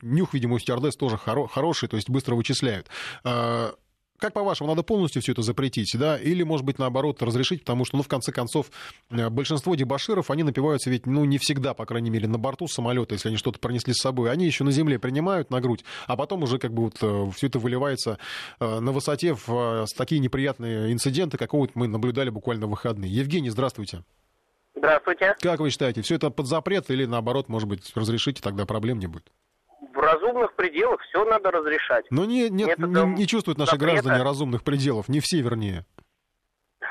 нюх, 0.02 0.34
видимо, 0.34 0.54
у 0.54 0.58
стюардесс 0.58 0.96
тоже 0.96 1.16
хоро- 1.16 1.48
хороший, 1.48 1.88
то 1.88 1.96
есть 1.96 2.08
быстро 2.08 2.34
вычисляют 2.34 2.88
как 4.18 4.32
по-вашему, 4.32 4.70
надо 4.70 4.82
полностью 4.82 5.22
все 5.22 5.32
это 5.32 5.42
запретить, 5.42 5.96
да, 5.98 6.16
или, 6.18 6.42
может 6.42 6.64
быть, 6.64 6.78
наоборот, 6.78 7.22
разрешить, 7.22 7.60
потому 7.60 7.84
что, 7.84 7.96
ну, 7.96 8.02
в 8.02 8.08
конце 8.08 8.32
концов, 8.32 8.70
э, 9.10 9.28
большинство 9.28 9.74
дебаширов, 9.74 10.30
они 10.30 10.42
напиваются 10.42 10.90
ведь, 10.90 11.06
ну, 11.06 11.24
не 11.24 11.38
всегда, 11.38 11.74
по 11.74 11.86
крайней 11.86 12.10
мере, 12.10 12.28
на 12.28 12.38
борту 12.38 12.68
самолета, 12.68 13.14
если 13.14 13.28
они 13.28 13.36
что-то 13.36 13.58
пронесли 13.58 13.92
с 13.92 13.98
собой, 13.98 14.30
они 14.30 14.46
еще 14.46 14.64
на 14.64 14.70
земле 14.70 14.98
принимают 14.98 15.50
на 15.50 15.60
грудь, 15.60 15.84
а 16.06 16.16
потом 16.16 16.42
уже 16.42 16.58
как 16.58 16.72
бы 16.72 16.84
вот 16.84 16.98
э, 17.00 17.30
все 17.34 17.48
это 17.48 17.58
выливается 17.58 18.18
э, 18.60 18.80
на 18.80 18.92
высоте 18.92 19.34
в 19.34 19.86
такие 19.96 20.20
неприятные 20.20 20.92
инциденты, 20.92 21.38
какого 21.38 21.62
вот 21.62 21.70
мы 21.74 21.88
наблюдали 21.88 22.30
буквально 22.30 22.66
в 22.66 22.70
выходные. 22.70 23.10
Евгений, 23.10 23.50
здравствуйте. 23.50 24.02
Здравствуйте. 24.74 25.34
Как 25.40 25.60
вы 25.60 25.70
считаете, 25.70 26.02
все 26.02 26.16
это 26.16 26.30
под 26.30 26.46
запрет 26.46 26.90
или, 26.90 27.06
наоборот, 27.06 27.48
может 27.48 27.68
быть, 27.68 27.90
разрешите, 27.94 28.42
тогда 28.42 28.66
проблем 28.66 28.98
не 28.98 29.06
будет? 29.06 29.30
Разумных 30.26 30.54
пределах 30.54 31.00
все 31.02 31.24
надо 31.24 31.50
разрешать. 31.50 32.06
Но 32.10 32.24
не, 32.24 32.50
нет, 32.50 32.78
не, 32.78 33.14
не 33.14 33.26
чувствуют 33.26 33.58
наши 33.58 33.72
запрета. 33.72 34.02
граждане 34.02 34.24
разумных 34.24 34.62
пределов, 34.64 35.08
не 35.08 35.20
все 35.20 35.40
вернее. 35.40 35.84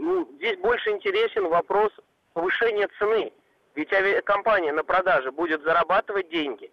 Ну, 0.00 0.26
здесь 0.36 0.56
больше 0.58 0.90
интересен 0.90 1.48
вопрос 1.48 1.90
повышения 2.32 2.88
цены. 2.98 3.32
Ведь 3.74 3.92
авиакомпания 3.92 4.72
на 4.72 4.84
продаже 4.84 5.32
будет 5.32 5.62
зарабатывать 5.62 6.30
деньги. 6.30 6.70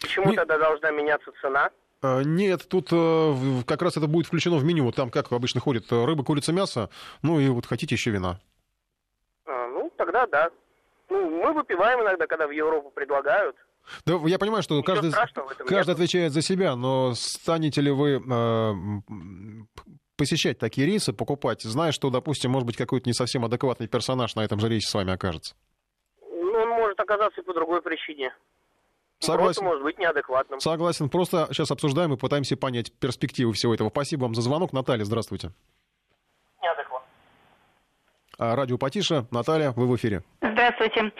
Почему 0.00 0.30
не... 0.30 0.36
тогда 0.36 0.58
должна 0.58 0.90
меняться 0.90 1.30
цена? 1.40 1.70
А, 2.02 2.22
нет, 2.22 2.68
тут 2.68 2.88
э, 2.92 3.34
как 3.66 3.80
раз 3.80 3.96
это 3.96 4.06
будет 4.06 4.26
включено 4.26 4.56
в 4.56 4.64
меню. 4.64 4.84
Вот 4.84 4.96
там, 4.96 5.10
как 5.10 5.32
обычно 5.32 5.60
ходит, 5.60 5.90
э, 5.90 6.04
рыба, 6.04 6.24
курица, 6.24 6.52
мясо. 6.52 6.90
Ну 7.22 7.38
и 7.38 7.48
вот 7.48 7.64
хотите 7.64 7.94
еще 7.94 8.10
вина. 8.10 8.38
А, 9.46 9.68
ну, 9.68 9.90
тогда 9.96 10.26
да. 10.26 10.50
Ну, 11.08 11.30
мы 11.42 11.52
выпиваем 11.52 12.02
иногда, 12.02 12.26
когда 12.26 12.46
в 12.46 12.50
Европу 12.50 12.90
предлагают. 12.90 13.56
Да, 14.04 14.18
я 14.26 14.38
понимаю, 14.38 14.62
что 14.62 14.82
каждый, 14.82 15.12
каждый 15.66 15.90
отвечает 15.92 16.32
за 16.32 16.42
себя, 16.42 16.76
но 16.76 17.14
станете 17.14 17.80
ли 17.80 17.90
вы 17.90 18.20
э, 18.20 18.74
посещать 20.16 20.58
такие 20.58 20.86
рейсы, 20.86 21.12
покупать, 21.12 21.62
зная, 21.62 21.92
что, 21.92 22.10
допустим, 22.10 22.50
может 22.50 22.66
быть, 22.66 22.76
какой-то 22.76 23.08
не 23.08 23.14
совсем 23.14 23.44
адекватный 23.44 23.88
персонаж 23.88 24.34
на 24.34 24.44
этом 24.44 24.60
же 24.60 24.68
рейсе 24.68 24.88
с 24.88 24.94
вами 24.94 25.12
окажется? 25.12 25.54
Ну, 26.20 26.52
он 26.52 26.68
может 26.70 26.98
оказаться 27.00 27.40
и 27.40 27.44
по 27.44 27.54
другой 27.54 27.80
причине. 27.82 28.32
Согласен. 29.20 29.44
Просто 29.44 29.64
может 29.64 29.82
быть 29.82 29.98
неадекватным. 29.98 30.60
Согласен. 30.60 31.08
Просто 31.08 31.48
сейчас 31.50 31.70
обсуждаем 31.70 32.12
и 32.12 32.16
пытаемся 32.16 32.56
понять 32.56 32.92
перспективы 32.92 33.52
всего 33.52 33.74
этого. 33.74 33.90
Спасибо 33.90 34.22
вам 34.22 34.34
за 34.34 34.42
звонок. 34.42 34.72
Наталья, 34.72 35.04
здравствуйте. 35.04 35.50
Неадекватно. 36.62 37.08
А, 38.38 38.54
радио 38.54 38.78
Потиша. 38.78 39.26
Наталья, 39.30 39.72
вы 39.72 39.88
в 39.88 39.96
эфире. 39.96 40.22
Здравствуйте. 40.40 41.12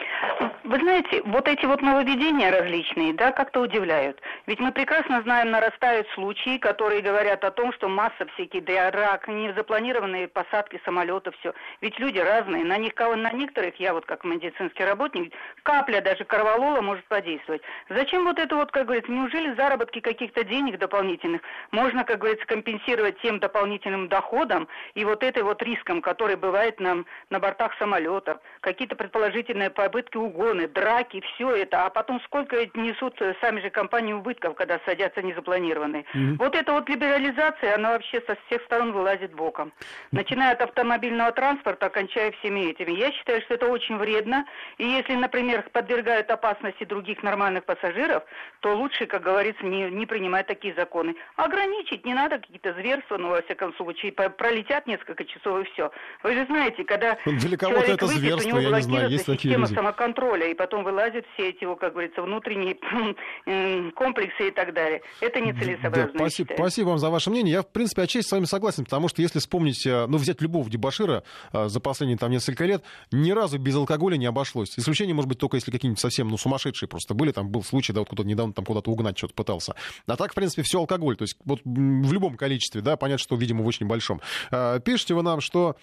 Вы 0.69 0.77
знаете, 0.81 1.23
вот 1.25 1.47
эти 1.47 1.65
вот 1.65 1.81
нововведения 1.81 2.51
различные, 2.51 3.11
да, 3.15 3.31
как-то 3.31 3.61
удивляют. 3.61 4.21
Ведь 4.45 4.59
мы 4.59 4.71
прекрасно 4.71 5.23
знаем, 5.23 5.49
нарастают 5.49 6.07
случаи, 6.09 6.59
которые 6.59 7.01
говорят 7.01 7.43
о 7.43 7.49
том, 7.49 7.73
что 7.73 7.89
масса 7.89 8.27
всяких 8.35 8.65
драк, 8.65 9.27
незапланированные 9.27 10.27
посадки 10.27 10.79
самолета, 10.85 11.31
все. 11.39 11.55
Ведь 11.81 11.97
люди 11.97 12.19
разные. 12.19 12.63
На, 12.63 12.77
них, 12.77 12.93
на 12.95 13.31
некоторых, 13.31 13.79
я 13.79 13.95
вот 13.95 14.05
как 14.05 14.23
медицинский 14.23 14.83
работник, 14.85 15.33
капля 15.63 16.01
даже 16.01 16.23
корвалола 16.23 16.81
может 16.81 17.03
подействовать. 17.05 17.63
Зачем 17.89 18.25
вот 18.25 18.37
это 18.37 18.55
вот, 18.55 18.69
как 18.71 18.85
говорится, 18.85 19.11
неужели 19.11 19.55
заработки 19.55 20.01
каких-то 20.01 20.43
денег 20.43 20.77
дополнительных 20.77 21.41
можно, 21.71 22.03
как 22.03 22.19
говорится, 22.19 22.45
компенсировать 22.45 23.19
тем 23.21 23.39
дополнительным 23.39 24.07
доходом 24.07 24.67
и 24.93 25.03
вот 25.03 25.23
этой 25.23 25.41
вот 25.41 25.63
риском, 25.63 26.03
который 26.03 26.35
бывает 26.35 26.79
нам 26.79 27.07
на 27.31 27.39
бортах 27.39 27.75
самолетов, 27.79 28.37
какие-то 28.61 28.95
предположительные 28.95 29.71
попытки 29.71 30.17
угоны, 30.59 30.67
драки, 30.67 31.21
все 31.33 31.55
это, 31.55 31.85
а 31.85 31.89
потом 31.89 32.21
сколько 32.21 32.55
несут 32.75 33.21
э, 33.21 33.33
сами 33.41 33.61
же 33.61 33.69
компании 33.69 34.13
убытков, 34.13 34.55
когда 34.55 34.79
садятся 34.85 35.21
незапланированные. 35.21 36.05
Mm-hmm. 36.13 36.35
Вот 36.37 36.55
эта 36.55 36.73
вот 36.73 36.89
либерализация, 36.89 37.75
она 37.75 37.91
вообще 37.91 38.21
со 38.27 38.35
всех 38.45 38.61
сторон 38.63 38.91
вылазит 38.91 39.33
боком. 39.33 39.71
Начиная 40.11 40.53
от 40.53 40.61
автомобильного 40.61 41.31
транспорта, 41.31 41.89
кончая 41.89 42.31
всеми 42.31 42.71
этими. 42.71 42.91
Я 42.91 43.11
считаю, 43.11 43.41
что 43.41 43.53
это 43.55 43.67
очень 43.67 43.97
вредно. 43.97 44.45
И 44.77 44.85
если, 44.85 45.15
например, 45.15 45.65
подвергают 45.71 46.29
опасности 46.29 46.83
других 46.83 47.23
нормальных 47.23 47.65
пассажиров, 47.65 48.23
то 48.59 48.75
лучше, 48.75 49.05
как 49.05 49.23
говорится, 49.23 49.65
не, 49.65 49.89
не 49.89 50.05
принимать 50.05 50.47
такие 50.47 50.73
законы. 50.75 51.15
Ограничить 51.35 52.05
не 52.05 52.13
надо 52.13 52.39
какие-то 52.39 52.73
зверства, 52.73 53.17
но, 53.17 53.29
во 53.29 53.41
всяком 53.41 53.73
случае, 53.75 54.11
пролетят 54.11 54.87
несколько 54.87 55.25
часов 55.25 55.61
и 55.61 55.71
все. 55.71 55.91
Вы 56.23 56.33
же 56.33 56.45
знаете, 56.45 56.83
когда 56.83 57.17
Для 57.25 57.57
кого-то 57.57 57.91
это 57.91 58.05
выпьет, 58.05 58.19
зверство, 58.19 58.49
у 58.49 58.61
него 58.61 58.69
я 58.69 58.75
не 58.77 58.81
знаю, 58.81 59.09
есть 59.09 59.25
такие 59.25 59.49
система 59.49 59.65
люди. 59.65 59.75
самоконтроля, 59.75 60.48
и 60.51 60.53
потом 60.53 60.83
вылазят 60.83 61.25
все 61.33 61.49
эти, 61.49 61.65
как 61.75 61.93
говорится, 61.93 62.21
внутренние 62.21 62.75
комплексы 63.91 64.47
и 64.47 64.51
так 64.51 64.73
далее. 64.73 65.01
Это 65.21 65.39
нецелесообразно. 65.39 66.13
Да, 66.13 66.19
спасибо, 66.19 66.53
спасибо 66.55 66.87
вам 66.89 66.97
за 66.97 67.09
ваше 67.09 67.29
мнение. 67.29 67.53
Я, 67.53 67.61
в 67.61 67.67
принципе, 67.67 68.03
отчасти 68.03 68.29
с 68.29 68.31
вами 68.31 68.45
согласен, 68.45 68.83
потому 68.85 69.07
что 69.07 69.21
если 69.21 69.39
вспомнить, 69.39 69.85
э, 69.85 70.05
ну, 70.07 70.17
взять 70.17 70.41
любого 70.41 70.69
дебашира 70.69 71.23
э, 71.53 71.67
за 71.67 71.79
последние 71.79 72.17
там 72.17 72.31
несколько 72.31 72.65
лет, 72.65 72.83
ни 73.11 73.31
разу 73.31 73.57
без 73.59 73.75
алкоголя 73.75 74.17
не 74.17 74.25
обошлось. 74.25 74.77
Исключение, 74.77 75.13
может 75.13 75.29
быть, 75.29 75.39
только 75.39 75.57
если 75.57 75.71
какие-нибудь 75.71 75.99
совсем, 75.99 76.27
ну, 76.27 76.37
сумасшедшие 76.37 76.89
просто 76.89 77.13
были. 77.13 77.31
Там 77.31 77.49
был 77.49 77.63
случай, 77.63 77.93
да, 77.93 78.01
вот 78.01 78.07
кто-то 78.07 78.23
недавно 78.23 78.53
там 78.53 78.65
куда-то 78.65 78.91
угнать 78.91 79.17
что-то 79.17 79.33
пытался. 79.33 79.75
А 80.07 80.15
так, 80.15 80.31
в 80.31 80.35
принципе, 80.35 80.63
все 80.63 80.79
алкоголь. 80.79 81.15
То 81.15 81.23
есть 81.23 81.37
вот 81.45 81.61
в 81.63 82.13
любом 82.13 82.35
количестве, 82.35 82.81
да, 82.81 82.97
понятно, 82.97 83.19
что, 83.19 83.35
видимо, 83.35 83.63
в 83.63 83.67
очень 83.67 83.87
большом. 83.87 84.21
Э, 84.51 84.79
пишите 84.83 85.13
вы 85.13 85.23
нам, 85.23 85.41
что 85.41 85.77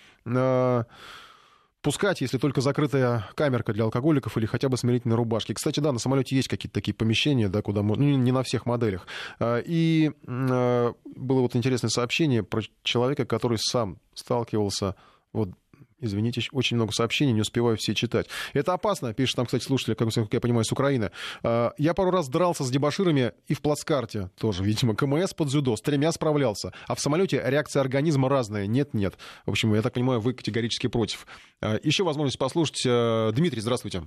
пускать, 1.83 2.21
если 2.21 2.39
только 2.39 2.61
закрытая 2.61 3.29
камерка 3.35 3.73
для 3.73 3.85
алкоголиков 3.85 4.37
или 4.37 4.47
хотя 4.47 4.69
бы 4.69 4.77
смирительные 4.77 5.17
рубашки. 5.17 5.53
Кстати, 5.53 5.81
да, 5.81 5.93
на 5.93 5.99
самолете 5.99 6.37
есть 6.37 6.49
какие-то 6.49 6.75
такие 6.75 6.95
помещения, 6.95 7.49
да, 7.49 7.63
куда 7.63 7.83
можно, 7.83 8.05
ну, 8.05 8.17
не 8.17 8.33
на 8.33 8.43
всех 8.43 8.67
моделях. 8.67 9.07
А, 9.39 9.59
и 9.59 10.11
было 10.27 11.41
вот 11.41 11.55
интересное 11.57 11.91
сообщение 11.91 12.43
про 12.43 12.63
человека, 12.83 13.25
который 13.25 13.59
сам 13.59 13.99
сталкивался 14.15 14.97
вот 15.33 15.51
Извините, 15.99 16.43
очень 16.53 16.77
много 16.77 16.93
сообщений, 16.93 17.33
не 17.33 17.41
успеваю 17.41 17.79
все 17.79 17.95
читать. 17.95 18.29
Это 18.53 18.75
опасно, 18.75 19.15
пишет 19.15 19.37
там, 19.37 19.47
кстати, 19.47 19.65
слушатель, 19.65 19.95
как 19.95 20.09
я 20.33 20.41
понимаю, 20.41 20.65
с 20.65 20.73
Украины. 20.73 21.11
А, 21.43 21.73
я 21.79 21.95
пару 21.95 22.11
раз 22.11 22.29
дрался 22.29 22.65
с 22.65 22.71
дебаширами 22.71 23.33
и 23.47 23.55
в 23.55 23.63
плацкарте 23.63 24.31
тоже, 24.39 24.63
видимо, 24.63 24.95
КМС 24.95 25.33
под 25.33 25.49
дзюдо, 25.49 25.75
с 25.75 25.81
тремя 25.81 26.13
справлялся. 26.13 26.73
А 26.87 26.95
в 26.95 27.01
самолете 27.01 27.43
реакция 27.45 27.81
организма 27.81 28.29
разная. 28.29 28.67
Нет-нет. 28.67 29.17
В 29.47 29.51
общем, 29.51 29.75
я 29.75 29.81
так 29.81 29.95
понимаю, 29.95 30.21
вы 30.21 30.35
категорически 30.35 30.89
против. 30.89 31.27
А, 31.63 31.79
еще 31.83 32.05
возможность 32.05 32.39
послушать. 32.39 32.85
Э, 32.87 33.31
Дмитрий, 33.33 33.61
здравствуйте. 33.61 34.03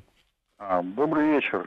А, 0.60 0.84
добрый 0.84 1.26
вечер. 1.26 1.66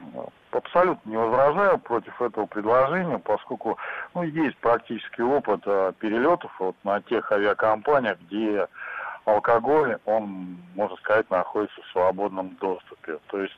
Абсолютно 0.51 1.09
не 1.09 1.17
возражаю 1.17 1.79
против 1.79 2.21
этого 2.21 2.45
предложения, 2.45 3.17
поскольку 3.17 3.77
ну, 4.13 4.23
есть 4.23 4.55
практический 4.57 5.23
опыт 5.23 5.61
э, 5.65 5.93
перелетов 5.99 6.51
вот, 6.59 6.75
на 6.83 7.01
тех 7.01 7.29
авиакомпаниях, 7.31 8.19
где 8.21 8.67
алкоголь, 9.25 9.97
он, 10.05 10.57
можно 10.75 10.95
сказать, 10.97 11.29
находится 11.29 11.81
в 11.81 11.91
свободном 11.91 12.55
доступе. 12.59 13.19
То 13.27 13.41
есть, 13.41 13.57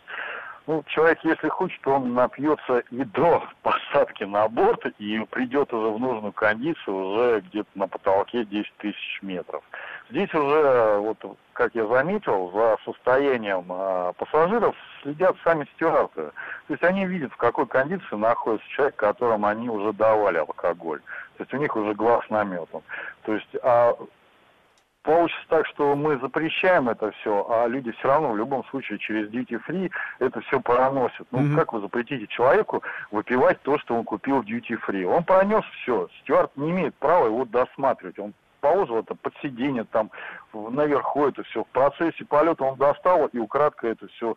ну, 0.67 0.83
человек, 0.87 1.19
если 1.23 1.47
хочет, 1.47 1.85
он 1.87 2.13
напьется 2.15 2.79
и 2.89 3.03
до 3.03 3.43
посадки 3.61 4.23
на 4.23 4.47
борт, 4.47 4.83
и 4.97 5.19
придет 5.29 5.71
уже 5.71 5.91
в 5.91 5.99
нужную 5.99 6.33
кондицию 6.33 6.95
уже 6.95 7.41
где-то 7.41 7.69
на 7.75 7.87
потолке 7.87 8.45
10 8.45 8.73
тысяч 8.77 9.19
метров. 9.21 9.63
Здесь 10.09 10.33
уже, 10.33 10.97
вот, 10.99 11.17
как 11.53 11.75
я 11.75 11.85
заметил, 11.85 12.51
за 12.51 12.77
состоянием 12.83 13.65
э, 13.69 14.13
пассажиров 14.17 14.75
следят 15.03 15.35
сами 15.43 15.67
стюарды. 15.75 16.31
То 16.67 16.73
есть 16.73 16.83
они 16.83 17.05
видят, 17.05 17.31
в 17.31 17.37
какой 17.37 17.67
кондиции 17.67 18.15
находится 18.15 18.67
человек, 18.69 18.95
которому 18.95 19.45
они 19.45 19.69
уже 19.69 19.93
давали 19.93 20.37
алкоголь. 20.37 21.01
То 21.37 21.43
есть 21.43 21.53
у 21.53 21.57
них 21.57 21.75
уже 21.75 21.93
глаз 21.93 22.23
наметан. 22.29 22.81
То 23.23 23.35
есть, 23.35 23.55
а 23.61 23.95
Получится 25.05 25.45
так, 25.49 25.67
что 25.67 25.95
мы 25.95 26.17
запрещаем 26.17 26.89
это 26.89 27.11
все, 27.11 27.45
а 27.47 27.67
люди 27.67 27.91
все 27.91 28.07
равно 28.07 28.31
в 28.31 28.37
любом 28.37 28.65
случае 28.65 28.97
через 28.97 29.29
duty 29.29 29.61
free 29.67 29.91
это 30.17 30.41
все 30.41 30.59
проносят. 30.59 31.27
Ну, 31.29 31.41
mm-hmm. 31.41 31.55
как 31.55 31.73
вы 31.73 31.81
запретите 31.81 32.25
человеку 32.25 32.81
выпивать 33.11 33.61
то, 33.61 33.77
что 33.77 33.93
он 33.93 34.03
купил 34.03 34.41
в 34.41 34.45
duty 34.45 34.79
free? 34.87 35.05
Он 35.05 35.23
пронес 35.23 35.63
все. 35.81 36.09
Стюарт 36.21 36.57
не 36.57 36.71
имеет 36.71 36.95
права 36.95 37.27
его 37.27 37.45
досматривать. 37.45 38.17
Он 38.17 38.33
положил 38.61 38.97
это 38.97 39.13
под 39.13 39.35
сиденье, 39.43 39.83
там 39.83 40.09
наверху 40.53 41.27
это 41.27 41.43
все. 41.43 41.63
В 41.63 41.67
процессе 41.67 42.25
полета 42.25 42.63
он 42.63 42.75
достал 42.79 43.27
и 43.27 43.37
украдко 43.37 43.87
это 43.87 44.07
все 44.07 44.35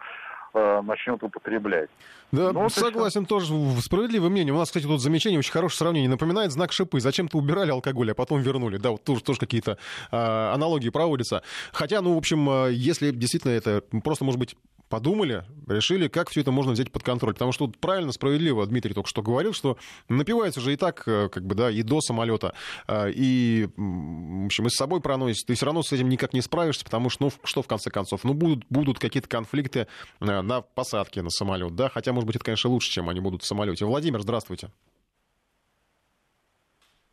начнет 0.54 1.22
употреблять. 1.22 1.90
Да, 2.30 2.52
ну, 2.52 2.68
согласен, 2.68 3.24
тоже 3.24 3.54
справедливое 3.80 4.28
мнение. 4.28 4.52
У 4.52 4.58
нас, 4.58 4.68
кстати, 4.68 4.84
тут 4.84 5.00
замечание, 5.00 5.38
очень 5.38 5.52
хорошее 5.52 5.78
сравнение. 5.78 6.10
Напоминает 6.10 6.52
знак 6.52 6.72
шипы. 6.72 7.00
Зачем-то 7.00 7.38
убирали 7.38 7.70
алкоголь, 7.70 8.10
а 8.10 8.14
потом 8.14 8.42
вернули. 8.42 8.76
Да, 8.76 8.90
вот 8.90 9.02
тоже, 9.02 9.22
тоже 9.22 9.38
какие-то 9.38 9.78
э, 10.10 10.16
аналогии 10.16 10.90
проводятся. 10.90 11.42
Хотя, 11.72 12.02
ну, 12.02 12.14
в 12.14 12.18
общем, 12.18 12.48
э, 12.50 12.72
если 12.72 13.10
действительно 13.12 13.52
это 13.52 13.82
просто, 14.04 14.24
может 14.24 14.38
быть, 14.38 14.56
подумали, 14.88 15.44
решили, 15.66 16.08
как 16.08 16.30
все 16.30 16.40
это 16.40 16.50
можно 16.50 16.72
взять 16.72 16.90
под 16.90 17.02
контроль. 17.02 17.34
Потому 17.34 17.52
что 17.52 17.70
правильно, 17.80 18.12
справедливо 18.12 18.66
Дмитрий 18.66 18.94
только 18.94 19.08
что 19.08 19.22
говорил, 19.22 19.52
что 19.52 19.76
напивается 20.08 20.60
же 20.60 20.72
и 20.72 20.76
так, 20.76 21.02
э, 21.06 21.28
как 21.28 21.44
бы, 21.44 21.54
да, 21.54 21.70
и 21.70 21.82
до 21.82 22.00
самолета, 22.00 22.54
э, 22.86 23.10
и, 23.14 23.68
в 23.76 24.46
общем, 24.46 24.66
и 24.66 24.70
с 24.70 24.74
собой 24.74 25.00
проносит. 25.00 25.46
Ты 25.46 25.54
все 25.54 25.66
равно 25.66 25.82
с 25.82 25.92
этим 25.92 26.08
никак 26.08 26.32
не 26.32 26.40
справишься, 26.40 26.84
потому 26.84 27.10
что, 27.10 27.24
ну, 27.24 27.30
что 27.44 27.62
в 27.62 27.66
конце 27.66 27.90
концов, 27.90 28.24
ну, 28.24 28.34
будут, 28.34 28.64
будут 28.70 28.98
какие-то 28.98 29.28
конфликты 29.28 29.86
э, 30.20 30.40
на 30.40 30.62
посадке 30.62 31.22
на 31.22 31.30
самолет, 31.30 31.74
да, 31.74 31.88
хотя, 31.88 32.12
может 32.12 32.26
быть, 32.26 32.36
это, 32.36 32.44
конечно, 32.44 32.70
лучше, 32.70 32.90
чем 32.90 33.08
они 33.08 33.20
будут 33.20 33.42
в 33.42 33.46
самолете. 33.46 33.84
Владимир, 33.84 34.20
здравствуйте. 34.20 34.70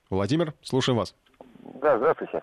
Владимир, 0.10 0.54
слушаем 0.62 0.98
вас. 0.98 1.16
Да, 1.82 1.98
здравствуйте. 1.98 2.42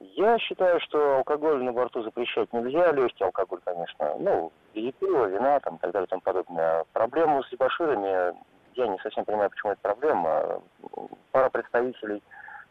Я 0.00 0.38
считаю, 0.38 0.78
что 0.80 1.18
алкоголь 1.18 1.62
на 1.62 1.72
борту 1.72 2.02
запрещать 2.02 2.52
нельзя, 2.52 2.92
легкий 2.92 3.24
алкоголь, 3.24 3.60
конечно. 3.64 4.14
Ну, 4.18 4.52
и 4.74 4.92
пиво, 4.92 5.26
вина, 5.26 5.58
там, 5.60 5.78
так 5.78 5.90
далее 5.92 6.06
и 6.06 6.10
тому 6.10 6.22
подобное. 6.22 6.84
Проблему 6.92 7.42
с 7.42 7.50
дебаширами, 7.50 8.36
я 8.74 8.86
не 8.88 8.98
совсем 8.98 9.24
понимаю, 9.24 9.50
почему 9.50 9.72
это 9.72 9.80
проблема. 9.80 10.60
Пара 11.32 11.48
представителей 11.48 12.22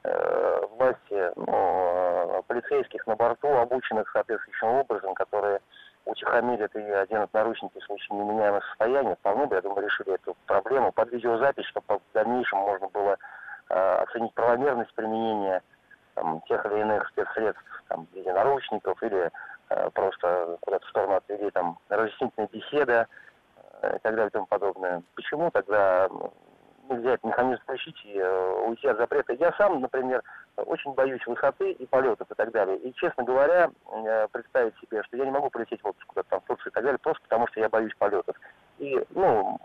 э, 0.03 0.61
власти, 0.77 1.31
ну, 1.35 2.43
полицейских 2.47 3.07
на 3.07 3.15
борту, 3.15 3.47
обученных 3.47 4.09
соответствующим 4.11 4.67
образом, 4.67 5.15
которые 5.15 5.61
утихомирят 6.05 6.75
и 6.75 6.79
оденут 6.79 7.33
наручники 7.33 7.79
в 7.79 7.83
случае 7.83 8.19
неменяемого 8.19 8.61
состояния, 8.61 9.15
вполне 9.15 9.47
бы, 9.47 9.55
я 9.55 9.61
думаю, 9.61 9.85
решили 9.85 10.13
эту 10.13 10.35
проблему 10.45 10.91
под 10.91 11.11
видеозапись, 11.11 11.65
чтобы 11.65 11.97
в 11.97 12.13
дальнейшем 12.13 12.59
можно 12.59 12.87
было 12.89 13.17
э, 13.69 13.95
оценить 14.03 14.33
правомерность 14.33 14.93
применения 14.93 15.63
там, 16.15 16.41
тех 16.47 16.65
или 16.65 16.81
иных 16.81 17.07
спецсредств, 17.09 17.61
там, 17.87 18.07
в 18.07 18.15
виде 18.15 18.33
наручников 18.33 19.01
или 19.03 19.29
э, 19.69 19.89
просто 19.91 20.57
куда-то 20.61 20.85
в 20.85 20.89
сторону 20.89 21.15
отвели, 21.15 21.49
там, 21.51 21.77
разъяснительная 21.89 22.49
беседа 22.51 23.07
э, 23.81 23.95
и 23.97 23.99
так 23.99 24.15
далее 24.15 24.27
и 24.27 24.31
тому 24.31 24.45
подобное. 24.47 25.03
Почему 25.15 25.51
тогда 25.51 26.09
нельзя 26.89 27.13
этот 27.13 27.25
механизм 27.25 27.61
включить 27.61 28.03
и 28.05 28.17
э, 28.17 28.63
уйти 28.67 28.87
от 28.87 28.97
запрета? 28.97 29.33
Я 29.33 29.51
сам, 29.53 29.81
например, 29.81 30.23
очень 30.63 30.93
боюсь 30.93 31.25
высоты 31.25 31.71
и 31.71 31.85
полетов 31.85 32.29
и 32.29 32.35
так 32.35 32.51
далее. 32.51 32.77
И, 32.77 32.93
честно 32.93 33.23
говоря, 33.23 33.71
э, 33.91 34.27
представить 34.31 34.77
себе, 34.79 35.03
что 35.03 35.17
я 35.17 35.25
не 35.25 35.31
могу 35.31 35.49
полететь 35.49 35.81
в 35.81 35.87
отпуск 35.87 36.07
куда-то 36.07 36.29
там 36.29 36.41
в 36.41 36.45
Турцию 36.45 36.71
и 36.71 36.73
так 36.73 36.83
далее, 36.83 36.99
просто 36.99 37.21
потому 37.23 37.47
что 37.47 37.59
я 37.59 37.69
боюсь 37.69 37.93
полетов. 37.97 38.35
И, 38.79 39.03
ну, 39.11 39.59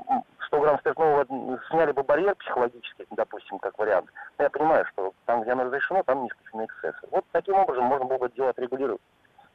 100 0.46 0.60
грамм 0.60 0.78
спиртного 0.78 1.26
сняли 1.70 1.92
бы 1.92 2.02
барьер 2.02 2.34
психологический, 2.36 3.06
допустим, 3.10 3.58
как 3.58 3.78
вариант. 3.78 4.10
Но 4.38 4.44
я 4.44 4.50
понимаю, 4.50 4.84
что 4.92 5.12
там, 5.26 5.42
где 5.42 5.52
оно 5.52 5.64
разрешено, 5.64 6.02
там 6.02 6.26
исключены 6.26 6.64
эксцессы. 6.64 7.06
Вот 7.10 7.24
таким 7.32 7.54
образом 7.54 7.84
можно 7.84 8.06
было 8.06 8.18
бы 8.18 8.30
дело 8.30 8.50
отрегулировать. 8.50 9.00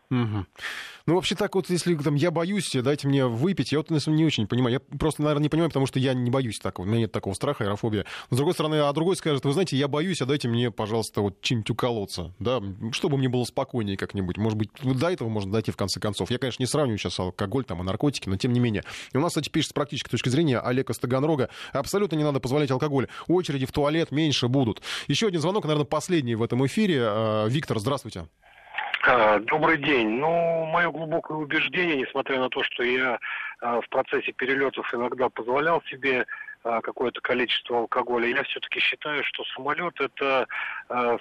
Угу. 0.10 0.46
Ну, 1.08 1.16
вообще 1.16 1.36
так 1.36 1.54
вот, 1.56 1.70
если 1.70 1.96
там 1.96 2.16
я 2.16 2.32
боюсь, 2.32 2.72
дайте 2.74 3.08
мне 3.08 3.26
выпить, 3.26 3.72
я 3.72 3.80
вот 3.80 3.90
не 3.90 4.26
очень 4.26 4.48
понимаю. 4.48 4.74
Я 4.74 4.98
просто, 4.98 5.22
наверное, 5.22 5.44
не 5.44 5.50
понимаю, 5.50 5.70
потому 5.70 5.86
что 5.86 6.00
я 6.00 6.14
не 6.14 6.32
боюсь 6.32 6.60
такого. 6.60 6.86
У 6.86 6.90
меня 6.90 7.02
нет 7.02 7.12
такого 7.12 7.34
страха, 7.34 7.64
аэрофобия. 7.64 8.06
Но, 8.30 8.36
с 8.36 8.38
другой 8.38 8.54
стороны, 8.54 8.76
а 8.76 8.94
другой 8.94 9.16
скажет, 9.16 9.46
вы 9.46 9.54
знаете, 9.54 9.78
я 9.78 9.88
боюсь, 9.88 10.22
а 10.22 10.26
дайте 10.26 10.48
мне, 10.48 10.72
пожалуйста, 10.72 11.22
вот 11.22 11.42
чем-нибудь 11.42 11.70
уколоться, 11.70 12.34
да, 12.40 12.62
чтобы 12.92 13.18
мне 13.18 13.30
было 13.30 13.44
спокойнее 13.44 13.98
как-нибудь. 13.98 14.38
Может 14.38 14.58
быть, 14.58 14.70
до 14.82 15.10
этого 15.10 15.30
можно 15.30 15.52
дойти 15.52 15.72
в 15.72 15.78
конце 15.78 16.00
концов. 16.00 16.32
Я, 16.32 16.40
конечно, 16.40 16.62
не 16.62 16.68
сравниваю 16.68 16.98
сейчас 16.98 17.20
алкоголь 17.20 17.66
там 17.66 17.82
и 17.82 17.84
наркотики, 17.84 18.30
но 18.30 18.38
тем 18.38 18.54
не 18.54 18.60
менее. 18.60 18.84
И 19.14 19.18
у 19.18 19.22
нас, 19.22 19.32
кстати, 19.32 19.50
пишет 19.50 19.72
с 19.72 19.74
практической 19.74 20.10
точки 20.10 20.30
зрения 20.30 20.60
Олег 20.60 20.90
из 20.90 21.00
абсолютно 21.74 22.16
не 22.16 22.24
надо 22.24 22.40
позволять 22.40 22.72
алкоголь. 22.72 23.08
Очереди 23.28 23.66
в 23.66 23.72
туалет 23.72 24.12
меньше 24.12 24.48
будут. 24.48 24.82
Еще 25.08 25.28
один 25.28 25.42
звонок, 25.42 25.66
наверное, 25.66 25.86
последний 25.86 26.36
в 26.36 26.44
этом 26.44 26.66
эфире. 26.66 27.02
А, 27.04 27.48
Виктор, 27.48 27.80
здравствуйте. 27.80 28.28
А, 29.08 29.38
добрый 29.38 29.78
день. 29.78 30.18
Ну, 30.20 30.66
мое 30.66 30.90
глубокое 30.90 31.38
убеждение, 31.38 31.98
несмотря 31.98 32.40
на 32.40 32.50
то, 32.50 32.64
что 32.64 32.82
я 32.82 33.20
а, 33.62 33.80
в 33.80 33.90
процессе 33.90 34.32
перелетов 34.32 34.92
иногда 34.96 35.30
позволял 35.30 35.84
себе 35.84 36.26
а, 36.64 36.82
какое-то 36.82 37.22
количество 37.22 37.78
алкоголя, 37.78 38.28
я 38.28 38.42
все-таки 38.44 38.80
считаю, 38.80 39.24
что 39.24 39.44
самолет 39.56 39.94
это 40.02 40.48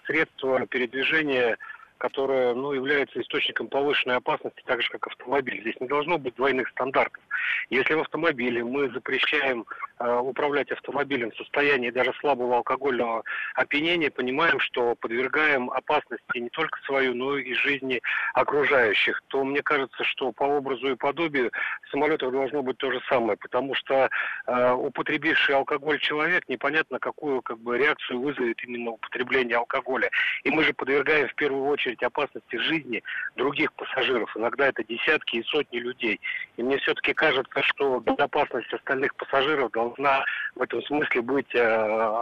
средство 0.07 0.67
передвижения 0.67 1.59
которое 2.05 2.53
ну, 2.53 2.73
является 2.73 3.19
источником 3.19 3.69
повышенной 3.69 4.17
опасности, 4.17 4.63
так 4.67 4.83
же 4.83 4.91
как 4.91 5.07
автомобиль. 5.07 5.63
Здесь 5.63 5.81
не 5.81 5.87
должно 5.87 6.19
быть 6.19 6.35
двойных 6.35 6.69
стандартов. 6.69 7.23
Если 7.71 7.95
в 7.95 8.01
автомобиле 8.01 8.63
мы 8.63 8.91
запрещаем 8.91 9.65
э, 9.99 10.19
управлять 10.19 10.71
автомобилем 10.71 11.31
в 11.31 11.37
состоянии 11.37 11.89
даже 11.89 12.13
слабого 12.21 12.57
алкогольного 12.57 13.25
опьянения, 13.55 14.11
понимаем, 14.11 14.61
что 14.61 14.95
подвергаем 14.97 15.71
опасности 15.71 16.37
не 16.37 16.51
только 16.51 16.79
свою, 16.83 17.15
но 17.15 17.39
и 17.39 17.55
жизни 17.55 18.03
окружающих, 18.35 19.23
то 19.29 19.43
мне 19.43 19.63
кажется, 19.63 20.05
что 20.05 20.31
по 20.33 20.45
образу 20.45 20.91
и 20.91 20.97
подобию 20.97 21.53
в 21.85 21.91
самолетах 21.91 22.33
должно 22.33 22.63
быть 22.63 22.77
то 22.77 22.93
же 22.93 23.01
самое, 23.09 23.39
потому 23.39 23.75
что 23.75 24.11
э, 24.47 24.73
употребивший 24.73 25.55
алкоголь 25.55 25.99
человек 26.01 26.47
непонятно 26.49 26.99
какую 26.99 27.41
как 27.41 27.59
бы 27.61 27.79
реакцию 27.79 28.21
вызовет 28.21 28.63
именно 28.63 28.91
употребление 28.91 29.57
алкоголя. 29.57 30.11
И 30.43 30.51
мы 30.51 30.65
же 30.65 30.75
подвергаем 30.75 31.29
в 31.29 31.35
первую 31.35 31.65
очередь 31.65 31.94
опасности 32.03 32.57
жизни 32.57 33.03
других 33.37 33.73
пассажиров. 33.75 34.35
Иногда 34.37 34.69
это 34.69 34.83
десятки 34.85 35.37
и 35.37 35.43
сотни 35.45 35.79
людей. 35.79 36.21
И 36.57 36.63
мне 36.63 36.79
все-таки 36.79 37.13
кажется, 37.13 37.63
что 37.63 38.01
безопасность 38.01 38.73
остальных 38.73 39.15
пассажиров 39.17 39.71
должна 39.73 40.25
в 40.55 40.63
этом 40.63 40.83
смысле 40.85 41.23
быть 41.23 41.55
э, 41.55 41.61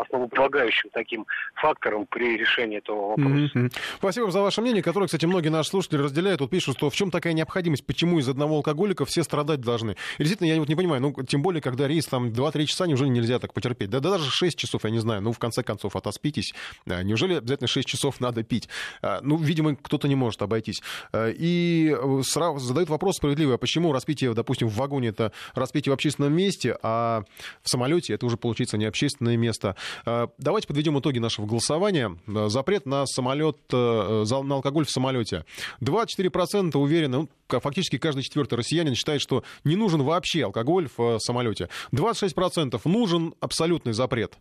основополагающим 0.03 0.91
таким 0.93 1.27
фактором 1.55 2.07
при 2.07 2.37
решении 2.37 2.79
этого 2.79 3.11
вопроса. 3.11 3.51
Mm-hmm. 3.59 3.73
Спасибо 3.99 4.31
за 4.31 4.41
ваше 4.41 4.61
мнение, 4.61 4.83
которое, 4.83 5.07
кстати, 5.07 5.27
многие 5.27 5.49
наши 5.49 5.70
слушатели 5.70 6.01
разделяют. 6.01 6.41
Вот 6.41 6.51
пишут, 6.51 6.77
что 6.77 6.91
в 6.91 6.95
чем 6.95 7.11
такая 7.11 7.33
необходимость, 7.33 7.87
почему 7.87 8.18
из 8.18 8.29
одного 8.29 8.57
алкоголика 8.57 9.05
все 9.05 9.23
страдать 9.23 9.61
должны. 9.61 9.93
И 9.93 9.97
действительно, 10.18 10.49
я 10.49 10.59
вот 10.59 10.68
не 10.68 10.75
понимаю, 10.75 11.03
ну, 11.03 11.12
тем 11.25 11.43
более, 11.43 11.61
когда 11.61 11.87
рейс 11.87 12.07
там 12.07 12.29
2-3 12.29 12.66
часа, 12.66 12.87
неужели 12.87 13.09
нельзя 13.09 13.39
так 13.39 13.53
потерпеть? 13.53 13.91
Да, 13.91 14.01
да 14.01 14.11
даже 14.11 14.31
6 14.31 14.59
часов, 14.59 14.85
я 14.85 14.91
не 14.91 14.99
знаю, 14.99 15.23
ну, 15.23 15.33
в 15.33 15.39
конце 15.39 15.62
концов, 15.62 15.97
отоспитесь. 15.97 16.55
Неужели 16.87 17.37
обязательно 17.37 17.68
6 17.68 17.87
часов 17.87 18.20
надо 18.20 18.43
пить? 18.43 18.68
А, 19.03 19.20
ну, 19.23 19.37
видимо, 19.37 19.61
кто-то 19.82 20.08
не 20.08 20.14
может 20.14 20.42
обойтись. 20.42 20.82
А, 21.12 21.30
и 21.30 21.96
сразу 22.22 22.58
задают 22.58 22.90
вопрос 22.90 23.16
справедливый, 23.16 23.54
а 23.54 23.58
почему 23.58 23.92
распитие, 23.92 24.34
допустим, 24.34 24.68
в 24.68 24.74
вагоне 24.74 25.08
это 25.08 25.32
распитие 25.54 25.90
в 25.90 25.94
общественном 25.94 26.32
месте, 26.32 26.76
а 26.82 27.24
в 27.62 27.68
самолете 27.68 28.14
это 28.14 28.26
уже 28.26 28.36
получится 28.36 28.76
не 28.76 28.84
общественное 28.84 29.36
место. 29.36 29.76
А, 30.04 30.28
давайте 30.38 30.68
подведем 30.68 30.98
итоги 30.98 31.18
нашего 31.18 31.46
голосования. 31.46 32.16
Запрет 32.26 32.86
на 32.86 33.06
самолет, 33.06 33.58
э, 33.72 34.24
на 34.24 34.54
алкоголь 34.54 34.86
в 34.86 34.90
самолете. 34.90 35.44
24% 35.80 36.78
уверены, 36.78 37.12
ну, 37.12 37.28
фактически 37.60 37.98
каждый 37.98 38.22
четвертый 38.22 38.54
россиянин 38.54 38.94
считает, 38.94 39.20
что 39.20 39.44
не 39.64 39.76
нужен 39.76 40.02
вообще 40.02 40.44
алкоголь 40.44 40.88
в 40.96 41.18
самолете. 41.18 41.68
26% 41.92 42.80
нужен 42.84 43.34
абсолютный 43.40 43.92
запрет. 43.92 44.38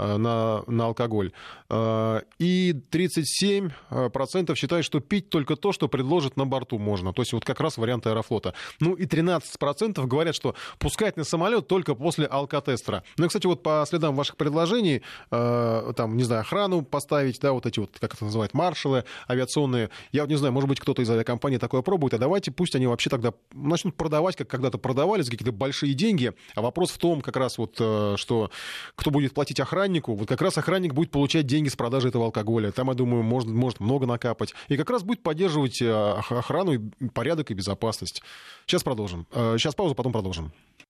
Э, 0.00 0.16
на, 0.16 0.62
на 0.68 0.86
алкоголь. 0.86 1.32
Э, 1.68 2.20
и 2.38 2.72
37% 2.92 4.54
считают, 4.54 4.86
что 4.86 5.00
пить 5.00 5.28
только 5.28 5.56
то, 5.56 5.72
что 5.72 5.88
предложат 5.88 6.36
на 6.36 6.46
борту 6.46 6.78
можно. 6.78 7.12
То 7.12 7.22
есть 7.22 7.32
вот 7.32 7.44
как 7.44 7.58
раз 7.58 7.78
вариант 7.78 8.06
аэрофлота. 8.06 8.54
Ну 8.78 8.94
и 8.94 9.06
13% 9.06 10.06
говорят, 10.06 10.36
что 10.36 10.54
пускать 10.78 11.16
на 11.16 11.24
самолет 11.24 11.66
только 11.66 11.96
после 11.96 12.26
алкотестера. 12.26 13.02
Ну 13.16 13.24
и, 13.24 13.28
кстати, 13.28 13.46
вот 13.46 13.64
по 13.64 13.84
следам 13.88 14.14
ваших 14.14 14.36
предложений, 14.36 15.02
э, 15.32 15.92
там, 15.96 16.16
не 16.16 16.22
знаю, 16.22 16.42
охрану 16.42 16.82
поставить, 16.82 17.40
да, 17.40 17.52
вот 17.52 17.66
эти 17.66 17.80
вот, 17.80 17.90
как 17.98 18.14
это 18.14 18.24
называют, 18.24 18.54
маршалы 18.54 19.02
авиационные. 19.28 19.90
Я 20.12 20.22
вот 20.22 20.30
не 20.30 20.36
знаю, 20.36 20.52
может 20.52 20.68
быть, 20.68 20.78
кто-то 20.78 21.02
из 21.02 21.10
авиакомпаний 21.10 21.58
такое 21.58 21.82
пробует, 21.82 22.14
а 22.14 22.18
давайте 22.18 22.52
пусть 22.52 22.76
они 22.76 22.86
вообще 22.86 23.10
тогда 23.10 23.32
начнут 23.52 23.96
продавать, 23.96 24.36
как 24.36 24.46
когда-то 24.46 24.78
продавали 24.78 25.22
за 25.22 25.32
какие-то 25.32 25.50
большие 25.50 25.94
деньги. 25.94 26.34
А 26.54 26.62
вопрос 26.62 26.92
в 26.92 26.98
том, 26.98 27.20
как 27.20 27.36
раз 27.36 27.58
вот, 27.58 27.74
что 27.74 28.50
кто 28.94 29.10
будет 29.10 29.34
платить 29.34 29.58
охраннику, 29.68 30.14
вот 30.14 30.28
как 30.28 30.40
раз 30.40 30.56
охранник 30.58 30.94
будет 30.94 31.10
получать 31.10 31.46
деньги 31.46 31.68
с 31.68 31.76
продажи 31.76 32.08
этого 32.08 32.24
алкоголя. 32.26 32.72
Там, 32.72 32.88
я 32.88 32.94
думаю, 32.94 33.22
может, 33.22 33.48
может 33.50 33.80
много 33.80 34.06
накапать. 34.06 34.54
И 34.68 34.76
как 34.76 34.90
раз 34.90 35.02
будет 35.02 35.22
поддерживать 35.22 35.80
э, 35.82 35.90
охрану, 35.90 36.90
порядок 37.12 37.50
и 37.50 37.54
безопасность. 37.54 38.22
Сейчас 38.66 38.82
продолжим. 38.82 39.26
Сейчас 39.32 39.74
э, 39.74 39.76
пауза, 39.76 39.94
потом 39.94 40.12
продолжим. 40.12 40.52